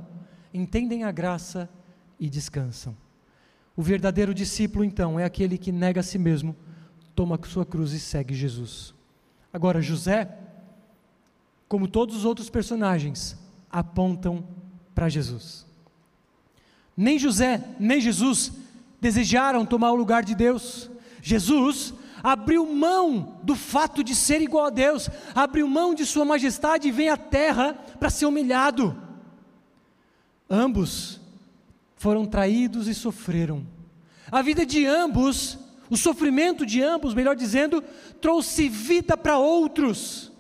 entendem 0.54 1.04
a 1.04 1.12
graça 1.12 1.70
e 2.20 2.30
descansam. 2.30 2.96
O 3.76 3.82
verdadeiro 3.82 4.34
discípulo, 4.34 4.84
então, 4.84 5.20
é 5.20 5.24
aquele 5.24 5.58
que 5.58 5.72
nega 5.72 6.02
a 6.02 6.04
si 6.04 6.18
mesmo, 6.18 6.56
toma 7.16 7.40
sua 7.46 7.66
cruz 7.66 7.94
e 7.94 8.00
segue 8.00 8.34
Jesus. 8.34 8.94
Agora, 9.54 9.82
José 9.82 10.38
como 11.72 11.88
todos 11.88 12.18
os 12.18 12.26
outros 12.26 12.50
personagens, 12.50 13.38
apontam 13.72 14.46
para 14.94 15.08
Jesus. 15.08 15.66
Nem 16.98 17.18
José, 17.18 17.64
nem 17.80 18.02
Jesus 18.02 18.52
desejaram 19.00 19.66
tomar 19.66 19.94
o 19.94 19.96
lugar 19.96 20.22
de 20.22 20.36
Deus. 20.36 20.92
Jesus 21.22 21.94
abriu 22.22 22.66
mão 22.66 23.40
do 23.42 23.56
fato 23.56 24.04
de 24.04 24.14
ser 24.14 24.42
igual 24.42 24.66
a 24.66 24.70
Deus, 24.70 25.10
abriu 25.34 25.66
mão 25.66 25.96
de 25.96 26.06
Sua 26.06 26.26
majestade 26.26 26.90
e 26.90 26.92
vem 26.92 27.08
à 27.08 27.16
terra 27.16 27.74
para 27.98 28.10
ser 28.10 28.26
humilhado. 28.26 28.94
Ambos 30.50 31.21
foram 32.02 32.26
traídos 32.26 32.88
e 32.88 32.96
sofreram. 32.96 33.64
A 34.32 34.42
vida 34.42 34.66
de 34.66 34.88
ambos, 34.88 35.60
o 35.88 35.96
sofrimento 35.96 36.66
de 36.66 36.82
ambos, 36.82 37.14
melhor 37.14 37.36
dizendo, 37.36 37.80
trouxe 38.20 38.68
vida 38.68 39.16
para 39.16 39.38
outros. 39.38 40.32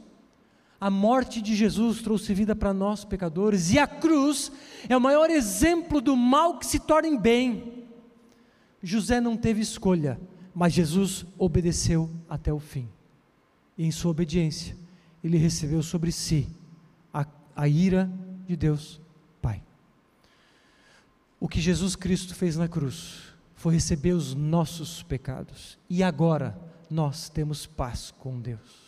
A 0.80 0.90
morte 0.90 1.40
de 1.40 1.56
Jesus 1.56 2.02
trouxe 2.02 2.34
vida 2.34 2.56
para 2.56 2.74
nós, 2.74 3.06
pecadores, 3.06 3.72
e 3.72 3.78
a 3.78 3.86
cruz 3.86 4.52
é 4.90 4.98
o 4.98 5.02
maior 5.02 5.30
exemplo 5.30 6.02
do 6.02 6.18
mal 6.18 6.58
que 6.58 6.66
se 6.66 6.80
torna 6.80 7.08
em 7.08 7.16
bem. 7.16 7.86
José 8.82 9.22
não 9.22 9.38
teve 9.38 9.62
escolha, 9.62 10.20
mas 10.56 10.74
Jesus 10.74 11.28
obedeceu 11.38 12.10
até 12.28 12.52
o 12.52 12.58
fim. 12.58 12.90
E 13.78 13.86
em 13.86 13.92
sua 13.92 14.10
obediência, 14.10 14.76
ele 15.24 15.38
recebeu 15.38 15.84
sobre 15.84 16.12
si 16.12 16.48
a, 17.14 17.24
a 17.56 17.68
ira 17.68 18.12
de 18.48 18.56
Deus. 18.56 19.01
O 21.42 21.50
que 21.50 21.60
Jesus 21.60 21.98
Cristo 21.98 22.34
fez 22.34 22.56
na 22.56 22.70
cruz 22.70 23.34
foi 23.54 23.74
receber 23.74 24.14
os 24.14 24.34
nossos 24.34 25.04
pecados, 25.04 25.78
e 25.90 26.02
agora 26.02 26.58
nós 26.90 27.28
temos 27.28 27.68
paz 27.68 28.14
com 28.18 28.40
Deus. 28.40 28.80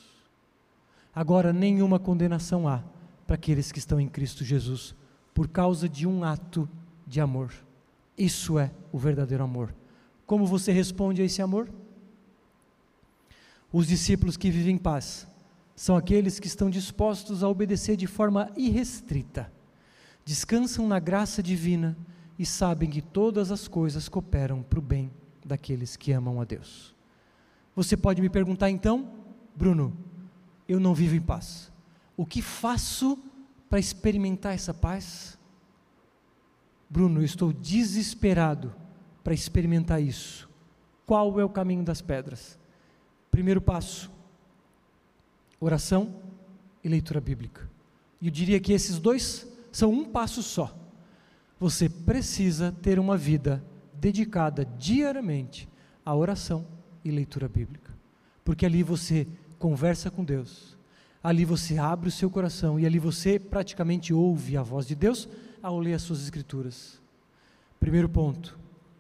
Agora 1.14 1.52
nenhuma 1.52 2.00
condenação 2.00 2.66
há 2.66 2.82
para 3.28 3.36
aqueles 3.36 3.74
que 3.74 3.80
estão 3.80 4.00
em 4.00 4.08
Cristo 4.08 4.46
Jesus, 4.46 4.96
por 5.34 5.50
causa 5.50 5.90
de 5.90 6.08
um 6.08 6.24
ato 6.24 6.70
de 7.06 7.20
amor. 7.20 7.52
Isso 8.18 8.58
é 8.58 8.72
o 8.90 8.98
verdadeiro 8.98 9.44
amor 9.44 9.74
como 10.34 10.48
você 10.48 10.72
responde 10.72 11.22
a 11.22 11.26
esse 11.26 11.44
amor? 11.44 11.70
Os 13.72 13.88
discípulos 13.88 14.38
que 14.38 14.50
vivem 14.50 14.76
em 14.76 14.80
paz 14.80 15.28
são 15.76 15.96
aqueles 15.96 16.40
que 16.40 16.48
estão 16.48 16.70
dispostos 16.70 17.44
a 17.44 17.50
obedecer 17.50 17.96
de 17.96 18.08
forma 18.08 18.50
irrestrita, 18.56 19.52
descansam 20.26 20.88
na 20.88 21.00
graça 21.00 21.44
divina 21.44 21.96
e 22.38 22.46
sabem 22.46 22.90
que 22.90 23.02
todas 23.02 23.52
as 23.52 23.68
coisas 23.68 24.10
cooperam 24.10 24.62
para 24.64 24.80
o 24.80 24.82
bem 24.82 25.12
daqueles 25.46 25.96
que 25.96 26.12
amam 26.12 26.42
a 26.42 26.44
Deus. 26.46 26.96
Você 27.76 27.98
pode 27.98 28.22
me 28.22 28.30
perguntar 28.30 28.70
então, 28.70 29.10
Bruno, 29.56 29.96
eu 30.68 30.80
não 30.80 30.94
vivo 30.94 31.16
em 31.16 31.22
paz. 31.22 31.72
O 32.16 32.26
que 32.26 32.42
faço 32.42 33.18
para 33.70 33.80
experimentar 33.80 34.54
essa 34.54 34.74
paz? 34.74 35.38
Bruno, 36.90 37.22
eu 37.22 37.26
estou 37.26 37.52
desesperado 37.52 38.74
para 39.24 39.34
experimentar 39.34 40.02
isso. 40.02 40.50
Qual 41.06 41.40
é 41.40 41.44
o 41.44 41.50
caminho 41.50 41.84
das 41.84 42.02
pedras? 42.02 42.58
Primeiro 43.32 43.62
passo: 43.62 44.12
oração 45.60 46.16
e 46.84 46.88
leitura 46.88 47.20
bíblica. 47.20 47.68
E 48.22 48.28
eu 48.28 48.32
diria 48.32 48.60
que 48.60 48.74
esses 48.74 49.00
dois 49.00 49.48
são 49.72 49.92
um 49.92 50.06
passo 50.06 50.44
só. 50.44 50.83
Você 51.64 51.88
precisa 51.88 52.74
ter 52.74 53.00
uma 53.00 53.16
vida 53.16 53.64
dedicada 53.94 54.66
diariamente 54.66 55.66
à 56.06 56.14
oração 56.14 56.68
e 57.06 57.10
leitura 57.10 57.48
bíblica. 57.48 57.90
Porque 58.44 58.66
ali 58.66 58.84
você 58.84 59.26
conversa 59.58 60.12
com 60.12 60.26
Deus, 60.26 60.78
ali 61.24 61.46
você 61.46 61.78
abre 61.78 62.10
o 62.10 62.12
seu 62.12 62.30
coração 62.30 62.78
e 62.78 62.86
ali 62.86 63.00
você 63.00 63.40
praticamente 63.40 64.14
ouve 64.14 64.58
a 64.58 64.62
voz 64.62 64.86
de 64.86 64.94
Deus 64.94 65.30
ao 65.62 65.80
ler 65.80 65.94
as 65.94 66.02
suas 66.02 66.22
escrituras. 66.22 67.02
Primeiro 67.80 68.10
ponto, 68.10 68.60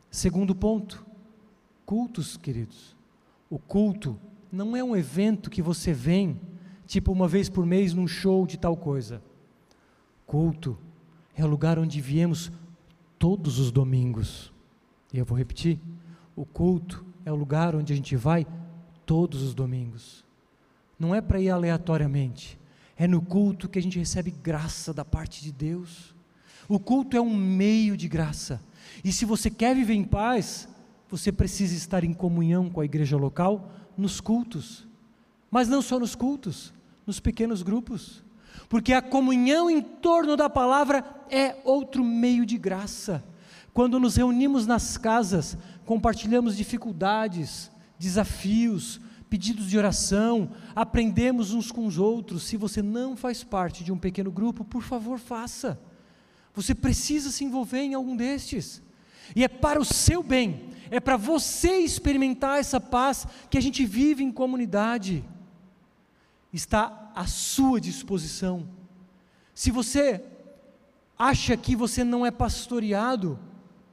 Segundo 0.10 0.56
ponto, 0.56 1.06
cultos, 1.86 2.38
queridos. 2.38 2.96
O 3.50 3.60
culto 3.60 4.18
não 4.50 4.74
é 4.74 4.82
um 4.82 4.96
evento 4.96 5.50
que 5.50 5.62
você 5.62 5.92
vem, 5.92 6.40
tipo 6.88 7.12
uma 7.12 7.28
vez 7.28 7.50
por 7.50 7.66
mês 7.66 7.94
num 7.94 8.08
show 8.08 8.48
de 8.48 8.58
tal 8.58 8.78
coisa. 8.78 9.22
Culto 10.26 10.78
é 11.36 11.44
o 11.44 11.48
lugar 11.48 11.80
onde 11.80 12.02
viemos 12.02 12.52
todos 13.18 13.60
os 13.60 13.72
domingos. 13.72 14.52
E 15.12 15.18
eu 15.18 15.26
vou 15.26 15.38
repetir: 15.38 15.80
o 16.36 16.46
culto 16.46 17.06
é 17.26 17.32
o 17.32 17.36
lugar 17.36 17.76
onde 17.76 17.94
a 17.94 17.96
gente 17.96 18.16
vai 18.16 18.46
todos 19.06 19.42
os 19.42 19.54
domingos. 19.54 20.24
Não 21.00 21.14
é 21.14 21.22
para 21.22 21.40
ir 21.40 21.50
aleatoriamente, 21.50 22.60
é 22.96 23.08
no 23.08 23.22
culto 23.22 23.68
que 23.68 23.80
a 23.80 23.82
gente 23.82 24.00
recebe 24.00 24.32
graça 24.32 24.94
da 24.94 25.04
parte 25.04 25.42
de 25.42 25.52
Deus. 25.52 26.16
O 26.68 26.80
culto 26.80 27.18
é 27.18 27.22
um 27.22 27.36
meio 27.36 27.98
de 27.98 28.08
graça 28.08 28.62
e 29.04 29.12
se 29.12 29.26
você 29.26 29.50
quer 29.50 29.76
viver 29.76 29.94
em 29.94 30.04
paz, 30.04 30.68
você 31.10 31.32
precisa 31.32 31.76
estar 31.76 32.04
em 32.04 32.14
comunhão 32.14 32.70
com 32.70 32.82
a 32.82 32.86
igreja 32.86 33.16
local 33.16 33.72
nos 33.98 34.20
cultos. 34.20 34.86
Mas 35.50 35.68
não 35.68 35.82
só 35.82 36.00
nos 36.00 36.16
cultos, 36.16 36.74
nos 37.06 37.20
pequenos 37.20 37.62
grupos. 37.62 38.24
Porque 38.74 38.92
a 38.92 39.04
comunhão 39.04 39.70
em 39.70 39.84
torno 39.84 40.36
da 40.36 40.50
palavra 40.50 41.06
é 41.30 41.58
outro 41.64 42.04
meio 42.04 42.44
de 42.44 42.58
graça. 42.58 43.24
Quando 43.72 44.00
nos 44.00 44.16
reunimos 44.16 44.66
nas 44.66 44.98
casas, 44.98 45.56
compartilhamos 45.86 46.58
dificuldades, 46.58 47.70
desafios, 48.00 49.00
pedidos 49.30 49.70
de 49.70 49.78
oração, 49.78 50.50
aprendemos 50.76 51.54
uns 51.54 51.72
com 51.72 51.86
os 51.86 52.00
outros. 52.00 52.46
Se 52.46 52.58
você 52.58 52.82
não 52.82 53.16
faz 53.16 53.44
parte 53.44 53.84
de 53.84 53.92
um 53.92 53.98
pequeno 54.00 54.32
grupo, 54.32 54.66
por 54.66 54.82
favor, 54.82 55.20
faça. 55.20 55.80
Você 56.56 56.74
precisa 56.74 57.30
se 57.30 57.44
envolver 57.44 57.82
em 57.82 57.94
algum 57.94 58.16
destes. 58.16 58.82
E 59.36 59.44
é 59.44 59.48
para 59.48 59.80
o 59.80 59.86
seu 59.86 60.24
bem, 60.24 60.70
é 60.90 61.00
para 61.00 61.16
você 61.16 61.78
experimentar 61.78 62.60
essa 62.60 62.82
paz 62.82 63.28
que 63.52 63.58
a 63.60 63.62
gente 63.62 63.86
vive 63.86 64.24
em 64.24 64.32
comunidade. 64.32 65.24
Está 66.54 67.12
à 67.16 67.26
sua 67.26 67.82
disposição. 67.82 68.68
Se 69.56 69.72
você 69.72 70.24
acha 71.18 71.58
que 71.58 71.76
você 71.76 72.04
não 72.04 72.26
é 72.26 72.32
pastoreado, 72.32 73.40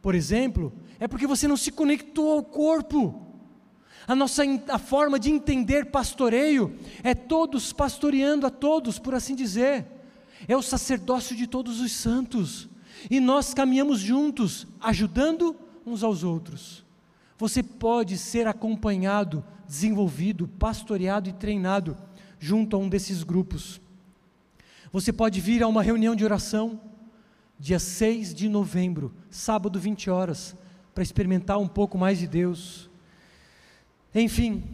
por 0.03 0.15
exemplo, 0.15 0.73
é 0.99 1.09
porque 1.09 1.27
você 1.27 1.49
não 1.49 1.57
se 1.57 1.73
conectou 1.73 2.33
ao 2.33 2.43
corpo. 2.43 3.27
A 4.07 4.15
nossa 4.15 4.43
a 4.69 4.79
forma 4.79 5.19
de 5.19 5.31
entender 5.31 5.87
pastoreio 5.87 6.79
é 7.03 7.15
todos 7.15 7.73
pastoreando 7.73 8.47
a 8.47 8.51
todos, 8.51 8.99
por 8.99 9.15
assim 9.15 9.35
dizer 9.35 9.87
é 10.49 10.57
o 10.57 10.63
sacerdócio 10.63 11.37
de 11.37 11.47
todos 11.47 11.81
os 11.81 11.93
santos, 11.93 12.69
e 13.11 13.21
nós 13.21 13.55
caminhamos 13.55 14.01
juntos, 14.01 14.67
ajudando 14.81 15.57
uns 15.85 16.03
aos 16.03 16.23
outros. 16.23 16.85
Você 17.39 17.63
pode 17.63 18.19
ser 18.19 18.47
acompanhado, 18.47 19.45
desenvolvido, 19.67 20.47
pastoreado 20.47 21.29
e 21.29 21.33
treinado 21.33 21.97
junto 22.41 22.74
a 22.74 22.78
um 22.78 22.88
desses 22.88 23.22
grupos. 23.22 23.80
Você 24.91 25.12
pode 25.12 25.41
vir 25.41 25.62
a 25.62 25.68
uma 25.68 25.82
reunião 25.82 26.16
de 26.16 26.24
oração, 26.24 26.80
dia 27.59 27.78
6 27.78 28.34
de 28.34 28.49
novembro, 28.49 29.12
sábado, 29.30 29.78
20 29.78 30.11
horas, 30.11 30.57
para 30.93 31.03
experimentar 31.03 31.59
um 31.59 31.68
pouco 31.68 31.97
mais 31.97 32.18
de 32.18 32.26
Deus. 32.26 32.91
Enfim, 34.12 34.64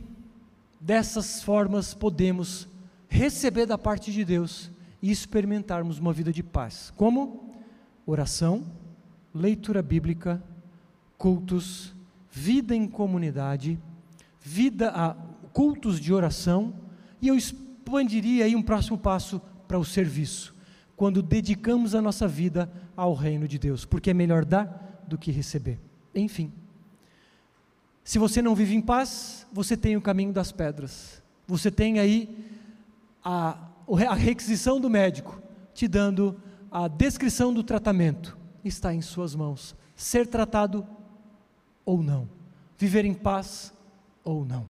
dessas 0.80 1.42
formas 1.42 1.92
podemos 1.92 2.68
receber 3.08 3.66
da 3.66 3.76
parte 3.76 4.12
de 4.12 4.24
Deus 4.24 4.70
e 5.02 5.10
experimentarmos 5.10 5.98
uma 5.98 6.12
vida 6.12 6.32
de 6.32 6.42
paz. 6.42 6.92
Como? 6.96 7.54
Oração, 8.06 8.64
leitura 9.34 9.82
bíblica, 9.82 10.42
cultos, 11.18 11.94
vida 12.30 12.74
em 12.74 12.86
comunidade, 12.86 13.78
vida 14.40 14.90
a 14.94 15.14
cultos 15.52 15.98
de 15.98 16.12
oração, 16.12 16.72
e 17.20 17.28
eu 17.28 17.36
expandiria 17.36 18.44
aí 18.44 18.56
um 18.56 18.62
próximo 18.62 18.98
passo 18.98 19.40
para 19.66 19.78
o 19.78 19.84
serviço, 19.84 20.54
quando 20.96 21.22
dedicamos 21.22 21.94
a 21.94 22.02
nossa 22.02 22.26
vida 22.26 22.70
ao 22.96 23.14
reino 23.14 23.46
de 23.46 23.58
Deus, 23.58 23.84
porque 23.84 24.10
é 24.10 24.14
melhor 24.14 24.44
dar 24.44 25.04
do 25.06 25.18
que 25.18 25.30
receber. 25.30 25.78
Enfim, 26.14 26.52
se 28.02 28.18
você 28.18 28.40
não 28.40 28.54
vive 28.54 28.74
em 28.74 28.80
paz, 28.80 29.46
você 29.52 29.76
tem 29.76 29.96
o 29.96 30.02
caminho 30.02 30.32
das 30.32 30.52
pedras. 30.52 31.22
Você 31.46 31.70
tem 31.70 31.98
aí 31.98 32.28
a 33.22 33.66
a 34.08 34.14
requisição 34.14 34.80
do 34.80 34.90
médico, 34.90 35.40
te 35.72 35.86
dando 35.86 36.40
a 36.70 36.88
descrição 36.88 37.54
do 37.54 37.62
tratamento, 37.62 38.36
está 38.64 38.92
em 38.92 39.00
suas 39.00 39.34
mãos. 39.34 39.76
Ser 39.94 40.26
tratado 40.26 40.86
ou 41.84 42.02
não, 42.02 42.28
viver 42.76 43.04
em 43.04 43.14
paz 43.14 43.72
ou 44.24 44.44
não. 44.44 44.64